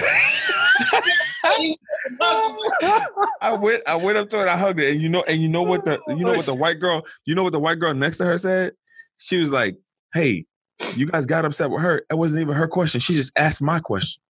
I 3.41 3.53
went 3.53 3.83
I 3.87 3.95
went 3.95 4.17
up 4.17 4.29
to 4.29 4.37
her 4.37 4.41
and 4.43 4.49
I 4.49 4.57
hugged 4.57 4.79
her. 4.79 4.87
And 4.87 5.01
you 5.01 5.09
know 5.09 5.23
and 5.27 5.41
you 5.41 5.47
know 5.47 5.63
what 5.63 5.85
the 5.85 5.99
you 6.07 6.25
know 6.25 6.33
what 6.33 6.45
the 6.45 6.55
white 6.55 6.79
girl 6.79 7.05
you 7.25 7.35
know 7.35 7.43
what 7.43 7.53
the 7.53 7.59
white 7.59 7.79
girl 7.79 7.93
next 7.93 8.17
to 8.17 8.25
her 8.25 8.37
said? 8.37 8.73
She 9.17 9.37
was 9.37 9.51
like, 9.51 9.77
"Hey, 10.13 10.45
you 10.95 11.07
guys 11.07 11.25
got 11.25 11.45
upset 11.45 11.71
with 11.71 11.81
her. 11.81 12.03
It 12.09 12.15
wasn't 12.15 12.41
even 12.41 12.55
her 12.55 12.67
question. 12.67 12.99
She 12.99 13.13
just 13.13 13.31
asked 13.37 13.61
my 13.61 13.79
question." 13.79 14.21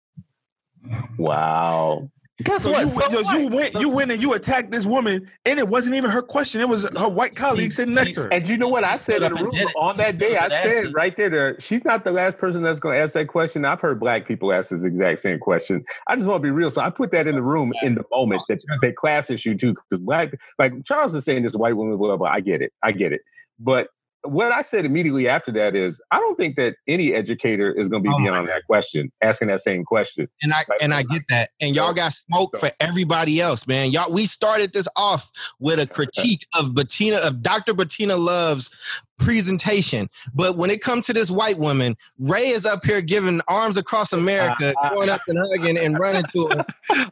Wow. 1.18 2.10
Guess 2.44 2.64
So 2.64 2.72
what? 2.72 2.82
you, 2.82 2.88
So 2.88 3.10
went, 3.10 3.26
so 3.26 3.38
you 3.38 3.48
went, 3.48 3.74
you 3.74 3.90
went 3.90 4.12
and 4.12 4.22
you 4.22 4.34
attacked 4.34 4.70
this 4.70 4.86
woman, 4.86 5.28
and 5.46 5.58
it 5.58 5.68
wasn't 5.68 5.96
even 5.96 6.12
her 6.12 6.22
question. 6.22 6.62
It 6.62 6.70
was 6.70 6.88
her 6.96 7.10
white 7.10 7.36
colleague 7.36 7.72
sitting 7.72 7.96
next 7.96 8.12
to 8.14 8.22
her. 8.24 8.34
And 8.34 8.48
you 8.48 8.58
know 8.58 8.68
what 8.68 8.84
I 8.84 8.98
said 8.98 9.24
in 9.24 9.34
the 9.34 9.42
room 9.42 9.50
did 9.50 9.68
it. 9.68 9.76
on 9.76 9.98
that 9.98 10.14
She 10.14 10.18
day? 10.20 10.38
I 10.38 10.46
up 10.46 10.52
and 10.52 10.54
asked 10.54 10.70
said 10.70 10.86
it. 10.86 10.94
right 10.94 11.18
there, 11.18 11.30
to, 11.54 11.62
she's 11.62 11.84
not 11.84 12.04
the 12.04 12.12
last 12.12 12.38
person 12.38 12.62
that's 12.62 12.80
going 12.80 12.96
to 12.96 13.02
ask 13.02 13.14
that 13.14 13.28
question. 13.28 13.66
I've 13.66 13.82
heard 13.82 14.00
black 14.00 14.28
people 14.28 14.54
ask 14.54 14.70
this 14.70 14.84
exact 14.84 15.20
same 15.20 15.40
question. 15.40 15.84
I 16.08 16.16
just 16.16 16.28
want 16.28 16.42
to 16.42 16.44
be 16.44 16.52
real. 16.52 16.70
So 16.70 16.82
I 16.82 16.92
put 16.92 17.10
that 17.12 17.28
in 17.28 17.34
the 17.34 17.42
room 17.42 17.74
in 17.82 17.96
the 17.96 18.04
moment 18.12 18.44
That's 18.48 18.64
a 18.84 18.94
class 18.94 19.32
issue 19.32 19.56
too, 19.56 19.74
because 19.90 20.04
black, 20.04 20.34
like 20.60 20.74
Charles 20.86 21.16
is 21.16 21.26
saying 21.26 21.42
this 21.42 21.54
white 21.54 21.76
woman, 21.76 21.98
blah, 21.98 22.18
blah, 22.18 22.30
I 22.30 22.42
get 22.42 22.62
it. 22.62 22.72
I 22.84 22.92
get 22.92 23.14
it. 23.14 23.22
But 23.60 23.88
what 24.24 24.52
I 24.52 24.62
said 24.62 24.84
immediately 24.86 25.28
after 25.28 25.52
that 25.54 25.76
is, 25.76 26.02
I 26.12 26.20
don't 26.20 26.36
think 26.36 26.56
that 26.58 26.76
any 26.88 27.14
educator 27.14 27.72
is 27.72 27.88
going 27.88 28.04
to 28.04 28.10
be 28.10 28.14
Oh 28.14 28.18
beyond 28.20 28.48
that 28.50 28.66
question, 28.66 29.12
asking 29.24 29.48
that 29.50 29.60
same 29.62 29.84
question. 29.86 30.28
And 30.42 30.54
I 30.54 30.64
and 30.82 30.94
I 30.94 31.04
get 31.04 31.22
that. 31.30 31.50
And 31.62 31.76
y'all 31.76 31.94
got 31.94 32.14
smoke 32.14 32.58
for 32.58 32.70
everybody 32.80 33.40
else, 33.40 33.68
man. 33.68 33.92
Y'all 33.92 34.12
we 34.12 34.26
started 34.26 34.74
this 34.74 34.88
off 34.96 35.32
with 35.60 35.80
a 35.80 35.88
critique 35.88 36.46
of 36.58 36.76
Bettina 36.76 37.18
of 37.18 37.42
Dr. 37.42 37.74
Bettina 37.74 38.16
Love's 38.18 39.04
presentation. 39.20 40.10
But 40.34 40.58
when 40.58 40.70
it 40.70 40.82
comes 40.82 41.06
to 41.08 41.14
this 41.14 41.32
white 41.32 41.58
woman, 41.58 41.96
Ray 42.20 42.50
is 42.50 42.66
up 42.66 42.86
here 42.86 43.02
giving 43.02 43.42
arms 43.48 43.78
across 43.78 44.14
America, 44.14 44.74
going 44.92 45.10
up 45.10 45.22
and 45.28 45.38
hugging 45.38 45.78
and 45.78 45.98
running 46.00 46.24
to 46.34 46.48
her. 46.50 46.66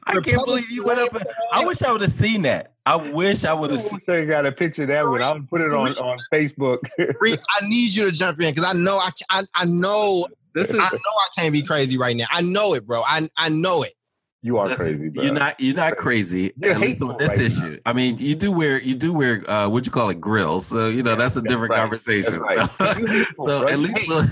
I 0.07 0.19
can't 0.21 0.45
believe 0.45 0.69
you 0.69 0.83
went 0.85 0.99
up. 0.99 1.13
and- 1.15 1.25
I 1.51 1.63
wish 1.65 1.81
I 1.81 1.91
would 1.91 2.01
have 2.01 2.13
seen 2.13 2.41
that. 2.43 2.71
I 2.85 2.95
wish 2.95 3.45
I 3.45 3.53
would 3.53 3.71
have 3.71 3.81
seen. 3.81 3.99
wish 4.07 4.15
I 4.15 4.25
got 4.25 4.45
a 4.45 4.51
picture 4.51 4.83
of 4.83 4.89
that 4.89 5.03
one. 5.03 5.21
I'll 5.21 5.41
put 5.41 5.61
it 5.61 5.73
on, 5.73 5.93
on 5.93 6.19
Facebook. 6.31 6.79
Reef, 7.19 7.39
I 7.59 7.67
need 7.67 7.95
you 7.95 8.05
to 8.05 8.11
jump 8.11 8.39
in 8.39 8.51
because 8.53 8.65
I 8.65 8.73
know 8.73 8.97
I, 8.97 9.09
I 9.29 9.43
I 9.55 9.65
know 9.65 10.27
This 10.53 10.69
is 10.69 10.75
I 10.79 10.83
know 10.83 10.85
I 10.87 11.27
can't 11.41 11.53
be 11.53 11.63
crazy 11.63 11.97
right 11.97 12.15
now. 12.15 12.27
I 12.29 12.41
know 12.41 12.75
it, 12.75 12.85
bro. 12.85 13.01
I 13.01 13.27
I 13.37 13.49
know 13.49 13.83
it. 13.83 13.93
You 14.45 14.59
are 14.59 14.67
Listen, 14.67 14.85
crazy, 14.97 15.09
bro. 15.09 15.23
You're 15.23 15.33
not. 15.33 15.59
You're 15.59 15.75
not 15.75 15.97
crazy. 15.97 16.53
You're 16.55 16.73
at 16.73 16.79
least 16.79 17.01
on 17.01 17.17
this 17.17 17.29
right 17.31 17.39
issue. 17.41 17.79
I 17.83 17.93
mean, 17.93 18.19
you 18.19 18.35
do 18.35 18.51
wear. 18.51 18.79
You 18.79 18.93
do 18.93 19.11
wear. 19.11 19.43
Uh, 19.49 19.67
what 19.67 19.87
you 19.87 19.91
call 19.91 20.11
it? 20.11 20.21
Grills. 20.21 20.67
So 20.67 20.89
you 20.89 21.01
know 21.01 21.11
Yeah, 21.11 21.15
that's 21.17 21.35
a 21.35 21.41
that's 21.41 21.51
different 21.51 21.71
right. 21.71 21.79
conversation. 21.79 22.39
Right. 22.39 22.59
Hateful, 22.79 23.47
so 23.47 23.67
at 23.67 23.79
least, 23.79 24.11
on, 24.11 24.27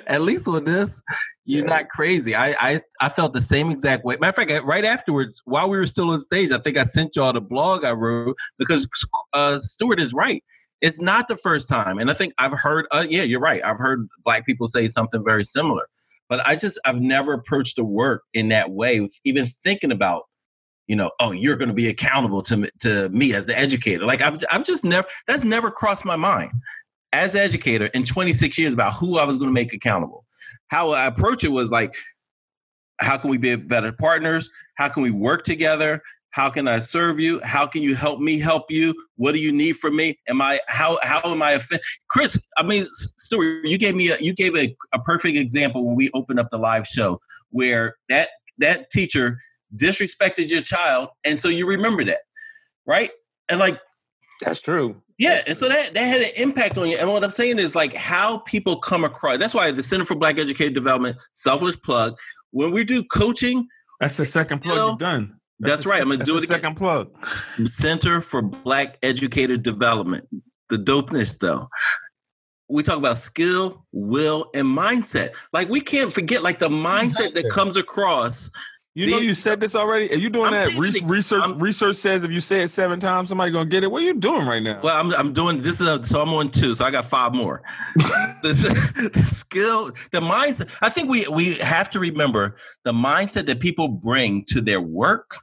at 0.06 0.22
least 0.22 0.48
on 0.48 0.64
this, 0.64 1.02
you're 1.44 1.64
Yeah. 1.64 1.70
not 1.70 1.88
crazy. 1.90 2.34
I, 2.34 2.54
I 2.72 2.80
I 3.02 3.10
felt 3.10 3.34
the 3.34 3.42
same 3.42 3.70
exact 3.70 4.06
way. 4.06 4.16
Matter 4.18 4.40
of 4.42 4.48
fact, 4.48 4.64
right 4.64 4.86
afterwards, 4.86 5.42
while 5.44 5.68
we 5.68 5.76
were 5.76 5.86
still 5.86 6.10
on 6.10 6.20
stage, 6.20 6.50
I 6.50 6.58
think 6.58 6.78
I 6.78 6.84
sent 6.84 7.14
y'all 7.14 7.34
the 7.34 7.42
blog 7.42 7.84
I 7.84 7.92
wrote 7.92 8.36
because 8.58 8.88
uh, 9.34 9.58
Stewart 9.60 10.00
is 10.00 10.14
right. 10.14 10.42
It's 10.80 11.00
not 11.00 11.28
the 11.28 11.36
first 11.36 11.68
time, 11.68 11.98
and 11.98 12.10
I 12.10 12.14
think 12.14 12.32
I've 12.38 12.58
heard. 12.58 12.86
Uh, 12.90 13.06
yeah, 13.08 13.22
you're 13.22 13.38
right. 13.38 13.62
I've 13.62 13.78
heard 13.78 14.08
black 14.24 14.46
people 14.46 14.66
say 14.66 14.88
something 14.88 15.22
very 15.24 15.44
similar, 15.44 15.86
but 16.32 16.40
I 16.46 16.56
just 16.56 16.78
I've 16.86 16.98
never 16.98 17.34
approached 17.34 17.76
the 17.76 17.84
work 17.84 18.22
in 18.32 18.48
that 18.48 18.70
way, 18.70 19.00
with 19.00 19.14
even 19.26 19.44
thinking 19.62 19.92
about. 19.92 20.22
You 20.86 20.96
know, 20.96 21.10
oh, 21.20 21.32
you're 21.32 21.56
going 21.56 21.68
to 21.68 21.74
be 21.74 21.88
accountable 21.88 22.42
to 22.44 22.56
me, 22.56 22.68
to 22.80 23.10
me 23.10 23.34
as 23.34 23.44
the 23.44 23.56
educator. 23.56 24.06
Like 24.06 24.22
I've, 24.22 24.42
I've 24.50 24.64
just 24.64 24.82
never. 24.82 25.06
That's 25.26 25.44
never 25.44 25.70
crossed 25.70 26.06
my 26.06 26.16
mind 26.16 26.50
as 27.12 27.36
educator 27.36 27.86
in 27.86 28.04
26 28.04 28.56
years 28.56 28.72
about 28.72 28.94
who 28.94 29.18
I 29.18 29.24
was 29.24 29.36
going 29.36 29.50
to 29.50 29.52
make 29.52 29.74
accountable. 29.74 30.24
How 30.68 30.92
I 30.92 31.04
approach 31.04 31.44
it 31.44 31.52
was 31.52 31.70
like, 31.70 31.94
how 32.98 33.18
can 33.18 33.28
we 33.28 33.36
be 33.36 33.54
better 33.56 33.92
partners? 33.92 34.50
How 34.76 34.88
can 34.88 35.02
we 35.02 35.10
work 35.10 35.44
together? 35.44 36.00
How 36.32 36.50
can 36.50 36.66
I 36.66 36.80
serve 36.80 37.20
you? 37.20 37.40
How 37.44 37.66
can 37.66 37.82
you 37.82 37.94
help 37.94 38.18
me 38.20 38.38
help 38.38 38.70
you? 38.70 38.94
What 39.16 39.32
do 39.32 39.38
you 39.38 39.52
need 39.52 39.76
from 39.76 39.96
me? 39.96 40.18
Am 40.28 40.40
I 40.42 40.58
how 40.68 40.98
how 41.02 41.20
am 41.24 41.42
I 41.42 41.52
offend- 41.52 41.82
Chris? 42.08 42.38
I 42.58 42.62
mean, 42.62 42.82
S- 42.82 43.14
Stewart, 43.18 43.64
you 43.66 43.78
gave 43.78 43.94
me 43.94 44.10
a 44.10 44.18
you 44.18 44.34
gave 44.34 44.56
a, 44.56 44.74
a 44.94 44.98
perfect 45.00 45.36
example 45.38 45.84
when 45.86 45.94
we 45.94 46.10
opened 46.14 46.40
up 46.40 46.48
the 46.50 46.58
live 46.58 46.86
show 46.86 47.20
where 47.50 47.96
that 48.08 48.30
that 48.58 48.90
teacher 48.90 49.38
disrespected 49.76 50.50
your 50.50 50.60
child, 50.60 51.08
and 51.24 51.38
so 51.40 51.48
you 51.48 51.66
remember 51.66 52.04
that, 52.04 52.20
right? 52.86 53.10
And 53.48 53.58
like 53.58 53.78
That's 54.40 54.60
true. 54.60 55.02
yeah, 55.18 55.42
and 55.46 55.56
so 55.56 55.68
that 55.68 55.92
that 55.94 56.04
had 56.04 56.22
an 56.22 56.30
impact 56.36 56.78
on 56.78 56.88
you. 56.88 56.96
And 56.96 57.10
what 57.12 57.24
I'm 57.24 57.30
saying 57.30 57.58
is 57.58 57.74
like 57.74 57.94
how 57.94 58.38
people 58.38 58.76
come 58.78 59.04
across. 59.04 59.38
That's 59.38 59.54
why 59.54 59.70
the 59.70 59.82
Center 59.82 60.04
for 60.06 60.14
Black 60.14 60.38
Educator 60.38 60.70
Development, 60.70 61.16
selfless 61.32 61.76
plug. 61.76 62.16
When 62.52 62.70
we 62.70 62.84
do 62.84 63.02
coaching, 63.04 63.66
That's 64.00 64.16
the 64.16 64.24
second 64.26 64.60
plug 64.62 64.74
Still- 64.74 64.90
you've 64.90 64.98
done. 64.98 65.38
That's, 65.70 65.84
the 65.84 65.90
right. 65.90 66.00
I'm 66.00 66.08
gonna 66.08 66.18
that's 66.18 66.30
do 66.30 66.36
it 66.36 66.44
again. 66.44 66.56
second 66.60 66.74
plug. 66.76 67.10
Center 67.66 68.20
for 68.20 68.42
Black 68.42 68.98
Educator 69.02 69.56
Development. 69.56 70.26
The 70.68 70.76
dopeness, 70.76 71.38
though. 71.38 71.68
We 72.68 72.82
talk 72.82 72.96
about 72.96 73.18
skill, 73.18 73.84
will, 73.92 74.50
and 74.54 74.66
mindset. 74.66 75.34
Like 75.52 75.68
we 75.68 75.80
can't 75.80 76.12
forget, 76.12 76.42
like 76.42 76.58
the 76.58 76.70
mindset 76.70 77.34
that 77.34 77.48
comes 77.50 77.76
across. 77.76 78.50
You 78.94 79.10
know 79.10 79.18
you 79.18 79.32
said 79.32 79.58
this 79.58 79.74
already. 79.74 80.10
Are 80.12 80.18
you 80.18 80.28
doing 80.28 80.48
I'm 80.48 80.52
that? 80.52 80.74
Re- 80.78 80.90
it- 80.90 81.02
research 81.04 81.42
I'm- 81.42 81.58
research 81.58 81.96
says 81.96 82.24
if 82.24 82.30
you 82.30 82.40
say 82.42 82.62
it 82.62 82.68
seven 82.68 83.00
times, 83.00 83.30
somebody 83.30 83.50
gonna 83.50 83.68
get 83.68 83.82
it. 83.84 83.90
What 83.90 84.02
are 84.02 84.04
you 84.04 84.12
doing 84.14 84.46
right 84.46 84.62
now? 84.62 84.80
Well, 84.82 84.94
I'm 84.98 85.14
I'm 85.14 85.32
doing 85.32 85.62
this 85.62 85.80
is 85.80 85.86
a, 85.86 86.04
so 86.04 86.20
I'm 86.20 86.28
on 86.34 86.50
two, 86.50 86.74
so 86.74 86.84
I 86.84 86.90
got 86.90 87.06
five 87.06 87.34
more. 87.34 87.62
the, 88.42 89.10
the 89.14 89.22
skill, 89.24 89.86
the 90.10 90.20
mindset. 90.20 90.68
I 90.82 90.90
think 90.90 91.08
we 91.08 91.26
we 91.28 91.54
have 91.54 91.88
to 91.90 91.98
remember 92.00 92.56
the 92.84 92.92
mindset 92.92 93.46
that 93.46 93.60
people 93.60 93.88
bring 93.88 94.44
to 94.46 94.60
their 94.60 94.80
work 94.82 95.36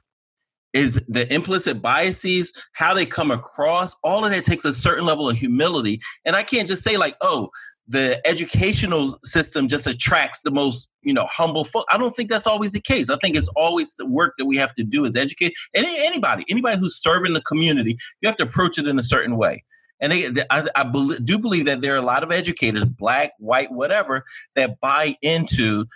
is 0.72 1.00
the 1.08 1.32
implicit 1.32 1.82
biases, 1.82 2.52
how 2.72 2.94
they 2.94 3.06
come 3.06 3.30
across. 3.30 3.96
All 4.04 4.24
of 4.24 4.30
that 4.30 4.44
takes 4.44 4.64
a 4.64 4.72
certain 4.72 5.04
level 5.04 5.28
of 5.28 5.36
humility, 5.36 6.00
and 6.24 6.36
I 6.36 6.42
can't 6.42 6.68
just 6.68 6.82
say 6.82 6.96
like, 6.96 7.16
oh. 7.20 7.50
The 7.88 8.24
educational 8.24 9.18
system 9.24 9.66
just 9.66 9.88
attracts 9.88 10.42
the 10.42 10.52
most, 10.52 10.88
you 11.02 11.12
know, 11.12 11.26
humble 11.26 11.64
folk. 11.64 11.84
I 11.90 11.98
don't 11.98 12.14
think 12.14 12.30
that's 12.30 12.46
always 12.46 12.70
the 12.70 12.80
case. 12.80 13.10
I 13.10 13.16
think 13.16 13.36
it's 13.36 13.48
always 13.56 13.94
the 13.94 14.06
work 14.06 14.34
that 14.38 14.46
we 14.46 14.56
have 14.58 14.72
to 14.76 14.84
do 14.84 15.04
as 15.04 15.16
educate 15.16 15.54
and 15.74 15.84
anybody, 15.84 16.44
anybody 16.48 16.78
who's 16.78 16.94
serving 16.94 17.32
the 17.32 17.40
community 17.40 17.98
you 18.20 18.28
have 18.28 18.36
to 18.36 18.44
approach 18.44 18.78
it 18.78 18.86
in 18.86 18.98
a 18.98 19.02
certain 19.02 19.36
way. 19.36 19.64
And 20.00 20.12
they, 20.12 20.28
I, 20.50 20.66
I 20.74 20.84
do 21.24 21.38
believe 21.38 21.66
that 21.66 21.80
there 21.80 21.94
are 21.94 21.98
a 21.98 22.02
lot 22.02 22.22
of 22.22 22.32
educators, 22.32 22.84
black, 22.84 23.32
white, 23.38 23.70
whatever, 23.70 24.24
that 24.54 24.80
buy 24.80 25.16
into 25.20 25.86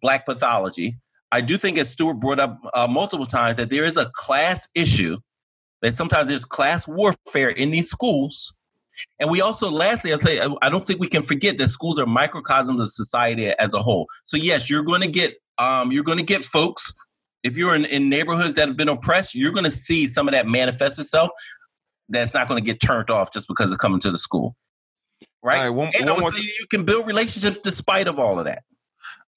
black 0.00 0.26
pathology. 0.26 0.98
I 1.30 1.40
do 1.40 1.56
think, 1.58 1.78
as 1.78 1.90
Stewart 1.90 2.18
brought 2.18 2.38
up 2.40 2.58
uh, 2.74 2.86
multiple 2.88 3.26
times, 3.26 3.56
that 3.58 3.70
there 3.70 3.84
is 3.84 3.96
a 3.96 4.10
class 4.14 4.66
issue, 4.74 5.18
that 5.82 5.94
sometimes 5.94 6.28
there's 6.28 6.44
class 6.44 6.88
warfare 6.88 7.50
in 7.50 7.70
these 7.70 7.90
schools. 7.90 8.54
And 9.20 9.30
we 9.30 9.40
also, 9.40 9.70
lastly, 9.70 10.12
I 10.12 10.16
say, 10.16 10.40
I- 10.40 10.56
I 10.62 10.70
don't 10.70 10.84
think 10.86 11.00
we 11.00 11.08
can 11.08 11.22
forget 11.22 11.58
that 11.58 11.68
schools 11.68 11.98
are 11.98 12.06
microcosms 12.06 12.80
of 12.80 12.90
society 12.90 13.46
as 13.58 13.74
a 13.74 13.82
whole. 13.82 14.06
So 14.24 14.36
yes, 14.36 14.68
you're 14.68 14.82
going 14.82 15.02
to 15.02 15.08
get, 15.08 15.34
um, 15.58 15.92
you're 15.92 16.02
going 16.04 16.18
to 16.18 16.24
get 16.24 16.42
folks. 16.44 16.94
If 17.44 17.56
you're 17.56 17.74
in, 17.74 17.84
in 17.84 18.08
neighborhoods 18.08 18.54
that 18.54 18.66
have 18.66 18.76
been 18.76 18.88
oppressed, 18.88 19.34
you're 19.34 19.52
going 19.52 19.64
to 19.64 19.70
see 19.70 20.08
some 20.08 20.26
of 20.26 20.32
that 20.32 20.46
manifest 20.48 20.98
itself 20.98 21.30
that's 22.08 22.34
not 22.34 22.48
going 22.48 22.58
to 22.58 22.64
get 22.64 22.80
turned 22.80 23.10
off 23.10 23.32
just 23.32 23.46
because 23.46 23.70
of 23.70 23.78
coming 23.78 24.00
to 24.00 24.10
the 24.10 24.18
school. 24.18 24.56
Right? 25.44 25.58
All 25.58 25.62
right, 25.64 25.70
one, 25.70 25.92
and 25.94 26.10
one 26.10 26.20
more. 26.20 26.32
say 26.32 26.42
you 26.42 26.66
can 26.68 26.84
build 26.84 27.06
relationships 27.06 27.60
despite 27.60 28.08
of 28.08 28.18
all 28.18 28.38
of 28.40 28.46
that. 28.46 28.62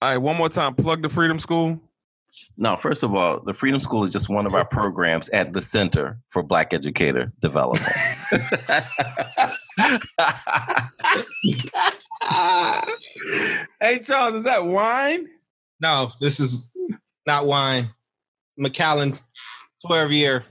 All 0.01 0.09
right, 0.09 0.17
one 0.17 0.35
more 0.35 0.49
time. 0.49 0.73
Plug 0.73 1.03
the 1.03 1.09
Freedom 1.09 1.37
School. 1.37 1.79
No, 2.57 2.75
first 2.75 3.03
of 3.03 3.13
all, 3.13 3.39
the 3.39 3.53
Freedom 3.53 3.79
School 3.79 4.03
is 4.03 4.09
just 4.09 4.29
one 4.29 4.47
of 4.47 4.55
our 4.55 4.65
programs 4.65 5.29
at 5.29 5.53
the 5.53 5.61
Center 5.61 6.17
for 6.29 6.41
Black 6.41 6.73
Educator 6.73 7.31
Development. 7.39 7.85
hey 13.79 13.99
Charles, 13.99 14.35
is 14.35 14.43
that 14.43 14.63
wine? 14.63 15.27
No, 15.81 16.11
this 16.19 16.39
is 16.39 16.71
not 17.27 17.45
wine. 17.45 17.89
Macallan, 18.57 19.19
12 19.85 20.11
year. 20.11 20.43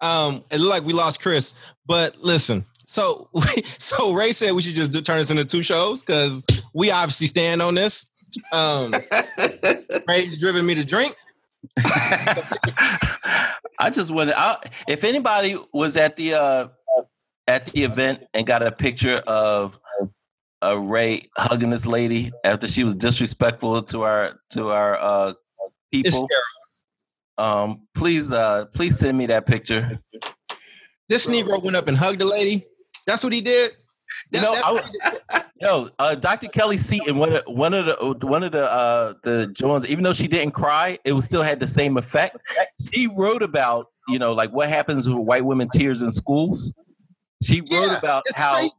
Um, 0.00 0.44
it 0.50 0.58
looked 0.58 0.70
like 0.70 0.84
we 0.84 0.92
lost 0.92 1.22
Chris, 1.22 1.54
but 1.86 2.16
listen, 2.18 2.66
So, 2.90 3.28
so 3.78 4.12
Ray 4.12 4.32
said 4.32 4.50
we 4.50 4.62
should 4.62 4.74
just 4.74 4.90
do, 4.90 5.00
turn 5.00 5.18
this 5.18 5.30
into 5.30 5.44
two 5.44 5.62
shows 5.62 6.02
because 6.02 6.42
we 6.74 6.90
obviously 6.90 7.28
stand 7.28 7.62
on 7.62 7.76
this. 7.76 8.09
Um, 8.52 8.92
Ray's 10.08 10.38
driven 10.38 10.66
me 10.66 10.74
to 10.74 10.84
drink. 10.84 11.14
I 11.78 13.90
just 13.92 14.10
wanted. 14.10 14.34
I, 14.36 14.56
if 14.88 15.04
anybody 15.04 15.56
was 15.72 15.96
at 15.96 16.16
the 16.16 16.34
uh, 16.34 16.68
at 17.46 17.66
the 17.66 17.84
event 17.84 18.24
and 18.34 18.46
got 18.46 18.62
a 18.62 18.72
picture 18.72 19.16
of 19.26 19.78
a 20.62 20.78
Ray 20.78 21.28
hugging 21.36 21.70
this 21.70 21.86
lady 21.86 22.32
after 22.44 22.66
she 22.66 22.84
was 22.84 22.94
disrespectful 22.94 23.82
to 23.84 24.02
our 24.02 24.38
to 24.50 24.70
our 24.70 25.00
uh, 25.00 25.34
people, 25.92 26.28
um, 27.38 27.82
please 27.94 28.32
uh, 28.32 28.66
please 28.66 28.98
send 28.98 29.18
me 29.18 29.26
that 29.26 29.46
picture. 29.46 29.98
This 31.08 31.26
Negro 31.26 31.62
went 31.62 31.76
up 31.76 31.88
and 31.88 31.96
hugged 31.96 32.20
the 32.20 32.24
lady. 32.24 32.66
That's 33.06 33.24
what 33.24 33.32
he 33.32 33.40
did. 33.40 33.72
You 34.32 34.40
know, 34.40 34.52
I, 34.54 35.44
yo, 35.60 35.88
uh, 35.98 36.14
Dr. 36.14 36.48
Kelly 36.48 36.78
Seaton, 36.78 37.18
one 37.18 37.32
of 37.32 37.42
one 37.46 37.74
of 37.74 37.86
the 37.86 38.26
one 38.26 38.42
of 38.42 38.52
the 38.52 38.70
uh, 38.70 39.14
the 39.22 39.48
Jones, 39.48 39.86
even 39.86 40.04
though 40.04 40.12
she 40.12 40.28
didn't 40.28 40.52
cry, 40.52 40.98
it 41.04 41.12
was 41.12 41.24
still 41.24 41.42
had 41.42 41.58
the 41.60 41.68
same 41.68 41.96
effect. 41.96 42.36
She 42.92 43.08
wrote 43.08 43.42
about 43.42 43.86
you 44.08 44.18
know 44.18 44.32
like 44.32 44.50
what 44.50 44.68
happens 44.68 45.08
with 45.08 45.18
white 45.18 45.44
women 45.44 45.68
tears 45.68 46.02
in 46.02 46.12
schools. 46.12 46.72
She 47.42 47.60
wrote 47.60 47.70
yeah, 47.70 47.98
about 47.98 48.22
how 48.34 48.54
crazy. 48.54 48.74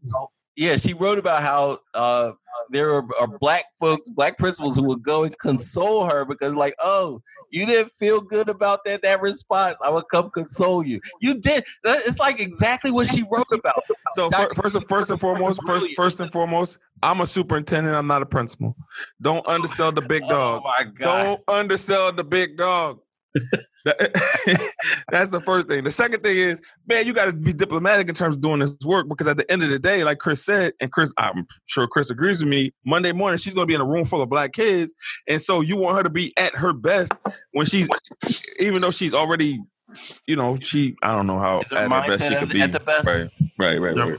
yeah, 0.56 0.76
she 0.78 0.94
wrote 0.94 1.20
about 1.20 1.42
how 1.42 1.80
uh, 1.94 2.32
there 2.72 2.96
are, 2.96 3.06
are, 3.20 3.28
black 3.40 3.66
folks, 3.80 4.10
black 4.10 4.38
principals 4.38 4.76
who 4.76 4.84
would 4.84 5.04
go 5.04 5.24
and 5.24 5.38
console 5.38 6.06
her 6.06 6.26
because, 6.26 6.56
like, 6.56 6.76
oh, 6.80 7.22
you 7.50 7.66
didn't 7.66 7.92
feel 7.92 8.22
good 8.22 8.50
about 8.50 8.84
that 8.86 9.02
that 9.04 9.22
response. 9.22 9.78
I 9.84 9.90
would 9.90 10.06
come 10.10 10.30
console 10.30 10.86
you. 10.86 11.00
You 11.22 11.36
did. 11.36 11.64
It's 11.84 12.20
like 12.20 12.40
exactly 12.40 12.92
what 12.92 13.08
she 13.08 13.24
wrote 13.24 13.52
about. 13.52 13.82
So 14.16 14.30
first, 14.56 14.76
and 14.76 14.88
first 14.88 15.10
and 15.12 15.20
foremost, 15.20 15.60
first 15.66 15.88
first 15.96 16.20
and 16.20 16.32
foremost, 16.32 16.80
I'm 17.04 17.22
a 17.22 17.28
superintendent. 17.28 17.96
I'm 17.96 18.08
not 18.08 18.22
a 18.22 18.26
principal. 18.26 18.76
Don't 19.22 19.46
undersell 19.48 19.92
the 19.92 20.02
big 20.02 20.24
oh 20.26 20.30
dog. 20.30 20.62
Oh 20.64 20.68
my 20.68 20.84
God. 20.84 21.24
Don't 21.24 21.42
undersell 21.48 22.12
the 22.12 22.24
big 22.24 22.58
dog. 22.58 23.00
That's 23.86 25.30
the 25.30 25.42
first 25.46 25.68
thing. 25.68 25.84
The 25.84 25.92
second 25.92 26.22
thing 26.22 26.38
is, 26.38 26.62
man, 26.88 27.06
you 27.06 27.14
got 27.14 27.26
to 27.26 27.34
be 27.34 27.54
diplomatic 27.54 28.10
in 28.10 28.16
terms 28.16 28.36
of 28.36 28.42
doing 28.42 28.60
this 28.60 28.76
work 28.84 29.08
because 29.08 29.28
at 29.28 29.38
the 29.38 29.50
end 29.52 29.64
of 29.64 29.70
the 29.70 29.80
day, 29.80 30.04
like 30.04 30.20
Chris 30.20 30.44
said, 30.44 30.74
and 30.82 30.92
Chris, 30.92 31.14
I'm 31.18 31.48
sure 31.66 31.88
Chris 31.88 32.10
agrees 32.10 32.40
with 32.40 32.50
me. 32.50 32.74
Monday 32.86 33.12
morning, 33.12 33.38
she's 33.38 33.54
going 33.54 33.64
to 33.64 33.68
be 33.68 33.76
in 33.76 33.82
a 33.82 33.86
room 33.86 34.06
full 34.06 34.22
of 34.22 34.30
black 34.30 34.54
kids, 34.54 34.94
and 35.28 35.42
so 35.42 35.62
you 35.62 35.78
want 35.78 35.98
her 35.98 36.04
to 36.04 36.10
be 36.10 36.34
at 36.38 36.56
her 36.56 36.74
best 36.74 37.14
when 37.52 37.66
she's, 37.66 37.88
even 38.60 38.82
though 38.82 38.92
she's 38.92 39.14
already, 39.14 39.60
you 40.28 40.36
know, 40.36 40.58
she, 40.60 40.96
I 41.02 41.16
don't 41.16 41.28
know 41.28 41.40
how 41.40 41.60
at 41.60 41.70
the 41.70 42.06
best 42.08 42.24
she 42.24 42.36
could 42.36 42.50
be. 42.50 42.62
At 42.62 42.72
the 42.74 42.80
best, 42.80 43.08
right, 43.08 43.30
right, 43.58 43.82
right. 43.82 43.96
right. 43.96 44.18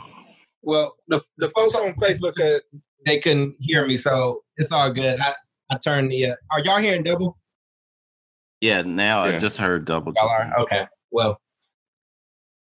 Well, 0.63 0.97
the 1.09 1.21
the 1.39 1.51
folks 1.51 1.75
on 1.75 1.95
Facebook 1.95 2.35
said 2.35 2.61
they 3.05 3.19
couldn't 3.19 3.57
hear 3.59 3.87
me, 3.87 3.97
so 3.97 4.43
it's 4.57 4.73
all 4.73 4.93
good. 4.93 5.21
I 5.21 5.35
I 5.71 5.77
turned 5.79 6.11
the. 6.11 6.27
Uh, 6.27 6.35
are 6.51 6.61
y'all 6.61 6.79
hearing 6.79 7.03
double? 7.03 7.37
Yeah, 8.63 8.83
now 8.83 9.25
yeah. 9.25 9.35
I 9.35 9.39
just 9.39 9.59
heard 9.59 9.85
double. 9.85 10.15
Okay. 10.61 10.87
Well, 11.11 11.41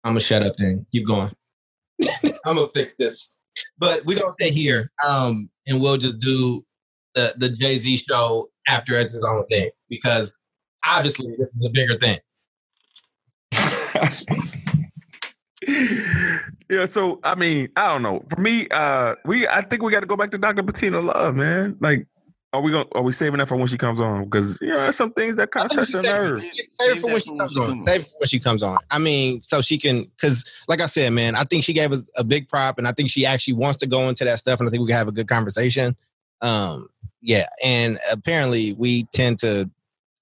I'm 0.03 0.11
gonna 0.11 0.19
shut 0.19 0.43
up 0.43 0.55
then. 0.55 0.85
Keep 0.91 1.07
going. 1.07 1.31
I'm 2.45 2.55
gonna 2.55 2.67
fix 2.69 2.95
this. 2.97 3.35
But 3.79 4.05
we're 4.05 4.19
gonna 4.19 4.31
stay 4.33 4.51
here. 4.51 4.91
Um, 5.05 5.49
and 5.65 5.81
we'll 5.81 5.97
just 5.97 6.19
do 6.19 6.63
the 7.15 7.33
the 7.37 7.49
Jay 7.49 7.77
Z 7.77 7.97
show 7.97 8.47
after 8.67 8.95
it's 8.95 9.11
his 9.11 9.23
own 9.23 9.47
thing 9.47 9.71
because 9.89 10.39
obviously 10.85 11.35
this 11.35 11.49
is 11.49 11.65
a 11.65 11.69
bigger 11.69 11.95
thing. 11.95 12.19
yeah, 16.69 16.85
so 16.85 17.19
I 17.23 17.33
mean, 17.33 17.69
I 17.75 17.87
don't 17.87 18.03
know. 18.03 18.23
For 18.29 18.39
me, 18.39 18.67
uh, 18.69 19.15
we 19.25 19.47
I 19.47 19.61
think 19.63 19.81
we 19.81 19.91
got 19.91 20.01
to 20.01 20.05
go 20.05 20.15
back 20.15 20.29
to 20.29 20.37
Dr. 20.37 20.61
Bettina 20.61 21.01
Love, 21.01 21.35
man. 21.35 21.75
Like 21.79 22.05
are 22.53 22.61
we 22.61 22.71
going? 22.71 22.85
Are 22.93 23.01
we 23.01 23.11
saving 23.11 23.39
that 23.39 23.47
for 23.47 23.57
when 23.57 23.67
she 23.67 23.77
comes 23.77 23.99
on? 23.99 24.23
Because 24.23 24.57
you 24.61 24.69
know, 24.69 24.89
some 24.91 25.11
things 25.11 25.35
that 25.35 25.51
kind 25.51 25.65
of 25.69 25.75
touch 25.75 25.89
the 25.89 26.01
nerve. 26.01 26.41
Save 26.73 26.97
it 26.97 26.99
for 27.01 27.07
when 27.07 27.19
she 27.19 27.37
comes 27.37 27.57
on. 27.57 27.79
Save 27.79 28.01
it 28.01 28.07
for 28.07 28.15
when 28.19 28.27
she 28.27 28.39
comes 28.39 28.63
on. 28.63 28.77
I 28.89 28.99
mean, 28.99 29.43
so 29.43 29.61
she 29.61 29.77
can. 29.77 30.03
Because, 30.03 30.49
like 30.69 30.79
I 30.79 30.85
said, 30.85 31.11
man, 31.11 31.35
I 31.35 31.43
think 31.43 31.63
she 31.65 31.73
gave 31.73 31.91
us 31.91 32.09
a 32.17 32.23
big 32.23 32.47
prop, 32.47 32.77
and 32.77 32.87
I 32.87 32.93
think 32.93 33.09
she 33.09 33.25
actually 33.25 33.55
wants 33.55 33.79
to 33.79 33.87
go 33.87 34.07
into 34.07 34.23
that 34.23 34.39
stuff, 34.39 34.59
and 34.59 34.67
I 34.67 34.71
think 34.71 34.81
we 34.81 34.87
can 34.87 34.97
have 34.97 35.09
a 35.09 35.11
good 35.11 35.27
conversation. 35.27 35.95
Um, 36.41 36.87
yeah, 37.21 37.47
and 37.63 37.99
apparently 38.11 38.73
we 38.73 39.03
tend 39.13 39.39
to 39.39 39.69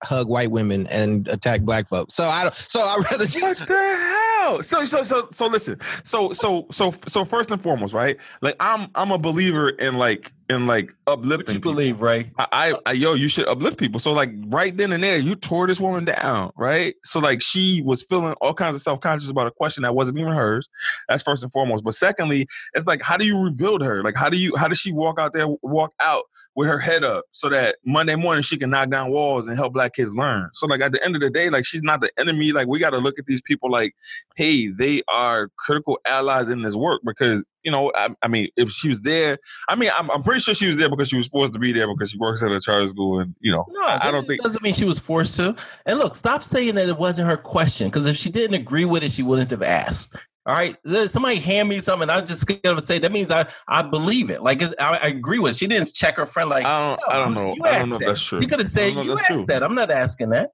hug 0.04 0.28
white 0.28 0.50
women 0.52 0.88
and 0.88 1.28
attack 1.28 1.62
black 1.62 1.88
folks. 1.88 2.16
So 2.16 2.24
I 2.24 2.44
don't. 2.44 2.56
So 2.56 2.80
I 2.80 2.96
rather 3.12 3.26
just. 3.26 3.60
What 3.62 3.68
the 3.68 3.76
hell? 3.76 4.35
So 4.62 4.84
so 4.84 5.04
so 5.04 5.28
so 5.32 5.48
listen. 5.48 5.80
So 6.04 6.32
so 6.34 6.68
so 6.72 6.92
so 7.08 7.26
first 7.26 7.52
and 7.52 7.62
foremost, 7.62 7.94
right? 7.94 8.18
Like 8.42 8.56
I'm 8.60 8.90
I'm 8.96 9.12
a 9.12 9.18
believer 9.18 9.70
in 9.70 9.96
like 9.98 10.32
in 10.50 10.68
like 10.68 10.94
uplifting. 11.08 11.48
What 11.48 11.54
you 11.56 11.60
believe, 11.60 12.02
right? 12.02 12.30
I, 12.38 12.48
I, 12.52 12.74
I 12.86 12.92
yo, 12.92 13.14
you 13.14 13.28
should 13.28 13.48
uplift 13.48 13.80
people. 13.80 14.00
So 14.00 14.14
like 14.14 14.30
right 14.48 14.76
then 14.76 14.92
and 14.92 15.04
there, 15.04 15.18
you 15.18 15.36
tore 15.36 15.66
this 15.68 15.82
woman 15.82 16.06
down, 16.06 16.52
right? 16.56 16.96
So 17.04 17.20
like 17.20 17.42
she 17.42 17.82
was 17.84 18.04
feeling 18.04 18.34
all 18.42 18.54
kinds 18.54 18.76
of 18.76 18.82
self 18.82 19.00
conscious 19.02 19.30
about 19.30 19.48
a 19.48 19.52
question 19.52 19.82
that 19.84 19.96
wasn't 19.96 20.20
even 20.20 20.34
hers. 20.34 20.70
That's 21.10 21.24
first 21.24 21.42
and 21.42 21.52
foremost. 21.52 21.84
But 21.84 21.96
secondly, 21.96 22.48
it's 22.74 22.86
like 22.86 23.02
how 23.02 23.18
do 23.18 23.26
you 23.26 23.42
rebuild 23.44 23.84
her? 23.84 24.04
Like 24.04 24.16
how 24.16 24.30
do 24.30 24.38
you 24.38 24.56
how 24.58 24.68
does 24.68 24.80
she 24.80 24.92
walk 24.92 25.20
out 25.20 25.34
there 25.34 25.48
walk 25.64 25.94
out 26.00 26.26
with 26.56 26.68
her 26.68 26.80
head 26.80 27.04
up 27.04 27.26
so 27.32 27.50
that 27.50 27.76
Monday 27.86 28.16
morning 28.16 28.42
she 28.42 28.58
can 28.58 28.70
knock 28.70 28.90
down 28.90 29.12
walls 29.12 29.48
and 29.48 29.58
help 29.58 29.74
black 29.74 29.94
kids 29.94 30.16
learn. 30.16 30.50
So 30.54 30.68
like 30.68 30.82
at 30.82 30.92
the 30.92 31.04
end 31.04 31.16
of 31.16 31.22
the 31.22 31.30
day, 31.30 31.50
like 31.50 31.66
she's 31.66 31.84
not 31.84 32.02
the 32.02 32.10
enemy. 32.18 32.52
Like 32.54 32.68
we 32.68 32.80
got 32.80 32.92
to 32.92 32.98
look 32.98 33.20
at 33.20 33.26
these 33.26 33.42
people 33.42 33.70
like, 33.70 33.94
hey, 34.36 34.68
they 34.68 35.02
are 35.10 35.50
critical 35.58 36.00
allies 36.06 36.50
in 36.50 36.62
this 36.62 36.76
work 36.76 37.02
because 37.06 37.46
you 37.66 37.72
know, 37.72 37.92
I, 37.96 38.10
I 38.22 38.28
mean, 38.28 38.50
if 38.56 38.70
she 38.70 38.88
was 38.88 39.02
there, 39.02 39.40
I 39.68 39.76
mean, 39.76 39.90
I'm, 39.98 40.10
I'm, 40.12 40.22
pretty 40.22 40.40
sure 40.40 40.54
she 40.54 40.68
was 40.68 40.78
there 40.78 40.88
because 40.88 41.10
she 41.10 41.18
was 41.18 41.28
forced 41.28 41.52
to 41.54 41.60
be 41.60 41.74
there 41.74 41.88
because 41.88 42.12
she 42.12 42.18
works 42.18 42.44
at 42.44 42.52
a 42.52 42.60
charter 42.60 42.88
school, 42.88 43.20
and 43.20 43.36
you 43.40 43.52
know, 43.52 43.66
no, 43.70 43.82
I, 43.82 44.10
I 44.10 44.12
don't 44.12 44.28
think 44.28 44.44
doesn't 44.44 44.62
mean 44.62 44.74
she 44.74 44.86
was 44.86 45.00
forced 45.00 45.36
to. 45.38 45.56
And 45.88 45.98
look, 45.98 46.14
stop 46.14 46.44
saying 46.44 46.76
that 46.76 46.88
it 46.88 46.98
wasn't 46.98 47.28
her 47.28 47.38
question 47.38 47.88
because 47.88 48.06
if 48.06 48.16
she 48.16 48.30
didn't 48.30 48.54
agree 48.54 48.86
with 48.86 49.04
it, 49.04 49.12
she 49.12 49.24
wouldn't 49.24 49.50
have 49.50 49.64
asked. 49.64 50.16
All 50.48 50.54
right, 50.54 50.78
somebody 51.08 51.38
hand 51.38 51.70
me 51.70 51.80
something. 51.80 52.08
I 52.08 52.22
just 52.22 52.46
gonna 52.62 52.82
say 52.82 53.00
that 53.00 53.12
means 53.12 53.32
I 53.32 53.48
I 53.68 53.82
believe 53.82 54.30
it. 54.30 54.44
Like 54.44 54.62
I, 54.62 54.70
I 54.80 55.08
agree 55.08 55.40
with. 55.40 55.54
It. 55.54 55.58
She 55.58 55.66
didn't 55.66 55.92
check 55.92 56.18
her 56.18 56.28
friend. 56.28 56.52
Like 56.52 56.66
I 56.66 56.90
don't 56.90 57.02
I 57.08 57.18
don't 57.18 57.34
know. 57.34 57.56
I 57.64 57.80
don't 57.80 57.90
know 57.90 57.96
if 57.96 58.02
that's 58.02 58.24
true. 58.24 58.40
You 58.40 58.48
could 58.48 58.60
have 58.60 58.70
said 58.70 58.94
you 58.94 59.18
asked 59.18 59.28
true. 59.28 59.46
that. 59.48 59.64
I'm 59.64 59.74
not 59.74 59.90
asking 59.90 60.30
that. 60.30 60.52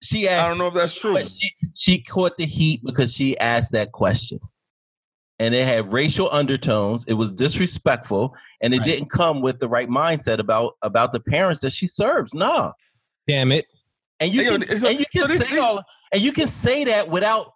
She 0.00 0.28
asked. 0.28 0.46
I 0.46 0.48
don't 0.50 0.58
know 0.58 0.68
if 0.68 0.74
that's 0.74 0.94
true. 0.94 1.14
But 1.14 1.28
she 1.28 1.52
she 1.74 2.02
caught 2.02 2.36
the 2.36 2.46
heat 2.46 2.82
because 2.84 3.12
she 3.12 3.36
asked 3.38 3.72
that 3.72 3.90
question, 3.90 4.38
and 5.40 5.56
it 5.56 5.64
had 5.64 5.86
racial 5.86 6.28
undertones. 6.30 7.04
It 7.08 7.14
was 7.14 7.32
disrespectful, 7.32 8.36
and 8.60 8.72
it 8.72 8.78
right. 8.78 8.86
didn't 8.86 9.10
come 9.10 9.40
with 9.40 9.58
the 9.58 9.68
right 9.68 9.88
mindset 9.88 10.38
about 10.38 10.74
about 10.82 11.10
the 11.10 11.20
parents 11.20 11.62
that 11.62 11.72
she 11.72 11.88
serves. 11.88 12.32
No, 12.32 12.72
damn 13.26 13.50
it. 13.50 13.66
And 14.20 14.32
you 14.32 14.44
hey, 14.44 14.50
can, 14.50 14.60
yo, 14.60 14.88
and 14.88 15.00
you 15.00 15.06
can 15.12 15.22
so 15.22 15.26
this, 15.26 15.40
say 15.40 15.50
this, 15.50 15.60
all, 15.60 15.82
and 16.12 16.22
you 16.22 16.30
can 16.30 16.46
say 16.46 16.84
that 16.84 17.10
without 17.10 17.53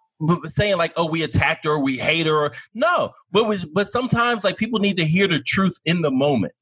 saying 0.49 0.77
like, 0.77 0.93
"Oh, 0.95 1.05
we 1.05 1.23
attacked 1.23 1.65
her, 1.65 1.79
we 1.79 1.97
hate 1.97 2.27
her." 2.27 2.51
No, 2.73 3.11
but 3.31 3.47
we, 3.47 3.63
but 3.73 3.89
sometimes 3.89 4.43
like 4.43 4.57
people 4.57 4.79
need 4.79 4.97
to 4.97 5.05
hear 5.05 5.27
the 5.27 5.39
truth 5.39 5.77
in 5.85 6.01
the 6.01 6.11
moment, 6.11 6.53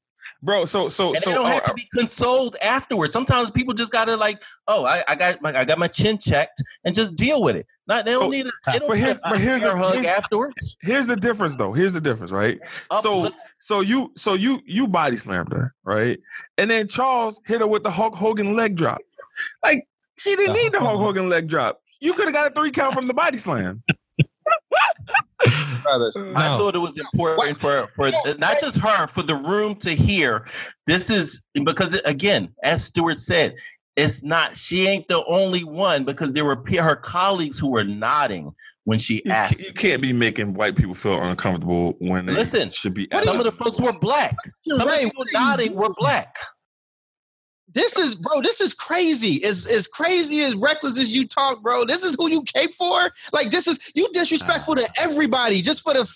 bro. 0.42 0.64
So 0.64 0.88
so 0.88 1.14
and 1.14 1.22
so 1.22 1.30
they 1.30 1.34
don't 1.34 1.46
have 1.46 1.64
uh, 1.64 1.68
to 1.68 1.74
be 1.74 1.88
consoled 1.94 2.56
afterwards. 2.62 3.12
Sometimes 3.12 3.50
people 3.50 3.74
just 3.74 3.90
gotta 3.90 4.16
like, 4.16 4.42
"Oh, 4.66 4.84
I, 4.84 5.04
I 5.08 5.14
got 5.14 5.42
my 5.42 5.58
I 5.58 5.64
got 5.64 5.78
my 5.78 5.88
chin 5.88 6.18
checked," 6.18 6.62
and 6.84 6.94
just 6.94 7.16
deal 7.16 7.42
with 7.42 7.56
it. 7.56 7.66
Not 7.88 8.04
they 8.04 8.12
don't 8.12 8.30
need 8.30 8.46
a, 8.46 8.50
they 8.66 8.78
don't 8.78 8.88
but 8.88 8.98
here's, 8.98 9.18
but 9.20 9.40
here's 9.40 9.62
the 9.62 9.74
hug 9.74 9.94
here's, 9.94 10.06
afterwards. 10.06 10.76
Here's 10.82 11.06
the 11.06 11.16
difference, 11.16 11.56
though. 11.56 11.72
Here's 11.72 11.94
the 11.94 12.02
difference, 12.02 12.30
right? 12.30 12.60
Up, 12.90 13.02
so 13.02 13.30
so 13.60 13.80
you 13.80 14.12
so 14.14 14.34
you 14.34 14.60
you 14.66 14.86
body 14.86 15.16
slammed 15.16 15.52
her, 15.52 15.74
right? 15.84 16.20
And 16.58 16.70
then 16.70 16.86
Charles 16.86 17.40
hit 17.46 17.62
her 17.62 17.66
with 17.66 17.84
the 17.84 17.90
Hulk 17.90 18.14
Hogan 18.14 18.54
leg 18.54 18.76
drop. 18.76 19.00
Like 19.64 19.88
she 20.18 20.36
didn't 20.36 20.54
need 20.62 20.72
the 20.72 20.80
Hulk 20.80 20.98
Hogan 21.00 21.30
leg 21.30 21.48
drop. 21.48 21.80
You 22.00 22.14
could 22.14 22.26
have 22.26 22.34
got 22.34 22.50
a 22.50 22.54
three 22.54 22.70
count 22.70 22.94
from 22.94 23.08
the 23.08 23.14
body 23.14 23.36
slam. 23.36 23.82
Uh, 25.90 26.10
no. 26.16 26.32
I 26.34 26.58
thought 26.58 26.74
it 26.74 26.80
was 26.80 26.98
important 26.98 27.56
for 27.56 27.86
for 27.94 28.10
not 28.38 28.60
just 28.60 28.76
her, 28.78 29.06
for 29.06 29.22
the 29.22 29.36
room 29.36 29.76
to 29.76 29.90
hear. 29.90 30.46
This 30.86 31.08
is 31.08 31.44
because 31.64 31.94
again, 32.04 32.52
as 32.62 32.84
Stewart 32.84 33.18
said, 33.18 33.54
it's 33.96 34.22
not. 34.22 34.56
She 34.56 34.86
ain't 34.86 35.08
the 35.08 35.24
only 35.24 35.64
one 35.64 36.04
because 36.04 36.32
there 36.32 36.44
were 36.44 36.62
her 36.78 36.96
colleagues 36.96 37.58
who 37.58 37.68
were 37.68 37.84
nodding 37.84 38.52
when 38.84 38.98
she 38.98 39.24
asked. 39.26 39.62
You 39.62 39.72
can't 39.72 40.02
be 40.02 40.12
making 40.12 40.54
white 40.54 40.76
people 40.76 40.94
feel 40.94 41.22
uncomfortable 41.22 41.94
when 42.00 42.26
they 42.26 42.34
listen. 42.34 42.68
Should 42.70 42.94
be. 42.94 43.08
Some 43.24 43.38
of 43.38 43.44
the 43.44 43.52
folks 43.52 43.80
were 43.80 43.98
black. 44.00 44.36
Some 44.66 44.86
right. 44.86 44.96
of 44.96 45.00
the 45.00 45.10
people 45.10 45.24
nodding 45.32 45.74
were 45.74 45.94
black 45.96 46.36
this 47.74 47.96
is 47.96 48.14
bro 48.14 48.40
this 48.40 48.60
is 48.60 48.72
crazy. 48.72 49.44
As 49.44 49.66
as 49.66 49.86
crazy 49.86 50.40
as 50.40 50.54
reckless 50.54 50.98
as 50.98 51.14
you 51.14 51.26
talk 51.26 51.62
bro 51.62 51.84
this 51.84 52.02
is 52.02 52.16
who 52.18 52.30
you 52.30 52.42
came 52.42 52.70
for? 52.70 53.10
Like 53.32 53.50
this 53.50 53.66
is 53.66 53.78
you 53.94 54.08
disrespectful 54.12 54.74
to 54.76 54.88
everybody 54.98 55.62
just 55.62 55.82
for 55.82 55.92
the 55.92 56.08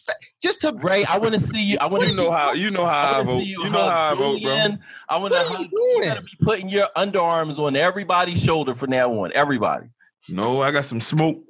just 0.43 0.61
to 0.63 0.75
ray 0.83 1.05
i 1.05 1.17
want 1.19 1.35
to 1.35 1.41
see 1.41 1.63
you 1.63 1.77
i 1.81 1.87
want 1.87 2.03
to 2.03 2.15
know 2.17 2.31
how 2.31 2.53
you 2.53 2.71
know 2.71 2.85
how 2.85 3.19
i, 3.19 3.21
I 3.21 3.23
vote 3.23 3.39
you, 3.45 3.63
you 3.63 3.71
know 3.71 3.89
how 3.89 4.13
i 4.13 4.15
vote 4.15 4.43
bro. 4.43 4.77
I 5.09 5.19
want 5.19 5.35
to 5.35 5.69
you 5.71 6.03
gotta 6.05 6.23
be 6.23 6.37
putting 6.41 6.69
your 6.69 6.89
underarms 6.97 7.59
on 7.59 7.77
everybody's 7.77 8.43
shoulder 8.43 8.75
from 8.75 8.91
now 8.91 9.13
on 9.13 9.31
everybody. 9.35 9.87
No 10.29 10.63
i 10.63 10.71
got 10.71 10.85
some 10.85 11.01
smoke. 11.01 11.43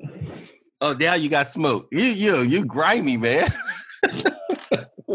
Oh, 0.81 0.95
now 0.95 1.15
you 1.15 1.29
got 1.29 1.49
smoke. 1.49 1.87
You 1.93 2.03
you 2.03 2.43
you 2.43 2.65
grimy 2.65 3.17
man. 3.17 3.49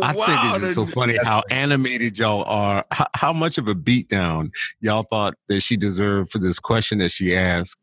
I 0.04 0.14
think 0.14 0.40
it's 0.56 0.64
just 0.64 0.76
so 0.76 0.86
funny 0.86 1.18
how 1.24 1.44
animated 1.52 2.18
y'all 2.18 2.44
are. 2.44 2.86
How, 2.92 3.06
how 3.14 3.34
much 3.34 3.58
of 3.58 3.68
a 3.68 3.76
beatdown 3.76 4.50
y'all 4.80 5.04
thought 5.04 5.36
that 5.48 5.62
she 5.62 5.78
deserved 5.78 6.32
for 6.32 6.40
this 6.40 6.60
question 6.60 7.00
that 7.00 7.10
she 7.10 7.36
asked. 7.36 7.78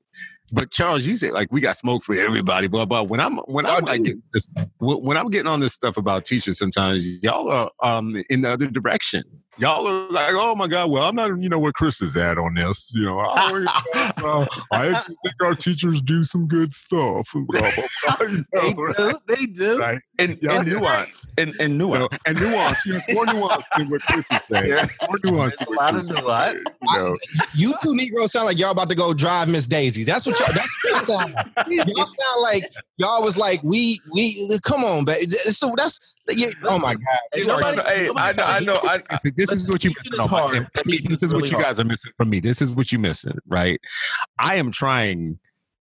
But 0.53 0.71
Charles, 0.71 1.05
you 1.05 1.17
say 1.17 1.31
like 1.31 1.51
we 1.51 1.61
got 1.61 1.77
smoke 1.77 2.03
for 2.05 2.15
everybody, 2.15 2.67
blah 2.69 2.85
blah. 2.85 3.03
When 3.03 3.19
I'm 3.19 3.39
when 3.39 3.67
I'm 3.67 3.85
like 3.85 4.05
getting 4.05 4.23
this, 4.33 4.51
when 4.79 5.17
I'm 5.17 5.31
getting 5.31 5.49
on 5.49 5.61
this 5.61 5.73
stuff 5.73 5.97
about 5.97 6.25
teachers, 6.25 6.59
sometimes 6.59 7.05
y'all 7.23 7.51
are 7.51 7.71
um 7.83 8.17
in 8.31 8.43
the 8.43 8.51
other 8.51 8.69
direction. 8.69 9.25
Y'all 9.59 9.87
are 9.87 10.11
like, 10.11 10.33
oh 10.33 10.57
my 10.57 10.67
god, 10.67 10.91
well 10.91 11.05
I'm 11.09 11.15
not, 11.15 11.29
you 11.39 11.49
know, 11.49 11.61
where 11.61 11.71
Chris 11.73 12.03
is 12.03 12.17
at 12.17 12.39
on 12.39 12.55
this. 12.55 12.93
You 12.95 13.05
know, 13.05 13.21
I, 13.21 13.67
uh, 14.25 14.47
I 14.73 14.89
actually 14.89 15.15
think 15.25 15.37
our 15.43 15.55
teachers 15.55 16.03
do 16.03 16.25
some 16.25 16.49
good 16.49 16.75
stuff. 16.75 17.29
And 17.35 17.47
blah, 17.47 17.61
blah, 17.61 18.17
blah, 18.19 18.27
you 18.27 18.45
they 18.53 18.73
know, 18.73 18.83
right? 18.83 18.97
do. 18.97 19.19
They 19.37 19.47
do. 19.47 19.79
Right? 19.79 20.01
And, 20.19 20.39
Y'all 20.43 20.57
and 20.57 20.67
said- 20.67 20.79
nuance. 20.81 21.29
And, 21.39 21.55
and 21.61 21.75
You 21.75 21.79
know, 21.79 21.95
nuance. 21.95 22.23
and 22.27 22.41
nuance. 22.41 22.79
Yes, 22.87 23.05
more 23.13 23.27
nuance 23.27 23.65
than 23.77 23.91
what 23.91 24.03
Chris 24.03 24.31
is 24.33 24.41
saying. 24.51 24.69
Yeah. 24.71 24.87
More 25.09 25.19
nuance. 25.25 25.57
There's 25.57 25.69
than 25.69 25.77
a 25.77 25.81
lot 25.81 25.89
of 25.95 25.95
Chris 25.95 26.11
is 26.11 26.23
nuance. 26.23 26.65
You 26.83 26.99
know. 27.09 27.17
You 27.55 27.75
two 27.83 27.95
Negroes 27.95 28.33
sound 28.33 28.47
like 28.47 28.59
y'all 28.59 28.73
about 28.73 28.89
to 28.89 28.95
go 28.97 29.15
drive 29.15 29.49
Miss 29.49 29.69
Daisies. 29.69 30.07
That's 30.07 30.27
what 30.27 30.39
y'all. 30.41 30.49
That's 30.53 30.71
what 30.83 30.91
y'all 30.93 31.19
sound. 31.21 31.35
Like. 31.35 31.47
Y'all 31.87 32.07
sound 32.07 32.43
like 32.43 32.65
y'all 32.97 33.23
was 33.23 33.37
like 33.39 33.63
we 33.63 34.01
we. 34.13 34.59
Come 34.65 34.83
on, 34.85 35.05
baby. 35.05 35.27
So 35.27 35.73
that's. 35.77 36.01
Yeah, 36.29 36.49
oh 36.65 36.79
my 36.79 36.95
god. 36.95 37.03
Hey, 37.33 37.41
Hey, 37.41 37.47
nobody- 37.47 37.77
nobody- 37.77 38.17
I 38.17 38.33
know, 38.33 38.45
I 38.45 38.61
know. 38.61 38.81
I, 38.85 39.19
this 39.37 39.53
is 39.53 39.69
what 39.69 39.85
you 39.85 39.91
missing. 39.91 40.13
is 40.15 40.19
on 40.21 40.29
hard. 40.29 40.69
This 40.85 41.23
is 41.23 41.35
what 41.35 41.51
you 41.51 41.59
guys 41.61 41.79
are 41.79 41.85
missing 41.85 42.13
from 42.17 42.31
me. 42.31 42.41
This 42.41 42.63
is 42.63 42.71
what 42.73 42.93
you 42.93 42.99
missing, 42.99 43.37
right? 43.47 43.81
I 44.39 44.57
am 44.57 44.71
trying 44.73 45.39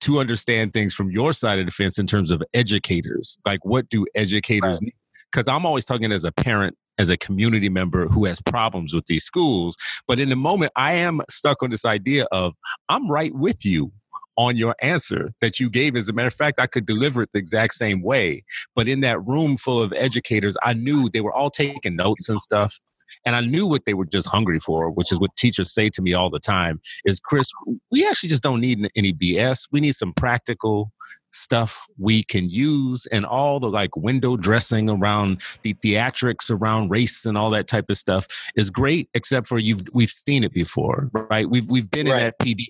to 0.01 0.19
understand 0.19 0.73
things 0.73 0.93
from 0.93 1.09
your 1.09 1.33
side 1.33 1.57
of 1.59 1.65
the 1.65 1.71
fence 1.71 1.97
in 1.97 2.05
terms 2.05 2.29
of 2.29 2.43
educators. 2.53 3.37
Like, 3.45 3.65
what 3.65 3.89
do 3.89 4.05
educators 4.13 4.79
need? 4.81 4.93
Because 5.31 5.47
I'm 5.47 5.65
always 5.65 5.85
talking 5.85 6.11
as 6.11 6.23
a 6.23 6.31
parent, 6.31 6.77
as 6.99 7.09
a 7.09 7.17
community 7.17 7.67
member 7.67 8.07
who 8.07 8.25
has 8.25 8.39
problems 8.41 8.93
with 8.93 9.07
these 9.07 9.23
schools. 9.23 9.75
But 10.07 10.19
in 10.19 10.29
the 10.29 10.35
moment, 10.35 10.71
I 10.75 10.93
am 10.93 11.21
stuck 11.29 11.63
on 11.63 11.71
this 11.71 11.83
idea 11.83 12.25
of 12.31 12.53
I'm 12.89 13.09
right 13.09 13.33
with 13.33 13.65
you 13.65 13.91
on 14.37 14.55
your 14.55 14.75
answer 14.81 15.33
that 15.41 15.59
you 15.59 15.69
gave. 15.69 15.95
As 15.95 16.07
a 16.07 16.13
matter 16.13 16.27
of 16.27 16.33
fact, 16.33 16.59
I 16.59 16.67
could 16.67 16.85
deliver 16.85 17.21
it 17.23 17.31
the 17.31 17.39
exact 17.39 17.73
same 17.73 18.01
way. 18.01 18.43
But 18.75 18.87
in 18.87 19.01
that 19.01 19.23
room 19.25 19.57
full 19.57 19.81
of 19.81 19.91
educators, 19.93 20.55
I 20.63 20.73
knew 20.73 21.09
they 21.09 21.21
were 21.21 21.33
all 21.33 21.49
taking 21.49 21.95
notes 21.95 22.29
and 22.29 22.39
stuff. 22.39 22.79
And 23.25 23.35
I 23.35 23.41
knew 23.41 23.65
what 23.65 23.85
they 23.85 23.93
were 23.93 24.05
just 24.05 24.27
hungry 24.27 24.59
for, 24.59 24.89
which 24.91 25.11
is 25.11 25.19
what 25.19 25.35
teachers 25.35 25.73
say 25.73 25.89
to 25.89 26.01
me 26.01 26.13
all 26.13 26.29
the 26.29 26.39
time 26.39 26.79
is 27.05 27.19
Chris, 27.19 27.49
we 27.91 28.07
actually 28.07 28.29
just 28.29 28.43
don't 28.43 28.59
need 28.61 28.89
any 28.95 29.13
BS. 29.13 29.67
We 29.71 29.79
need 29.79 29.93
some 29.95 30.13
practical 30.13 30.91
stuff 31.31 31.85
we 31.97 32.23
can 32.23 32.49
use 32.49 33.05
and 33.07 33.25
all 33.25 33.59
the 33.59 33.69
like 33.69 33.95
window 33.97 34.37
dressing 34.37 34.89
around 34.89 35.41
the 35.61 35.73
theatrics 35.75 36.49
around 36.49 36.89
race 36.89 37.25
and 37.25 37.37
all 37.37 37.49
that 37.49 37.67
type 37.67 37.85
of 37.89 37.97
stuff 37.97 38.27
is 38.55 38.69
great, 38.69 39.09
except 39.13 39.45
for 39.47 39.59
you've 39.59 39.81
we've 39.93 40.09
seen 40.09 40.43
it 40.43 40.53
before, 40.53 41.09
right? 41.13 41.49
We've 41.49 41.69
we've 41.69 41.89
been 41.91 42.07
Right. 42.07 42.17
in 42.19 42.23
that 42.25 42.39
PD 42.39 42.67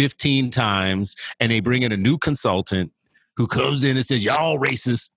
15 0.00 0.50
times 0.50 1.14
and 1.40 1.52
they 1.52 1.60
bring 1.60 1.82
in 1.82 1.92
a 1.92 1.96
new 1.96 2.16
consultant 2.16 2.90
who 3.36 3.46
comes 3.46 3.84
in 3.84 3.96
and 3.96 4.04
says, 4.04 4.24
Y'all 4.24 4.58
racist. 4.58 5.10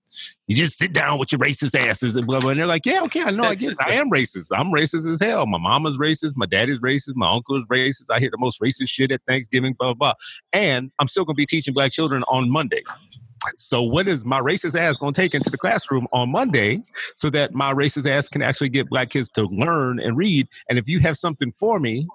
You 0.46 0.54
just 0.54 0.78
sit 0.78 0.92
down 0.92 1.18
with 1.18 1.32
your 1.32 1.38
racist 1.38 1.74
asses 1.74 2.16
and 2.16 2.26
blah 2.26 2.40
blah. 2.40 2.50
And 2.50 2.60
they're 2.60 2.66
like, 2.66 2.84
Yeah, 2.84 3.00
okay, 3.04 3.22
I 3.22 3.30
know, 3.30 3.44
I 3.44 3.54
get 3.54 3.72
it. 3.72 3.78
I 3.80 3.92
am 3.92 4.10
racist. 4.10 4.48
I'm 4.54 4.66
racist 4.66 5.10
as 5.10 5.20
hell. 5.20 5.46
My 5.46 5.58
mama's 5.58 5.98
racist, 5.98 6.32
my 6.36 6.46
daddy's 6.46 6.80
racist, 6.80 7.16
my 7.16 7.30
uncle 7.32 7.56
is 7.56 7.64
racist. 7.70 8.10
I 8.10 8.18
hear 8.18 8.30
the 8.30 8.38
most 8.38 8.60
racist 8.60 8.88
shit 8.88 9.10
at 9.10 9.22
Thanksgiving, 9.26 9.74
blah 9.78 9.94
blah 9.94 10.12
blah. 10.12 10.14
And 10.52 10.90
I'm 10.98 11.08
still 11.08 11.24
gonna 11.24 11.34
be 11.34 11.46
teaching 11.46 11.72
black 11.72 11.92
children 11.92 12.22
on 12.28 12.50
Monday. 12.50 12.82
So 13.58 13.82
what 13.82 14.06
is 14.06 14.24
my 14.24 14.40
racist 14.40 14.78
ass 14.78 14.98
gonna 14.98 15.12
take 15.12 15.34
into 15.34 15.50
the 15.50 15.58
classroom 15.58 16.06
on 16.12 16.30
Monday 16.30 16.82
so 17.16 17.30
that 17.30 17.54
my 17.54 17.72
racist 17.72 18.08
ass 18.08 18.28
can 18.28 18.42
actually 18.42 18.70
get 18.70 18.88
black 18.88 19.10
kids 19.10 19.30
to 19.30 19.44
learn 19.44 19.98
and 19.98 20.16
read? 20.16 20.48
And 20.68 20.78
if 20.78 20.88
you 20.88 21.00
have 21.00 21.16
something 21.16 21.52
for 21.52 21.80
me, 21.80 22.06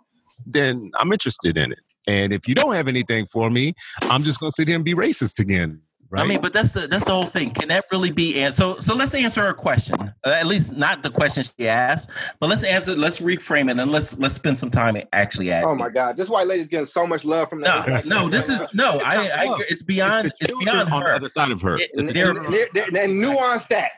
then 0.45 0.91
I'm 0.97 1.11
interested 1.11 1.57
in 1.57 1.71
it. 1.71 1.79
And 2.09 2.33
if 2.33 2.47
you 2.47 2.55
don't 2.55 2.73
have 2.73 2.87
anything 2.87 3.25
for 3.27 3.49
me, 3.51 3.73
I'm 4.03 4.23
just 4.23 4.39
gonna 4.39 4.51
sit 4.51 4.67
here 4.67 4.75
and 4.75 4.83
be 4.85 4.95
racist 4.95 5.39
again. 5.39 5.81
Right? 6.11 6.23
I 6.23 6.25
mean, 6.25 6.41
but 6.41 6.53
that's 6.53 6.71
the 6.73 6.87
that's 6.87 7.05
the 7.05 7.11
whole 7.11 7.21
thing. 7.21 7.51
Can 7.51 7.67
that 7.67 7.85
really 7.91 8.09
be 8.09 8.39
answered? 8.41 8.57
so? 8.57 8.79
So 8.79 8.95
let's 8.95 9.13
answer 9.13 9.41
her 9.45 9.53
question. 9.53 9.95
Uh, 10.01 10.31
at 10.31 10.47
least 10.47 10.75
not 10.75 11.03
the 11.03 11.11
question 11.11 11.43
she 11.43 11.67
asked, 11.67 12.09
but 12.39 12.49
let's 12.49 12.63
answer. 12.63 12.95
Let's 12.95 13.19
reframe 13.19 13.69
it 13.69 13.77
and 13.77 13.91
let's 13.91 14.17
let's 14.17 14.33
spend 14.33 14.57
some 14.57 14.71
time 14.71 14.97
actually 15.13 15.51
at. 15.51 15.65
Oh 15.65 15.75
my 15.75 15.89
God, 15.89 16.17
this 16.17 16.27
white 16.27 16.47
lady's 16.47 16.67
getting 16.67 16.87
so 16.87 17.05
much 17.05 17.25
love 17.25 17.47
from 17.47 17.59
No, 17.59 17.83
that. 17.85 18.07
no, 18.07 18.27
this 18.27 18.49
is 18.49 18.59
no. 18.73 18.99
I, 19.05 19.29
I 19.29 19.43
agree. 19.53 19.65
it's 19.69 19.83
beyond. 19.83 20.29
the 20.29 20.31
It's 20.49 20.59
beyond 20.65 20.89
on 20.91 20.99
the 21.01 21.05
her. 21.09 21.13
other 21.13 21.29
side 21.29 21.51
of 21.51 21.61
her. 21.61 21.77
It- 21.77 21.91
It's 21.93 22.07
the 22.07 22.13
they're- 22.13 22.31
and, 22.35 22.39
and, 22.55 22.77
and, 22.87 22.97
and 22.97 23.21
nuance 23.21 23.65
that. 23.65 23.91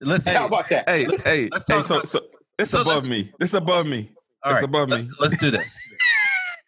Listen, 0.00 0.34
How 0.34 0.46
about 0.46 0.70
that? 0.70 0.88
hey, 0.88 1.04
hey, 1.24 1.48
Let's 1.52 1.68
hey, 1.68 1.82
so, 1.82 2.00
so 2.04 2.22
it's 2.58 2.70
so 2.70 2.80
above 2.80 3.04
me. 3.04 3.30
It's 3.38 3.52
above 3.52 3.86
me. 3.86 4.10
all 4.44 4.52
it's 4.52 4.56
right, 4.62 4.64
above 4.64 4.88
let's, 4.88 5.08
me. 5.08 5.14
let's 5.20 5.36
do 5.36 5.50
this. 5.50 5.78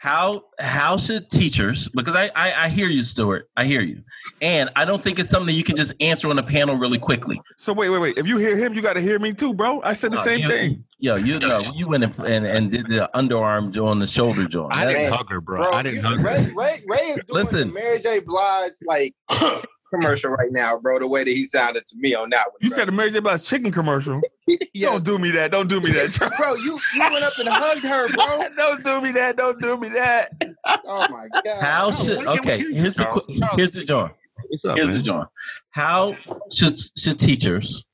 How 0.03 0.47
how 0.59 0.97
should 0.97 1.31
teachers? 1.31 1.87
Because 1.95 2.17
I, 2.17 2.25
I 2.35 2.65
I 2.65 2.69
hear 2.69 2.89
you, 2.89 3.05
Stewart. 3.05 3.49
I 3.57 3.65
hear 3.65 3.83
you, 3.83 4.03
and 4.41 4.69
I 4.75 4.85
don't 4.85 5.01
think 5.01 5.21
it's 5.21 5.31
something 5.31 5.55
you 5.55 5.63
can 5.63 5.77
just 5.77 5.93
answer 6.01 6.29
on 6.29 6.37
a 6.41 6.43
panel 6.43 6.75
really 6.75 6.99
quickly. 6.99 7.41
So 7.57 7.73
wait, 7.73 7.89
wait, 7.89 7.99
wait. 7.99 8.19
If 8.19 8.27
you 8.27 8.37
hear 8.37 8.57
him, 8.57 8.75
you 8.75 8.83
got 8.83 8.95
to 8.95 9.01
hear 9.01 9.21
me 9.21 9.33
too, 9.33 9.55
bro. 9.55 9.81
I 9.83 9.93
said 9.93 10.11
the 10.11 10.17
No, 10.17 10.23
same 10.23 10.41
you- 10.41 10.49
thing. 10.49 10.85
Yo, 10.99 11.15
you 11.15 11.39
know, 11.39 11.61
you 11.77 11.87
went 11.89 12.03
and, 12.03 12.19
and, 12.19 12.45
and 12.47 12.71
did 12.73 12.89
the 12.89 13.09
underarm 13.15 13.77
on 13.81 14.01
the 14.01 14.07
shoulder 14.09 14.45
joint. 14.49 14.75
I 14.77 14.87
didn't 14.87 15.13
hug 15.13 15.31
her, 15.31 15.41
bro. 15.41 15.59
Bro, 15.63 15.71
I 15.71 15.83
didn't 15.85 16.03
you- 16.03 16.09
hug 16.09 16.19
her. 16.19 16.25
Ray, 16.27 16.53
Ray, 16.57 16.83
Ray 16.89 16.99
is 16.99 17.25
doing 17.25 17.45
Listen. 17.45 17.73
Mary 17.73 17.99
J. 18.01 18.19
Blige 18.27 18.73
like 18.85 19.15
commercial 19.93 20.31
right 20.31 20.51
now, 20.51 20.79
bro. 20.79 20.99
The 20.99 21.07
way 21.07 21.25
that 21.25 21.31
he 21.31 21.45
sounded 21.45 21.85
to 21.87 21.97
me 21.99 22.15
on 22.15 22.31
that 22.31 22.47
one. 22.47 22.57
You 22.61 22.69
bro. 22.71 22.77
said 22.79 22.89
the 22.89 22.93
Mary 22.93 23.11
J. 23.11 23.21
Blige 23.21 23.45
chicken 23.45 23.71
commercial. 23.73 24.21
yes. 24.75 24.93
Don't 24.93 25.05
do 25.05 25.19
me 25.19 25.31
that. 25.33 25.51
Don't 25.53 25.69
do 25.69 25.81
me 25.81 25.91
that. 25.93 26.17
bro. 26.39 26.55
You 26.55 26.79
you 26.95 27.01
went 27.13 27.25
up 27.25 27.33
and 27.39 27.49
hugged 27.49 27.83
her, 27.83 28.09
bro. 28.09 28.49
don't 28.57 28.85
do 28.85 29.01
me 29.01 29.13
that. 29.13 29.37
Don't 29.37 29.61
do 29.61 29.77
me 29.77 29.89
that. 29.91 30.33
Oh 30.67 31.07
my 31.11 31.29
god. 31.45 31.61
How 31.63 31.91
No, 31.91 31.95
should 31.97 32.19
we 32.19 32.25
can- 32.25 32.33
we 32.33 32.39
okay? 32.41 32.73
Here's 32.75 32.97
the 32.97 33.05
Charles, 33.05 33.27
qu- 33.27 33.47
here's 33.57 33.71
the 33.73 33.85
joint. 33.85 34.13
What's 34.49 34.65
up, 34.65 34.77
Here's 34.77 34.89
man? 34.89 34.97
the 34.97 35.03
joint. 35.03 35.29
How 35.71 36.17
should 36.53 36.75
should 36.99 37.19
teachers 37.19 37.85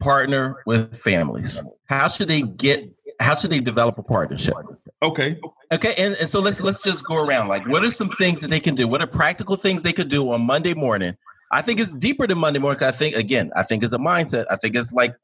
partner 0.00 0.56
with 0.66 0.96
families? 0.96 1.62
How 1.86 2.08
should 2.08 2.28
they 2.28 2.42
get? 2.42 2.88
How 3.20 3.34
should 3.36 3.50
they 3.50 3.60
develop 3.60 3.98
a 3.98 4.02
partnership? 4.02 4.54
Okay. 5.02 5.38
Okay, 5.72 5.94
and, 5.96 6.14
and 6.16 6.28
so 6.28 6.38
let's 6.38 6.60
let's 6.60 6.82
just 6.82 7.06
go 7.06 7.16
around. 7.16 7.48
Like, 7.48 7.66
what 7.66 7.82
are 7.82 7.90
some 7.90 8.10
things 8.10 8.40
that 8.42 8.50
they 8.50 8.60
can 8.60 8.74
do? 8.74 8.86
What 8.86 9.00
are 9.00 9.06
practical 9.06 9.56
things 9.56 9.82
they 9.82 9.92
could 9.94 10.08
do 10.08 10.30
on 10.30 10.42
Monday 10.42 10.74
morning? 10.74 11.16
I 11.50 11.62
think 11.62 11.80
it's 11.80 11.94
deeper 11.94 12.26
than 12.26 12.38
Monday 12.38 12.58
morning. 12.58 12.82
I 12.82 12.90
think 12.90 13.16
again, 13.16 13.50
I 13.56 13.62
think 13.62 13.82
it's 13.82 13.94
a 13.94 13.98
mindset. 13.98 14.44
I 14.50 14.56
think 14.56 14.76
it's 14.76 14.92
like 14.92 15.14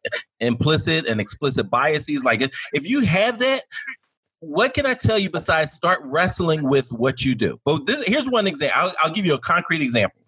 implicit 0.41 1.07
and 1.07 1.21
explicit 1.21 1.69
biases. 1.69 2.25
Like, 2.25 2.41
if- 2.41 2.89
you 2.89 3.01
have 3.01 3.39
that, 3.41 3.65
what 4.41 4.73
can 4.73 4.87
I 4.87 4.95
tell 4.95 5.19
you 5.19 5.29
besides 5.29 5.73
start 5.73 6.01
wrestling 6.05 6.63
with 6.63 6.91
what 6.93 7.27
you 7.27 7.35
do? 7.35 7.61
But 7.67 7.85
this, 7.85 8.07
here's 8.07 8.29
one 8.29 8.47
example. 8.47 8.81
I'll, 8.81 8.93
I'll 9.03 9.13
give 9.13 9.27
you 9.27 9.35
a 9.35 9.39
concrete 9.39 9.83
example. 9.83 10.19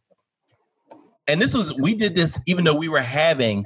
And 1.29 1.41
this 1.41 1.55
was 1.55 1.73
we 1.75 1.95
did 1.95 2.15
this 2.15 2.39
even 2.47 2.65
though 2.65 2.75
we 2.75 2.89
were 2.89 3.01
having 3.01 3.65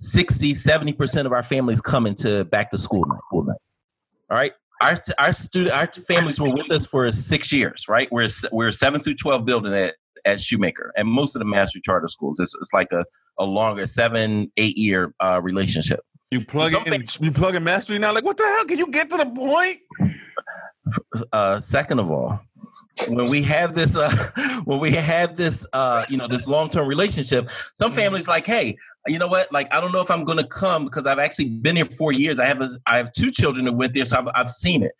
60, 0.00 0.52
70% 0.52 1.24
of 1.24 1.32
our 1.32 1.42
families 1.42 1.80
coming 1.80 2.14
to 2.16 2.44
back 2.44 2.70
to. 2.72 2.78
School 2.78 3.06
night. 3.06 3.56
All 4.30 4.36
right 4.36 4.52
our 4.84 5.00
our 5.18 5.32
student 5.32 5.74
our 5.74 5.86
families 5.86 6.40
were 6.40 6.52
with 6.52 6.70
us 6.70 6.86
for 6.86 7.10
six 7.12 7.52
years, 7.52 7.86
right? 7.88 8.08
We're 8.12 8.28
we're 8.52 8.70
seven 8.70 9.00
through 9.00 9.14
twelve 9.14 9.44
building 9.44 9.74
at 9.74 9.96
at 10.24 10.40
Shoemaker, 10.40 10.92
and 10.96 11.08
most 11.08 11.34
of 11.34 11.40
the 11.40 11.46
mastery 11.46 11.82
charter 11.84 12.08
schools. 12.08 12.40
It's, 12.40 12.54
it's 12.54 12.72
like 12.72 12.92
a, 12.92 13.04
a 13.38 13.44
longer 13.44 13.86
seven 13.86 14.50
eight 14.56 14.76
year 14.76 15.14
uh, 15.20 15.40
relationship. 15.42 16.00
You 16.30 16.44
plug 16.44 16.72
Some 16.72 16.84
in. 16.86 17.04
You 17.20 17.32
plug 17.32 17.54
in 17.54 17.64
mastery 17.64 17.98
now. 17.98 18.12
Like 18.12 18.24
what 18.24 18.36
the 18.36 18.44
hell? 18.44 18.64
Can 18.64 18.78
you 18.78 18.90
get 18.90 19.10
to 19.10 19.16
the 19.16 19.26
point? 19.26 19.78
Uh, 21.32 21.60
second 21.60 21.98
of 21.98 22.10
all, 22.10 22.40
when 23.08 23.30
we 23.30 23.42
have 23.42 23.74
this 23.74 23.96
uh, 23.96 24.60
when 24.64 24.80
we 24.80 24.92
have 24.92 25.36
this 25.36 25.66
uh, 25.72 26.04
you 26.08 26.16
know 26.16 26.28
this 26.28 26.46
long 26.46 26.68
term 26.70 26.86
relationship, 26.88 27.50
some 27.74 27.92
families 27.92 28.28
like, 28.28 28.46
hey, 28.46 28.76
you 29.06 29.18
know 29.18 29.26
what? 29.26 29.52
Like 29.52 29.72
I 29.74 29.80
don't 29.80 29.92
know 29.92 30.00
if 30.00 30.10
I'm 30.10 30.24
going 30.24 30.38
to 30.38 30.46
come 30.46 30.84
because 30.84 31.06
I've 31.06 31.18
actually 31.18 31.48
been 31.48 31.76
here 31.76 31.84
four 31.84 32.12
years. 32.12 32.38
I 32.38 32.46
have 32.46 32.60
a, 32.60 32.70
I 32.86 32.96
have 32.96 33.12
two 33.12 33.30
children 33.30 33.64
that 33.66 33.72
went 33.72 33.94
there, 33.94 34.04
so 34.04 34.18
I've 34.18 34.28
I've 34.34 34.50
seen 34.50 34.82
it. 34.82 34.92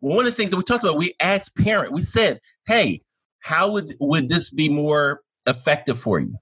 Well, 0.00 0.16
one 0.16 0.26
of 0.26 0.32
the 0.32 0.36
things 0.36 0.50
that 0.50 0.56
we 0.56 0.62
talked 0.62 0.84
about, 0.84 0.96
we 0.96 1.14
asked 1.20 1.54
parent, 1.56 1.92
we 1.92 2.02
said, 2.02 2.40
hey, 2.66 3.00
how 3.40 3.70
would 3.72 3.96
would 4.00 4.28
this 4.28 4.50
be 4.50 4.68
more 4.68 5.20
effective 5.46 5.98
for 5.98 6.20
you? 6.20 6.36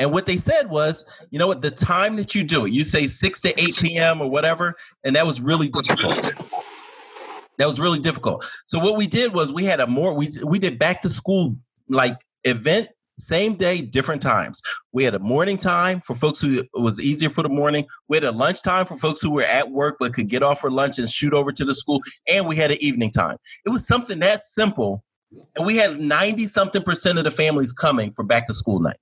And 0.00 0.12
what 0.12 0.24
they 0.24 0.38
said 0.38 0.70
was, 0.70 1.04
you 1.30 1.38
know 1.38 1.46
what, 1.46 1.60
the 1.60 1.70
time 1.70 2.16
that 2.16 2.34
you 2.34 2.42
do 2.42 2.64
it, 2.64 2.72
you 2.72 2.84
say 2.84 3.06
6 3.06 3.40
to 3.42 3.60
8 3.60 3.68
p.m. 3.82 4.22
or 4.22 4.30
whatever, 4.30 4.74
and 5.04 5.14
that 5.14 5.26
was 5.26 5.42
really 5.42 5.68
difficult. 5.68 6.32
That 7.60 7.68
was 7.68 7.78
really 7.78 7.98
difficult. 7.98 8.44
So 8.66 8.78
what 8.78 8.96
we 8.96 9.06
did 9.06 9.34
was 9.34 9.52
we 9.52 9.64
had 9.64 9.80
a 9.80 9.86
more 9.86 10.14
we 10.14 10.30
we 10.42 10.58
did 10.58 10.78
back 10.78 11.02
to 11.02 11.08
school 11.10 11.56
like 11.88 12.16
event 12.44 12.88
same 13.18 13.54
day 13.54 13.82
different 13.82 14.22
times. 14.22 14.62
We 14.92 15.04
had 15.04 15.14
a 15.14 15.18
morning 15.18 15.58
time 15.58 16.00
for 16.00 16.16
folks 16.16 16.40
who 16.40 16.64
was 16.72 16.98
easier 16.98 17.28
for 17.28 17.42
the 17.42 17.50
morning. 17.50 17.84
We 18.08 18.16
had 18.16 18.24
a 18.24 18.32
lunch 18.32 18.62
time 18.62 18.86
for 18.86 18.96
folks 18.96 19.20
who 19.20 19.30
were 19.30 19.42
at 19.42 19.70
work 19.70 19.96
but 20.00 20.14
could 20.14 20.28
get 20.28 20.42
off 20.42 20.60
for 20.62 20.70
lunch 20.70 20.98
and 20.98 21.06
shoot 21.06 21.34
over 21.34 21.52
to 21.52 21.64
the 21.66 21.74
school 21.74 22.00
and 22.26 22.48
we 22.48 22.56
had 22.56 22.70
an 22.70 22.78
evening 22.80 23.10
time. 23.10 23.36
It 23.66 23.68
was 23.68 23.86
something 23.86 24.20
that 24.20 24.42
simple 24.42 25.04
and 25.54 25.66
we 25.66 25.76
had 25.76 26.00
90 26.00 26.46
something 26.46 26.82
percent 26.82 27.18
of 27.18 27.24
the 27.24 27.30
families 27.30 27.72
coming 27.74 28.10
for 28.10 28.24
back 28.24 28.46
to 28.46 28.54
school 28.54 28.80
night 28.80 28.96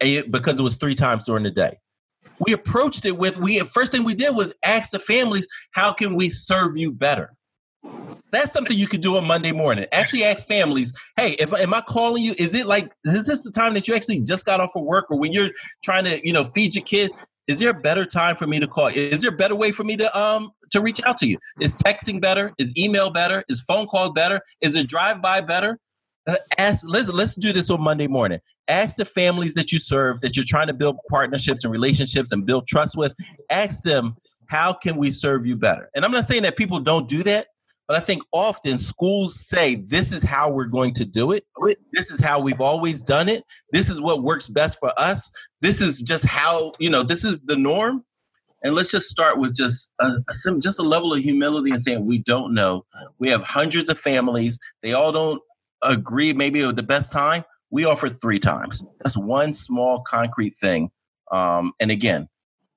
it- 0.00 0.30
because 0.30 0.60
it 0.60 0.62
was 0.62 0.74
three 0.74 0.94
times 0.94 1.24
during 1.24 1.44
the 1.44 1.50
day 1.50 1.78
we 2.46 2.52
approached 2.52 3.04
it 3.04 3.16
with 3.16 3.36
we 3.36 3.58
first 3.60 3.90
thing 3.92 4.04
we 4.04 4.14
did 4.14 4.34
was 4.34 4.52
ask 4.64 4.90
the 4.90 4.98
families 4.98 5.46
how 5.72 5.92
can 5.92 6.14
we 6.14 6.28
serve 6.28 6.76
you 6.76 6.92
better 6.92 7.32
that's 8.34 8.52
something 8.52 8.76
you 8.76 8.88
could 8.88 9.00
do 9.00 9.16
on 9.16 9.24
monday 9.24 9.52
morning. 9.52 9.86
Actually 9.92 10.24
ask 10.24 10.46
families 10.46 10.92
hey 11.16 11.36
if 11.38 11.52
am 11.52 11.72
i 11.72 11.80
calling 11.80 12.22
you? 12.22 12.34
Is 12.38 12.54
it 12.54 12.66
like 12.66 12.92
is 13.04 13.26
this 13.26 13.40
the 13.44 13.50
time 13.50 13.74
that 13.74 13.86
you 13.88 13.94
actually 13.94 14.20
just 14.20 14.44
got 14.44 14.60
off 14.60 14.74
of 14.74 14.84
work 14.84 15.06
or 15.10 15.18
when 15.18 15.32
you're 15.32 15.50
trying 15.82 16.04
to 16.04 16.26
you 16.26 16.32
know 16.32 16.44
feed 16.44 16.74
your 16.74 16.84
kid? 16.84 17.10
Is 17.46 17.58
there 17.58 17.70
a 17.70 17.74
better 17.74 18.06
time 18.06 18.36
for 18.36 18.46
me 18.46 18.58
to 18.58 18.66
call? 18.66 18.88
Is 18.88 19.20
there 19.20 19.30
a 19.30 19.36
better 19.36 19.54
way 19.54 19.70
for 19.70 19.84
me 19.84 19.96
to 19.96 20.18
um 20.18 20.50
to 20.70 20.80
reach 20.80 21.00
out 21.04 21.16
to 21.18 21.28
you? 21.28 21.38
Is 21.60 21.76
texting 21.76 22.20
better? 22.20 22.52
Is 22.58 22.76
email 22.76 23.10
better? 23.10 23.44
Is 23.48 23.60
phone 23.60 23.86
call 23.86 24.12
better? 24.12 24.40
Is 24.60 24.74
a 24.76 24.82
drive 24.82 25.22
by 25.22 25.40
better? 25.40 25.78
Uh, 26.26 26.36
ask 26.58 26.84
let's 26.88 27.08
let's 27.08 27.34
do 27.36 27.52
this 27.52 27.70
on 27.70 27.80
monday 27.80 28.06
morning. 28.06 28.40
Ask 28.66 28.96
the 28.96 29.04
families 29.04 29.54
that 29.54 29.72
you 29.72 29.78
serve 29.78 30.20
that 30.22 30.36
you're 30.36 30.46
trying 30.48 30.68
to 30.68 30.74
build 30.74 30.96
partnerships 31.10 31.64
and 31.64 31.72
relationships 31.72 32.32
and 32.32 32.46
build 32.46 32.66
trust 32.66 32.96
with. 32.96 33.14
Ask 33.50 33.82
them 33.82 34.16
how 34.46 34.72
can 34.72 34.96
we 34.96 35.10
serve 35.10 35.46
you 35.46 35.54
better? 35.54 35.90
And 35.94 36.04
i'm 36.04 36.12
not 36.12 36.24
saying 36.24 36.42
that 36.42 36.56
people 36.56 36.80
don't 36.80 37.06
do 37.06 37.22
that 37.24 37.48
but 37.86 37.96
i 37.96 38.00
think 38.00 38.22
often 38.32 38.78
schools 38.78 39.46
say 39.46 39.76
this 39.76 40.12
is 40.12 40.22
how 40.22 40.50
we're 40.50 40.64
going 40.64 40.92
to 40.94 41.04
do 41.04 41.32
it. 41.32 41.44
This 41.92 42.10
is 42.10 42.20
how 42.20 42.40
we've 42.40 42.60
always 42.60 43.02
done 43.02 43.28
it. 43.28 43.44
This 43.72 43.90
is 43.90 44.00
what 44.00 44.22
works 44.22 44.48
best 44.48 44.78
for 44.78 44.92
us. 44.98 45.30
This 45.60 45.80
is 45.80 46.02
just 46.02 46.24
how 46.24 46.72
you 46.78 46.90
know 46.90 47.02
this 47.02 47.24
is 47.24 47.40
the 47.44 47.56
norm. 47.56 48.04
And 48.62 48.74
let's 48.74 48.90
just 48.90 49.08
start 49.08 49.38
with 49.38 49.54
just 49.54 49.92
a, 50.00 50.06
a 50.28 50.34
sim- 50.34 50.60
just 50.60 50.78
a 50.78 50.82
level 50.82 51.12
of 51.12 51.20
humility 51.20 51.70
and 51.70 51.80
saying 51.80 52.06
we 52.06 52.18
don't 52.18 52.54
know. 52.54 52.86
We 53.18 53.28
have 53.28 53.42
hundreds 53.42 53.90
of 53.90 53.98
families. 53.98 54.58
They 54.82 54.94
all 54.94 55.12
don't 55.12 55.42
agree 55.82 56.32
maybe 56.32 56.62
the 56.72 56.82
best 56.82 57.12
time. 57.12 57.44
We 57.70 57.84
offer 57.84 58.08
three 58.08 58.38
times. 58.38 58.82
That's 59.02 59.18
one 59.18 59.52
small 59.52 60.02
concrete 60.02 60.54
thing. 60.54 60.90
Um, 61.30 61.72
and 61.78 61.90
again 61.90 62.28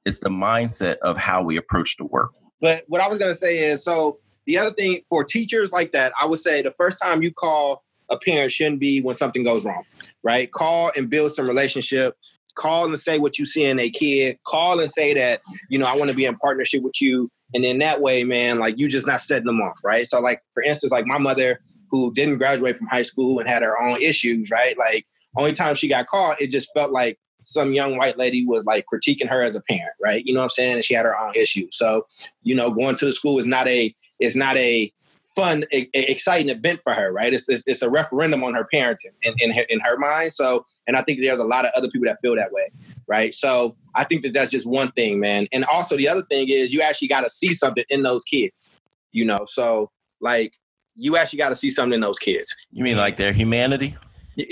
it's 0.08 0.20
the 0.22 0.30
mindset 0.30 0.98
of 1.00 1.18
how 1.18 1.44
we 1.44 1.58
approach 1.58 1.98
the 1.98 2.06
work. 2.06 2.32
But 2.62 2.86
what 2.88 3.02
I 3.02 3.08
was 3.08 3.18
gonna 3.18 3.36
say 3.36 3.60
is, 3.60 3.84
so 3.84 4.20
the 4.48 4.58
other 4.58 4.74
thing 4.74 5.02
for 5.10 5.24
teachers 5.24 5.72
like 5.72 5.92
that, 5.92 6.14
I 6.20 6.26
would 6.26 6.40
say 6.40 6.62
the 6.62 6.74
first 6.78 7.00
time 7.02 7.22
you 7.22 7.32
call 7.32 7.84
a 8.10 8.18
parent 8.18 8.52
shouldn't 8.52 8.80
be 8.80 9.02
when 9.02 9.14
something 9.14 9.44
goes 9.44 9.66
wrong, 9.66 9.84
right? 10.24 10.52
Call 10.52 10.92
and 10.96 11.10
build 11.10 11.32
some 11.32 11.48
relationship. 11.48 12.16
Call 12.56 12.86
and 12.86 12.98
say 12.98 13.20
what 13.20 13.38
you 13.38 13.46
see 13.46 13.66
in 13.66 13.80
a 13.80 13.90
kid. 13.90 14.40
Call 14.46 14.80
and 14.80 14.90
say 14.90 15.14
that 15.14 15.42
you 15.70 15.78
know 15.78 15.86
I 15.86 15.96
want 15.96 16.10
to 16.10 16.16
be 16.16 16.26
in 16.26 16.36
partnership 16.38 16.82
with 16.82 17.00
you, 17.02 17.30
and 17.54 17.64
in 17.64 17.80
that 17.80 18.02
way, 18.02 18.24
man, 18.24 18.58
like 18.58 18.80
you 18.80 18.88
just 18.88 19.06
not 19.06 19.22
setting 19.22 19.46
them 19.46 19.62
off, 19.62 19.80
right? 19.86 20.08
So, 20.08 20.20
like 20.20 20.42
for 20.54 20.64
instance, 20.64 20.92
like 20.92 21.06
my 21.06 21.20
mother 21.20 21.60
who 21.92 22.12
didn't 22.14 22.38
graduate 22.38 22.78
from 22.78 22.88
high 22.88 23.04
school 23.04 23.40
and 23.40 23.48
had 23.48 23.62
her 23.62 23.80
own 23.80 24.02
issues, 24.02 24.50
right? 24.50 24.78
Like 24.78 25.06
only 25.38 25.54
time 25.54 25.76
she 25.76 25.88
got 25.88 26.08
caught, 26.08 26.42
it 26.42 26.50
just 26.50 26.70
felt 26.74 26.92
like 26.92 27.20
some 27.44 27.72
young 27.72 27.96
white 27.96 28.18
lady 28.18 28.46
was 28.46 28.66
like 28.66 28.86
critiquing 28.92 29.30
her 29.30 29.42
as 29.42 29.56
a 29.56 29.62
parent, 29.62 29.94
right? 30.04 30.22
You 30.26 30.34
know 30.34 30.42
what 30.42 30.46
I'm 30.46 30.50
saying? 30.50 30.74
And 30.76 30.84
she 30.84 30.94
had 30.94 31.06
her 31.06 31.18
own 31.18 31.32
issues. 31.34 31.78
So, 31.78 32.06
you 32.44 32.54
know, 32.54 32.72
going 32.72 32.96
to 32.96 33.06
the 33.06 33.14
school 33.14 33.40
is 33.40 33.46
not 33.46 33.68
a 33.70 33.96
is 34.20 34.36
not 34.36 34.58
a 34.58 34.92
fun, 35.24 35.66
e- 35.72 35.90
e- 35.94 36.00
exciting 36.08 36.50
event 36.50 36.80
for 36.84 36.94
her, 36.94 37.12
right? 37.12 37.34
It's, 37.34 37.48
it's 37.50 37.64
it's 37.68 37.82
a 37.82 37.90
referendum 37.90 38.44
on 38.44 38.54
her 38.54 38.68
parenting 38.74 39.14
in, 39.22 39.36
in 39.40 39.52
her 39.52 39.64
in 39.70 39.80
her 39.82 39.98
mind. 39.98 40.34
So, 40.34 40.66
and 40.88 40.98
I 40.98 41.02
think 41.02 41.20
there's 41.22 41.40
a 41.40 41.46
lot 41.46 41.66
of 41.66 41.72
other 41.76 41.90
people 41.90 42.06
that 42.08 42.20
feel 42.22 42.36
that 42.36 42.52
way, 42.52 42.70
right? 43.08 43.34
So, 43.34 43.76
I 43.96 44.04
think 44.04 44.24
that 44.24 44.34
that's 44.34 44.52
just 44.52 44.66
one 44.66 44.92
thing, 44.92 45.20
man. 45.20 45.48
And 45.52 45.66
also 45.66 45.98
the 45.98 46.08
other 46.08 46.24
thing 46.30 46.50
is 46.50 46.74
you 46.74 46.82
actually 46.82 47.10
got 47.10 47.22
to 47.22 47.30
see 47.30 47.54
something 47.54 47.86
in 47.90 48.04
those 48.04 48.24
kids, 48.24 48.70
you 49.12 49.26
know. 49.26 49.46
So, 49.48 49.92
like, 50.22 50.54
you 50.96 51.18
actually 51.18 51.38
got 51.38 51.50
to 51.50 51.56
see 51.56 51.70
something 51.70 51.94
in 51.94 52.02
those 52.02 52.18
kids 52.18 52.56
you 52.72 52.84
mean 52.84 52.98
like 52.98 53.18
their 53.18 53.32
humanity 53.32 53.96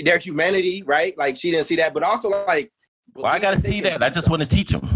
their 0.04 0.18
humanity, 0.18 0.82
right? 0.82 1.16
Like 1.16 1.36
she 1.36 1.52
didn't 1.52 1.66
see 1.66 1.76
that, 1.76 1.94
but 1.94 2.02
also 2.02 2.28
like, 2.28 2.72
well 3.16 3.26
i 3.26 3.38
gotta 3.38 3.60
see 3.60 3.80
that 3.80 4.02
i 4.02 4.08
just 4.08 4.28
want 4.28 4.42
to 4.42 4.48
teach 4.48 4.70
them 4.70 4.95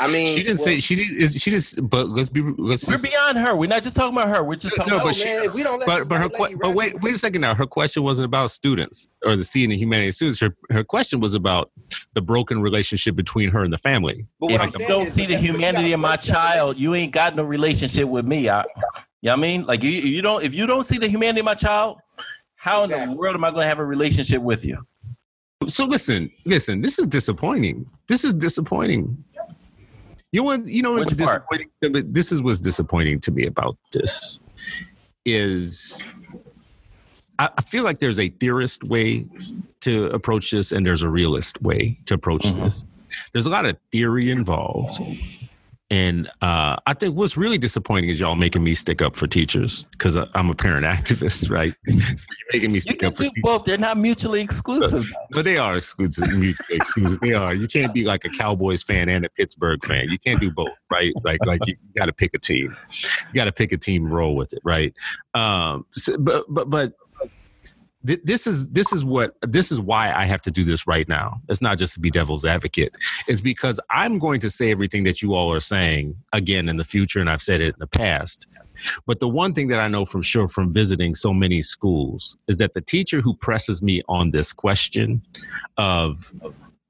I 0.00 0.10
mean, 0.10 0.26
She 0.26 0.42
didn't 0.42 0.58
well, 0.58 0.64
say 0.64 0.80
she 0.80 0.94
didn't. 0.96 1.16
is- 1.18 1.34
She 1.36 1.50
just. 1.50 1.88
But 1.88 2.08
let's 2.08 2.28
be. 2.30 2.40
Let's 2.40 2.86
we're 2.86 2.94
just, 2.94 3.04
beyond 3.04 3.36
her 3.38 3.54
we're 3.54 3.68
not 3.68 3.82
just 3.82 3.94
talking 3.94 4.16
about 4.16 4.28
her 4.34 4.42
we're 4.42 4.56
just 4.56 4.74
talking 4.74 4.90
No, 4.90 4.96
about 4.96 5.08
but 5.08 5.16
no, 5.18 5.24
she- 5.24 5.24
man, 5.46 5.52
we 5.52 5.62
don't 5.62 5.78
let 5.78 5.86
but 5.86 6.08
but 6.08 6.18
her 6.20 6.28
white 6.28 6.50
que- 6.52 6.56
but 6.60 6.74
wait 6.74 7.00
wait 7.02 7.14
a 7.14 7.18
second 7.18 7.42
now. 7.42 7.54
Her 7.54 7.66
question 7.66 8.02
wasn't 8.02 8.24
about 8.24 8.50
students 8.50 9.08
or 9.24 9.36
the 9.36 9.44
seeing 9.44 9.68
the 9.70 9.76
humanity 9.76 10.08
of 10.08 10.14
students. 10.14 10.40
Her 10.40 10.56
her 10.70 10.82
question 10.84 11.20
was 11.20 11.34
about 11.34 11.70
the 12.14 12.22
broken 12.22 12.62
relationship 12.62 13.14
between 13.14 13.50
her 13.50 13.62
and 13.62 13.72
the 13.72 13.78
family. 13.78 14.26
But 14.40 14.52
if 14.52 14.60
I'm 14.62 14.80
you 14.80 14.88
don't 14.88 15.02
is 15.02 15.12
see 15.12 15.26
the 15.26 15.34
that's 15.34 15.42
what 15.42 15.46
you 15.46 15.52
humanity 15.52 15.82
gotta 15.90 15.94
in 15.94 16.00
my 16.00 16.16
child, 16.16 16.78
you 16.78 16.94
ain't 16.94 17.12
got 17.12 17.36
no 17.36 17.42
relationship 17.42 18.08
with 18.08 18.24
me. 18.26 18.48
I, 18.48 18.60
you 18.62 18.64
know 18.64 19.32
what 19.32 19.32
I 19.32 19.36
mean? 19.36 19.66
Like 19.66 19.82
you, 19.82 19.90
you 19.90 20.22
don't. 20.22 20.42
If 20.42 20.54
you 20.54 20.66
don't 20.66 20.84
see 20.84 20.96
the 20.96 21.08
humanity 21.08 21.40
in 21.40 21.44
my 21.44 21.54
child, 21.54 21.98
how 22.54 22.84
in 22.84 22.90
the 22.90 23.12
world 23.14 23.34
am 23.34 23.44
I 23.44 23.50
going 23.50 23.62
to 23.64 23.68
have 23.68 23.78
a 23.78 23.84
relationship 23.84 24.40
with 24.40 24.64
you? 24.64 24.78
So 25.68 25.84
listen, 25.84 26.30
listen. 26.46 26.80
This 26.80 26.98
is 26.98 27.06
disappointing. 27.06 27.84
This 28.08 28.24
is 28.24 28.32
disappointing. 28.32 29.22
You 30.32 30.44
want 30.44 30.68
you 30.68 30.82
know 30.82 30.92
what's 30.92 31.10
Which 31.10 31.18
disappointing? 31.18 31.70
But 31.80 32.14
this 32.14 32.30
is 32.30 32.40
what's 32.42 32.60
disappointing 32.60 33.20
to 33.20 33.30
me 33.32 33.46
about 33.46 33.76
this 33.92 34.38
is 35.24 36.12
I, 37.38 37.48
I 37.58 37.62
feel 37.62 37.82
like 37.84 37.98
there's 37.98 38.18
a 38.18 38.28
theorist 38.28 38.84
way 38.84 39.26
to 39.80 40.06
approach 40.06 40.50
this, 40.52 40.72
and 40.72 40.86
there's 40.86 41.02
a 41.02 41.08
realist 41.08 41.60
way 41.62 41.98
to 42.06 42.14
approach 42.14 42.42
Mhm. 42.42 42.64
this. 42.64 42.86
There's 43.32 43.46
a 43.46 43.50
lot 43.50 43.66
of 43.66 43.76
theory 43.90 44.30
involved. 44.30 45.00
And 45.90 46.28
uh, 46.40 46.76
I 46.86 46.94
think 46.94 47.16
what's 47.16 47.36
really 47.36 47.58
disappointing 47.58 48.10
is 48.10 48.20
y'all 48.20 48.36
making 48.36 48.62
me 48.62 48.74
stick 48.74 49.02
up 49.02 49.16
for 49.16 49.26
teachers 49.26 49.88
because 49.90 50.16
I'm 50.16 50.48
a 50.48 50.54
parent 50.54 50.86
activist, 50.98 51.50
right? 51.50 51.74
you're 51.86 52.06
making 52.52 52.70
me 52.70 52.78
stick 52.78 53.02
up 53.02 53.16
for 53.16 53.24
teachers. 53.24 53.42
both. 53.42 53.64
They're 53.64 53.76
not 53.76 53.96
mutually 53.96 54.40
exclusive. 54.40 55.04
But 55.32 55.44
they 55.44 55.56
are 55.56 55.76
exclusive. 55.76 56.32
mutually 56.38 56.76
exclusive. 56.76 57.20
They 57.20 57.32
are. 57.32 57.54
You 57.54 57.66
can't 57.66 57.92
be 57.92 58.04
like 58.04 58.24
a 58.24 58.28
Cowboys 58.28 58.84
fan 58.84 59.08
and 59.08 59.24
a 59.24 59.30
Pittsburgh 59.30 59.84
fan. 59.84 60.04
You 60.08 60.18
can't 60.18 60.38
do 60.38 60.52
both, 60.52 60.68
right? 60.92 61.12
Like, 61.24 61.44
like 61.44 61.66
you 61.66 61.74
got 61.96 62.06
to 62.06 62.12
pick 62.12 62.34
a 62.34 62.38
team. 62.38 62.76
You 62.90 63.34
got 63.34 63.46
to 63.46 63.52
pick 63.52 63.72
a 63.72 63.76
team 63.76 64.04
and 64.04 64.14
roll 64.14 64.36
with 64.36 64.52
it, 64.52 64.60
right? 64.64 64.94
Um, 65.34 65.86
so, 65.90 66.16
but 66.18 66.44
but 66.48 66.70
but 66.70 66.92
th- 68.06 68.20
this 68.24 68.46
is 68.46 68.68
this 68.68 68.92
is 68.92 69.04
what 69.04 69.34
this 69.42 69.70
is 69.72 69.80
why 69.80 70.12
I 70.12 70.24
have 70.24 70.42
to 70.42 70.50
do 70.50 70.64
this 70.64 70.86
right 70.86 71.08
now. 71.08 71.40
It's 71.48 71.62
not 71.62 71.78
just 71.78 71.94
to 71.94 72.00
be 72.00 72.10
devil's 72.10 72.44
advocate. 72.44 72.94
It's 73.26 73.40
because 73.40 73.80
I'm 73.90 74.18
going 74.18 74.40
to 74.40 74.50
say 74.50 74.70
everything 74.70 75.04
that 75.04 75.22
you 75.22 75.34
all 75.34 75.52
are 75.52 75.60
saying 75.60 76.16
again 76.32 76.68
in 76.68 76.76
the 76.76 76.84
future, 76.84 77.20
and 77.20 77.30
I've 77.30 77.42
said 77.42 77.60
it 77.60 77.74
in 77.74 77.78
the 77.78 77.86
past. 77.86 78.46
But 79.06 79.20
the 79.20 79.28
one 79.28 79.52
thing 79.52 79.68
that 79.68 79.78
I 79.80 79.88
know 79.88 80.04
from 80.04 80.22
sure 80.22 80.48
from 80.48 80.72
visiting 80.72 81.14
so 81.14 81.34
many 81.34 81.60
schools 81.62 82.36
is 82.48 82.58
that 82.58 82.74
the 82.74 82.80
teacher 82.80 83.20
who 83.20 83.34
presses 83.34 83.82
me 83.82 84.02
on 84.08 84.30
this 84.30 84.52
question 84.52 85.22
of 85.76 86.32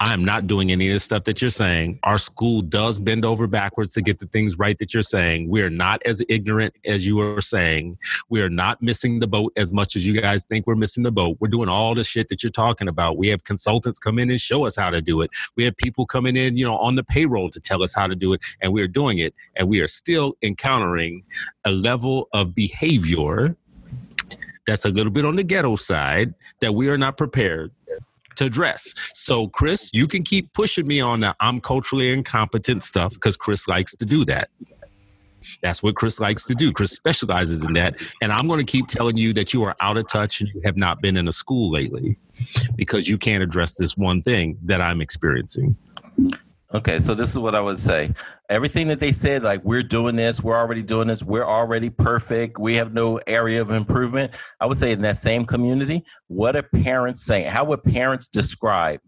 I'm 0.02 0.24
not 0.24 0.46
doing 0.46 0.72
any 0.72 0.88
of 0.88 0.94
the 0.94 1.00
stuff 1.00 1.24
that 1.24 1.42
you're 1.42 1.50
saying. 1.50 1.98
Our 2.04 2.16
school 2.16 2.62
does 2.62 2.98
bend 2.98 3.22
over 3.22 3.46
backwards 3.46 3.92
to 3.94 4.00
get 4.00 4.18
the 4.18 4.24
things 4.26 4.58
right 4.58 4.78
that 4.78 4.94
you're 4.94 5.02
saying. 5.02 5.50
We're 5.50 5.68
not 5.68 6.00
as 6.06 6.22
ignorant 6.30 6.74
as 6.86 7.06
you 7.06 7.20
are 7.20 7.42
saying. 7.42 7.98
We 8.30 8.40
are 8.40 8.48
not 8.48 8.80
missing 8.80 9.20
the 9.20 9.28
boat 9.28 9.52
as 9.58 9.74
much 9.74 9.96
as 9.96 10.06
you 10.06 10.18
guys 10.18 10.46
think 10.46 10.66
we're 10.66 10.74
missing 10.74 11.02
the 11.02 11.12
boat. 11.12 11.36
We're 11.38 11.48
doing 11.48 11.68
all 11.68 11.94
the 11.94 12.02
shit 12.02 12.30
that 12.30 12.42
you're 12.42 12.50
talking 12.50 12.88
about. 12.88 13.18
We 13.18 13.28
have 13.28 13.44
consultants 13.44 13.98
come 13.98 14.18
in 14.18 14.30
and 14.30 14.40
show 14.40 14.64
us 14.64 14.74
how 14.74 14.88
to 14.88 15.02
do 15.02 15.20
it. 15.20 15.32
We 15.54 15.64
have 15.64 15.76
people 15.76 16.06
coming 16.06 16.34
in, 16.34 16.56
you 16.56 16.64
know, 16.64 16.78
on 16.78 16.94
the 16.94 17.04
payroll 17.04 17.50
to 17.50 17.60
tell 17.60 17.82
us 17.82 17.94
how 17.94 18.06
to 18.06 18.14
do 18.14 18.32
it, 18.32 18.40
and 18.62 18.72
we're 18.72 18.88
doing 18.88 19.18
it. 19.18 19.34
And 19.56 19.68
we 19.68 19.80
are 19.80 19.88
still 19.88 20.34
encountering 20.40 21.24
a 21.66 21.72
level 21.72 22.28
of 22.32 22.54
behavior 22.54 23.54
that's 24.66 24.84
a 24.84 24.88
little 24.88 25.12
bit 25.12 25.24
on 25.24 25.36
the 25.36 25.44
ghetto 25.44 25.76
side 25.76 26.32
that 26.60 26.74
we 26.74 26.88
are 26.88 26.98
not 26.98 27.16
prepared 27.16 27.72
to 28.40 28.46
address. 28.46 28.94
So, 29.14 29.48
Chris, 29.48 29.90
you 29.92 30.08
can 30.08 30.22
keep 30.22 30.52
pushing 30.52 30.86
me 30.86 31.00
on 31.00 31.20
the 31.20 31.36
I'm 31.40 31.60
culturally 31.60 32.12
incompetent 32.12 32.82
stuff 32.82 33.14
because 33.14 33.36
Chris 33.36 33.68
likes 33.68 33.94
to 33.96 34.04
do 34.04 34.24
that. 34.24 34.50
That's 35.62 35.82
what 35.82 35.94
Chris 35.94 36.20
likes 36.20 36.46
to 36.46 36.54
do. 36.54 36.72
Chris 36.72 36.92
specializes 36.92 37.62
in 37.62 37.74
that. 37.74 37.94
And 38.22 38.32
I'm 38.32 38.46
going 38.46 38.64
to 38.64 38.70
keep 38.70 38.86
telling 38.86 39.16
you 39.16 39.32
that 39.34 39.52
you 39.52 39.62
are 39.64 39.76
out 39.80 39.96
of 39.96 40.08
touch 40.08 40.40
and 40.40 40.48
you 40.54 40.60
have 40.64 40.76
not 40.76 41.02
been 41.02 41.16
in 41.16 41.28
a 41.28 41.32
school 41.32 41.70
lately 41.70 42.18
because 42.76 43.08
you 43.08 43.18
can't 43.18 43.42
address 43.42 43.74
this 43.74 43.96
one 43.96 44.22
thing 44.22 44.56
that 44.62 44.80
I'm 44.80 45.00
experiencing. 45.00 45.76
Okay, 46.72 47.00
so 47.00 47.14
this 47.14 47.30
is 47.30 47.38
what 47.38 47.54
I 47.54 47.60
would 47.60 47.80
say. 47.80 48.14
Everything 48.50 48.88
that 48.88 48.98
they 48.98 49.12
said, 49.12 49.44
like 49.44 49.64
we're 49.64 49.82
doing 49.82 50.16
this, 50.16 50.42
we're 50.42 50.56
already 50.56 50.82
doing 50.82 51.06
this, 51.06 51.22
we're 51.22 51.46
already 51.46 51.88
perfect, 51.88 52.58
we 52.58 52.74
have 52.74 52.92
no 52.92 53.18
area 53.28 53.60
of 53.60 53.70
improvement. 53.70 54.34
I 54.58 54.66
would 54.66 54.76
say 54.76 54.90
in 54.90 55.02
that 55.02 55.20
same 55.20 55.46
community, 55.46 56.04
what 56.26 56.56
are 56.56 56.62
parents 56.62 57.24
saying? 57.24 57.48
How 57.48 57.64
would 57.64 57.84
parents 57.84 58.26
describe 58.26 59.00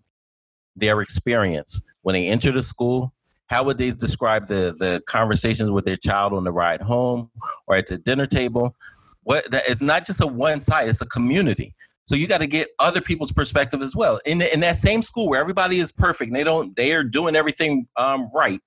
their 0.77 1.01
experience 1.03 1.83
when 2.03 2.15
they 2.15 2.29
enter 2.29 2.53
the 2.53 2.63
school? 2.63 3.13
How 3.49 3.65
would 3.65 3.79
they 3.79 3.91
describe 3.91 4.47
the 4.47 4.75
the 4.79 5.03
conversations 5.07 5.71
with 5.71 5.85
their 5.85 5.97
child 5.97 6.33
on 6.33 6.45
the 6.45 6.53
ride 6.53 6.81
home 6.81 7.31
or 7.67 7.77
at 7.77 7.89
the 7.89 7.99
dinner 7.99 8.27
table? 8.27 8.77
What 9.25 9.45
it's 9.51 9.83
not 9.83 10.07
just 10.07 10.23
a 10.23 10.27
one 10.27 10.61
side; 10.61 10.89
it's 10.89 11.01
a 11.01 11.07
community. 11.07 11.75
So 12.05 12.15
you 12.17 12.27
got 12.27 12.39
to 12.39 12.47
get 12.47 12.69
other 12.79 13.01
people's 13.01 13.33
perspective 13.33 13.83
as 13.83 13.95
well. 13.95 14.21
In 14.25 14.39
the, 14.39 14.53
in 14.53 14.61
that 14.61 14.79
same 14.79 15.03
school 15.03 15.29
where 15.29 15.41
everybody 15.41 15.81
is 15.81 15.93
perfect, 15.93 16.29
and 16.29 16.37
they 16.37 16.45
don't 16.45 16.75
they 16.77 16.93
are 16.95 17.05
doing 17.05 17.37
everything 17.37 17.87
um, 17.97 18.29
right. 18.35 18.61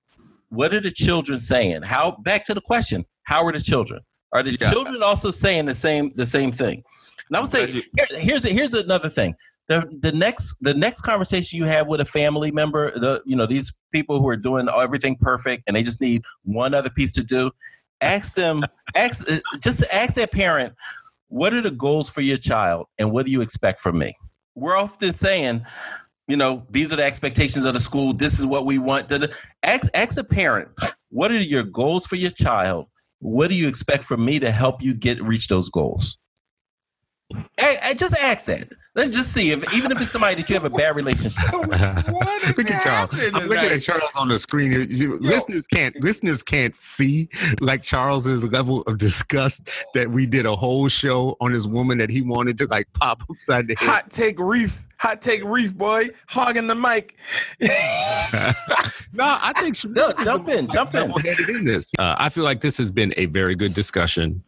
What 0.48 0.74
are 0.74 0.80
the 0.80 0.90
children 0.90 1.38
saying? 1.40 1.82
How 1.82 2.12
back 2.22 2.44
to 2.46 2.54
the 2.54 2.60
question? 2.60 3.04
How 3.24 3.44
are 3.44 3.52
the 3.52 3.60
children? 3.60 4.00
Are 4.32 4.42
the 4.42 4.56
Yeah. 4.60 4.70
children 4.70 5.02
also 5.02 5.30
saying 5.30 5.66
the 5.66 5.74
same 5.74 6.12
the 6.14 6.26
same 6.26 6.52
thing? 6.52 6.82
And 7.28 7.36
I 7.36 7.40
would 7.40 7.50
say 7.50 7.66
here, 7.66 8.06
here's 8.10 8.44
here's 8.44 8.74
another 8.74 9.08
thing. 9.08 9.34
The 9.68 9.88
the 10.00 10.12
next 10.12 10.56
the 10.60 10.74
next 10.74 11.00
conversation 11.02 11.58
you 11.58 11.64
have 11.64 11.88
with 11.88 12.00
a 12.00 12.04
family 12.04 12.50
member, 12.52 12.96
the 12.98 13.22
you 13.26 13.34
know 13.34 13.46
these 13.46 13.72
people 13.92 14.20
who 14.20 14.28
are 14.28 14.36
doing 14.36 14.68
everything 14.68 15.16
perfect 15.16 15.64
and 15.66 15.76
they 15.76 15.82
just 15.82 16.00
need 16.00 16.22
one 16.44 16.74
other 16.74 16.90
piece 16.90 17.12
to 17.14 17.24
do. 17.24 17.50
Ask 18.00 18.34
them, 18.34 18.62
ask 18.94 19.28
uh, 19.30 19.38
just 19.60 19.82
ask 19.92 20.14
that 20.14 20.30
parent, 20.30 20.74
what 21.28 21.52
are 21.54 21.62
the 21.62 21.70
goals 21.70 22.08
for 22.08 22.20
your 22.20 22.36
child 22.36 22.86
and 22.98 23.10
what 23.10 23.26
do 23.26 23.32
you 23.32 23.40
expect 23.40 23.80
from 23.80 23.98
me? 23.98 24.14
We're 24.54 24.76
often 24.76 25.12
saying, 25.12 25.66
you 26.28 26.36
know, 26.36 26.66
these 26.70 26.92
are 26.92 26.96
the 26.96 27.04
expectations 27.04 27.64
of 27.64 27.74
the 27.74 27.80
school. 27.80 28.12
This 28.12 28.38
is 28.38 28.46
what 28.46 28.66
we 28.66 28.78
want. 28.78 29.12
Ask, 29.62 29.90
ask 29.94 30.18
a 30.18 30.24
parent, 30.24 30.68
what 31.10 31.30
are 31.30 31.40
your 31.40 31.62
goals 31.62 32.06
for 32.06 32.16
your 32.16 32.32
child? 32.32 32.86
What 33.20 33.48
do 33.48 33.54
you 33.54 33.68
expect 33.68 34.04
from 34.04 34.24
me 34.24 34.38
to 34.40 34.50
help 34.50 34.82
you 34.82 34.94
get 34.94 35.22
reach 35.22 35.48
those 35.48 35.68
goals? 35.68 36.18
I, 37.58 37.78
I 37.82 37.94
just 37.94 38.16
ask 38.16 38.46
that. 38.46 38.68
Let's 38.94 39.14
just 39.14 39.32
see 39.32 39.50
if 39.50 39.74
even 39.74 39.90
if 39.90 40.00
it's 40.00 40.12
somebody 40.12 40.36
that 40.36 40.48
you 40.48 40.54
have 40.54 40.64
a 40.64 40.70
bad 40.70 40.94
relationship. 40.94 41.52
Look 41.52 41.72
at 42.70 42.84
Charles. 42.84 43.34
I'm 43.34 43.48
looking 43.48 43.72
at 43.72 43.82
Charles 43.82 44.10
on 44.16 44.28
the 44.28 44.38
screen 44.38 44.70
here. 44.70 45.16
listeners 45.20 45.66
can't 45.66 45.94
listeners 46.02 46.42
can't 46.42 46.74
see 46.76 47.28
like 47.60 47.82
Charles's 47.82 48.44
level 48.44 48.82
of 48.82 48.98
disgust 48.98 49.70
that 49.94 50.10
we 50.10 50.26
did 50.26 50.46
a 50.46 50.54
whole 50.54 50.88
show 50.88 51.36
on 51.40 51.52
this 51.52 51.66
woman 51.66 51.98
that 51.98 52.10
he 52.10 52.22
wanted 52.22 52.58
to 52.58 52.66
like 52.66 52.86
pop 52.94 53.22
upside 53.28 53.66
the 53.66 53.74
head. 53.78 53.88
Hot 53.88 54.10
take 54.10 54.38
reef. 54.38 54.85
Hot 54.98 55.20
take 55.20 55.44
reef, 55.44 55.76
boy. 55.76 56.08
Hogging 56.28 56.66
the 56.66 56.74
mic. 56.74 57.16
no, 57.60 57.68
I 59.24 59.52
think 59.56 59.76
no, 59.94 60.12
jump 60.24 60.48
in, 60.48 60.68
jump 60.68 60.94
in. 60.94 61.12
in 61.48 61.64
this. 61.64 61.90
Uh, 61.98 62.16
I 62.18 62.30
feel 62.30 62.44
like 62.44 62.62
this 62.62 62.78
has 62.78 62.90
been 62.90 63.12
a 63.16 63.26
very 63.26 63.54
good 63.54 63.74
discussion. 63.74 64.42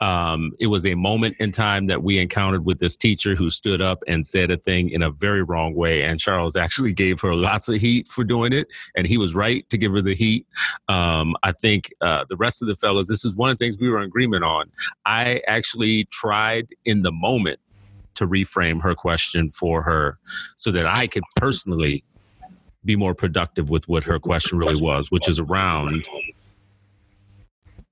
Um, 0.00 0.52
it 0.58 0.66
was 0.66 0.84
a 0.84 0.94
moment 0.94 1.36
in 1.38 1.52
time 1.52 1.86
that 1.86 2.02
we 2.02 2.18
encountered 2.18 2.64
with 2.64 2.80
this 2.80 2.96
teacher 2.96 3.34
who 3.36 3.50
stood 3.50 3.80
up 3.80 4.02
and 4.08 4.26
said 4.26 4.50
a 4.50 4.56
thing 4.56 4.90
in 4.90 5.02
a 5.02 5.10
very 5.10 5.42
wrong 5.42 5.74
way. 5.74 6.02
And 6.02 6.18
Charles 6.18 6.56
actually 6.56 6.92
gave 6.92 7.20
her 7.20 7.34
lots 7.34 7.68
of 7.68 7.76
heat 7.76 8.08
for 8.08 8.24
doing 8.24 8.52
it. 8.52 8.66
And 8.96 9.06
he 9.06 9.16
was 9.16 9.34
right 9.34 9.68
to 9.70 9.78
give 9.78 9.92
her 9.92 10.02
the 10.02 10.14
heat. 10.14 10.46
Um, 10.88 11.36
I 11.42 11.52
think 11.52 11.92
uh, 12.00 12.24
the 12.28 12.36
rest 12.36 12.62
of 12.62 12.68
the 12.68 12.74
fellows, 12.74 13.06
this 13.08 13.24
is 13.24 13.34
one 13.34 13.50
of 13.50 13.58
the 13.58 13.64
things 13.64 13.78
we 13.78 13.88
were 13.88 13.98
in 13.98 14.04
agreement 14.04 14.44
on. 14.44 14.70
I 15.06 15.40
actually 15.46 16.04
tried 16.06 16.68
in 16.84 17.02
the 17.02 17.12
moment 17.12 17.60
to 18.14 18.26
reframe 18.26 18.82
her 18.82 18.94
question 18.94 19.50
for 19.50 19.82
her 19.82 20.18
so 20.56 20.70
that 20.72 20.86
I 20.86 21.06
could 21.06 21.24
personally 21.36 22.04
be 22.84 22.96
more 22.96 23.14
productive 23.14 23.70
with 23.70 23.88
what 23.88 24.04
her 24.04 24.18
question 24.18 24.58
really 24.58 24.80
was, 24.80 25.10
which 25.10 25.28
is 25.28 25.40
around 25.40 26.06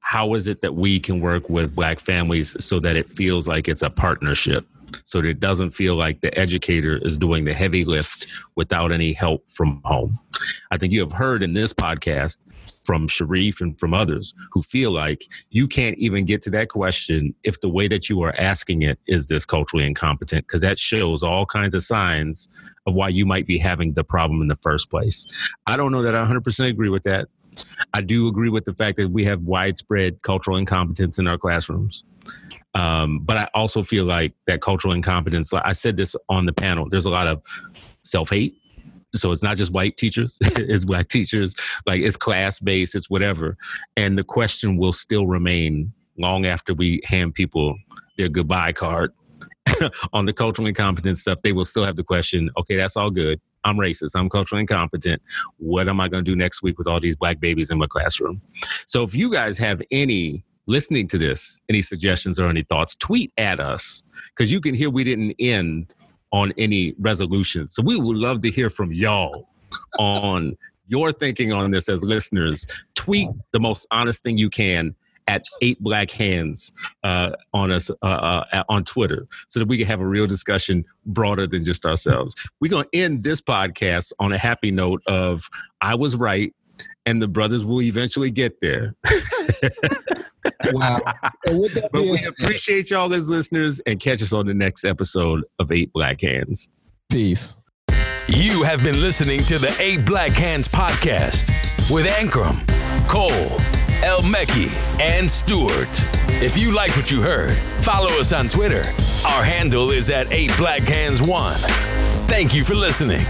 how 0.01 0.35
is 0.35 0.49
it 0.49 0.61
that 0.61 0.75
we 0.75 1.01
can 1.01 1.21
work 1.21 1.49
with 1.49 1.75
black 1.75 1.99
families 1.99 2.57
so 2.63 2.79
that 2.81 2.97
it 2.97 3.09
feels 3.09 3.49
like 3.49 3.69
it's 3.69 3.83
a 3.83 3.91
partnership 3.91 4.67
so 5.05 5.21
that 5.21 5.29
it 5.29 5.41
doesn't 5.41 5.71
feel 5.71 5.97
like 5.97 6.21
the 6.21 6.37
educator 6.39 6.99
is 6.99 7.17
doing 7.19 7.45
the 7.45 7.55
heavy 7.55 7.85
lift 7.85 8.27
without 8.57 8.93
any 8.93 9.13
help 9.13 9.49
from 9.51 9.81
home. 9.85 10.15
I 10.71 10.77
think 10.77 10.93
you 10.93 11.01
have 11.01 11.13
heard 11.13 11.43
in 11.43 11.55
this 11.55 11.73
podcast 11.73 12.39
from 12.85 13.07
sharif 13.07 13.61
and 13.61 13.79
from 13.79 13.95
others 13.95 14.35
who 14.51 14.63
feel 14.63 14.91
like 14.91 15.25
you 15.51 15.69
can't 15.69 15.97
even 15.99 16.25
get 16.25 16.43
to 16.43 16.51
that 16.51 16.69
question 16.69 17.35
if 17.45 17.61
the 17.61 17.69
way 17.69 17.89
that 17.89 18.09
you 18.09 18.21
are 18.23 18.35
asking 18.39 18.83
it 18.83 18.99
is 19.07 19.27
this 19.27 19.45
culturally 19.45 19.87
incompetent 19.87 20.47
because 20.47 20.63
that 20.63 20.79
shows 20.79 21.23
all 21.23 21.47
kinds 21.47 21.75
of 21.75 21.83
signs 21.83 22.49
of 22.87 22.95
why 22.95 23.09
you 23.09 23.25
might 23.25 23.47
be 23.47 23.59
having 23.59 23.93
the 23.93 24.05
problem 24.05 24.43
in 24.43 24.49
the 24.49 24.57
first 24.57 24.91
place. 24.91 25.27
I 25.67 25.77
don't 25.77 25.93
know 25.93 26.03
that 26.03 26.15
i 26.15 26.25
100% 26.25 26.69
agree 26.69 26.89
with 26.89 27.05
that. 27.05 27.29
I 27.95 28.01
do 28.01 28.29
agree 28.29 28.49
with 28.49 28.65
the 28.65 28.75
fact 28.75 28.97
that 28.97 29.11
we 29.11 29.25
have 29.25 29.43
widespread 29.43 30.23
cultural 30.23 30.57
incompetence 30.57 31.19
in 31.19 31.27
our 31.27 31.39
classrooms. 31.39 32.05
Um, 32.75 33.21
but 33.21 33.37
I 33.39 33.49
also 33.55 33.83
feel 33.83 34.05
like 34.05 34.33
that 34.47 34.61
cultural 34.61 34.95
incompetence, 34.95 35.53
like 35.53 35.63
I 35.65 35.73
said 35.73 35.97
this 35.97 36.17
on 36.29 36.47
the 36.47 36.53
panel, 36.53 36.89
there's 36.89 37.05
a 37.05 37.11
lot 37.11 37.27
of 37.27 37.43
self 38.03 38.31
hate. 38.31 38.57
So 39.15 39.31
it's 39.31 39.43
not 39.43 39.59
just 39.59 39.73
white 39.73 39.99
teachers, 39.99 40.39
it's 40.43 40.87
black 40.87 41.09
teachers, 41.09 41.55
like 41.87 42.01
it's 42.01 42.17
class 42.17 42.61
based, 42.61 42.95
it's 42.95 43.11
whatever. 43.11 43.59
And 43.97 44.19
the 44.19 44.25
question 44.25 44.79
will 44.79 44.93
still 44.93 45.27
remain 45.27 45.93
long 46.19 46.47
after 46.47 46.73
we 46.73 47.03
hand 47.05 47.35
people 47.35 47.77
their 48.17 48.29
goodbye 48.29 48.73
card 48.73 49.13
on 50.15 50.25
the 50.25 50.33
cultural 50.33 50.67
incompetence 50.67 51.21
stuff. 51.21 51.43
They 51.43 51.53
will 51.53 51.67
still 51.67 51.85
have 51.85 51.97
the 51.97 52.05
question, 52.05 52.51
okay, 52.57 52.77
that's 52.77 52.97
all 52.97 53.11
good. 53.11 53.39
I'm 53.65 53.77
racist. 53.77 54.13
I'm 54.17 54.29
culturally 54.29 54.61
incompetent. 54.61 55.23
What 55.59 55.89
am 55.89 56.01
I 56.01 56.09
going 56.09 56.25
to 56.25 56.31
do 56.31 56.37
next 56.37 56.63
week 56.63 56.79
with 56.79 56.89
all 56.89 56.99
these 56.99 57.17
black 57.17 57.39
babies 57.39 57.71
in 57.71 57.79
my 57.79 57.87
classroom? 57.87 58.43
So 58.87 59.03
if 59.03 59.15
you 59.15 59.31
guys 59.31 59.59
have 59.59 59.83
any 59.91 60.45
listening 60.67 61.09
to 61.09 61.19
this, 61.19 61.61
any 61.69 61.83
suggestions 61.83 62.39
or 62.39 62.49
any 62.49 62.63
thoughts, 62.63 62.97
tweet 62.97 63.33
at 63.37 63.61
us 63.61 64.03
because 64.29 64.53
you 64.53 64.61
can 64.61 64.75
hear 64.75 64.91
we 64.91 65.05
didn't 65.05 65.35
end 65.39 65.95
on 66.33 66.53
any 66.57 66.95
resolutions. 66.99 67.75
So 67.75 67.83
we 67.83 67.97
would 67.97 68.17
love 68.17 68.41
to 68.43 68.51
hear 68.51 68.71
from 68.71 68.93
y'all 68.93 69.49
on 69.99 70.57
your 70.87 71.13
thinking 71.13 71.53
on 71.53 71.71
this 71.71 71.89
as 71.89 72.03
listeners. 72.03 72.67
Tweet 72.95 73.29
the 73.53 73.61
most 73.61 73.87
honest 73.91 74.23
thing 74.23 74.39
you 74.39 74.51
can 74.51 74.95
at 75.29 75.45
eight 75.61 75.81
black 75.81 76.11
hands 76.11 76.73
uh, 77.05 77.31
on 77.55 77.71
us 77.71 77.91
uh, 78.03 78.45
uh, 78.53 78.65
on 78.69 78.85
Twitter 78.85 79.27
so 79.47 79.61
that 79.61 79.69
we 79.69 79.79
can 79.79 79.87
have 79.87 80.01
a 80.01 80.07
real 80.07 80.27
discussion 80.27 80.85
broader 81.07 81.47
than 81.47 81.65
just 81.65 81.87
ourselves. 81.87 82.35
We're 82.61 82.71
to 82.71 82.89
end 82.93 83.23
this 83.23 83.41
podcast 83.41 84.13
on 84.19 84.33
a 84.33 84.39
happy 84.39 84.71
note 84.71 85.03
of 85.07 85.49
I 85.81 85.95
was 85.95 86.17
right 86.17 86.53
and 87.07 87.23
the 87.23 87.29
brothers 87.29 87.65
will 87.65 87.83
eventually 87.83 88.31
get 88.31 88.61
there. 88.61 88.95
wow. 90.73 91.01
but 91.45 92.03
we 92.03 92.19
appreciate 92.29 92.91
y'all 92.91 93.13
as 93.13 93.29
listeners 93.29 93.81
and 93.81 94.01
catch 94.01 94.23
us 94.23 94.33
on 94.33 94.47
the 94.47 94.55
next 94.55 94.85
episode 94.85 95.45
of 95.59 95.73
Eight 95.73 95.93
Black 95.93 96.21
Hands. 96.21 96.69
Peace. 97.11 97.57
You 98.29 98.63
have 98.63 98.83
been 98.83 99.01
listening 99.01 99.41
to 99.41 99.59
the 99.59 99.75
Eight 99.81 100.07
Black 100.07 100.31
Hands 100.33 100.67
podcast 100.69 101.49
with 101.91 102.07
Ankrum, 102.07 102.67
Cole, 103.09 103.31
El 104.05 104.21
Mekki, 104.23 104.71
and 105.01 105.31
Stewart. 105.31 105.89
If 106.43 106.57
you 106.57 106.75
liked 106.75 106.97
what 106.97 107.11
you 107.11 107.21
heard, 107.21 107.57
follow 107.85 108.09
us 108.21 108.33
on 108.33 108.49
Twitter. 108.49 108.83
Our 109.27 109.43
handle 109.43 109.91
is 109.91 110.11
at 110.11 110.33
8 110.33 110.53
Black 110.57 110.83
Hands 110.83 111.21
1. 111.23 111.55
Thank 112.29 112.55
you 112.55 112.65
for 112.65 112.75
listening. 112.75 113.27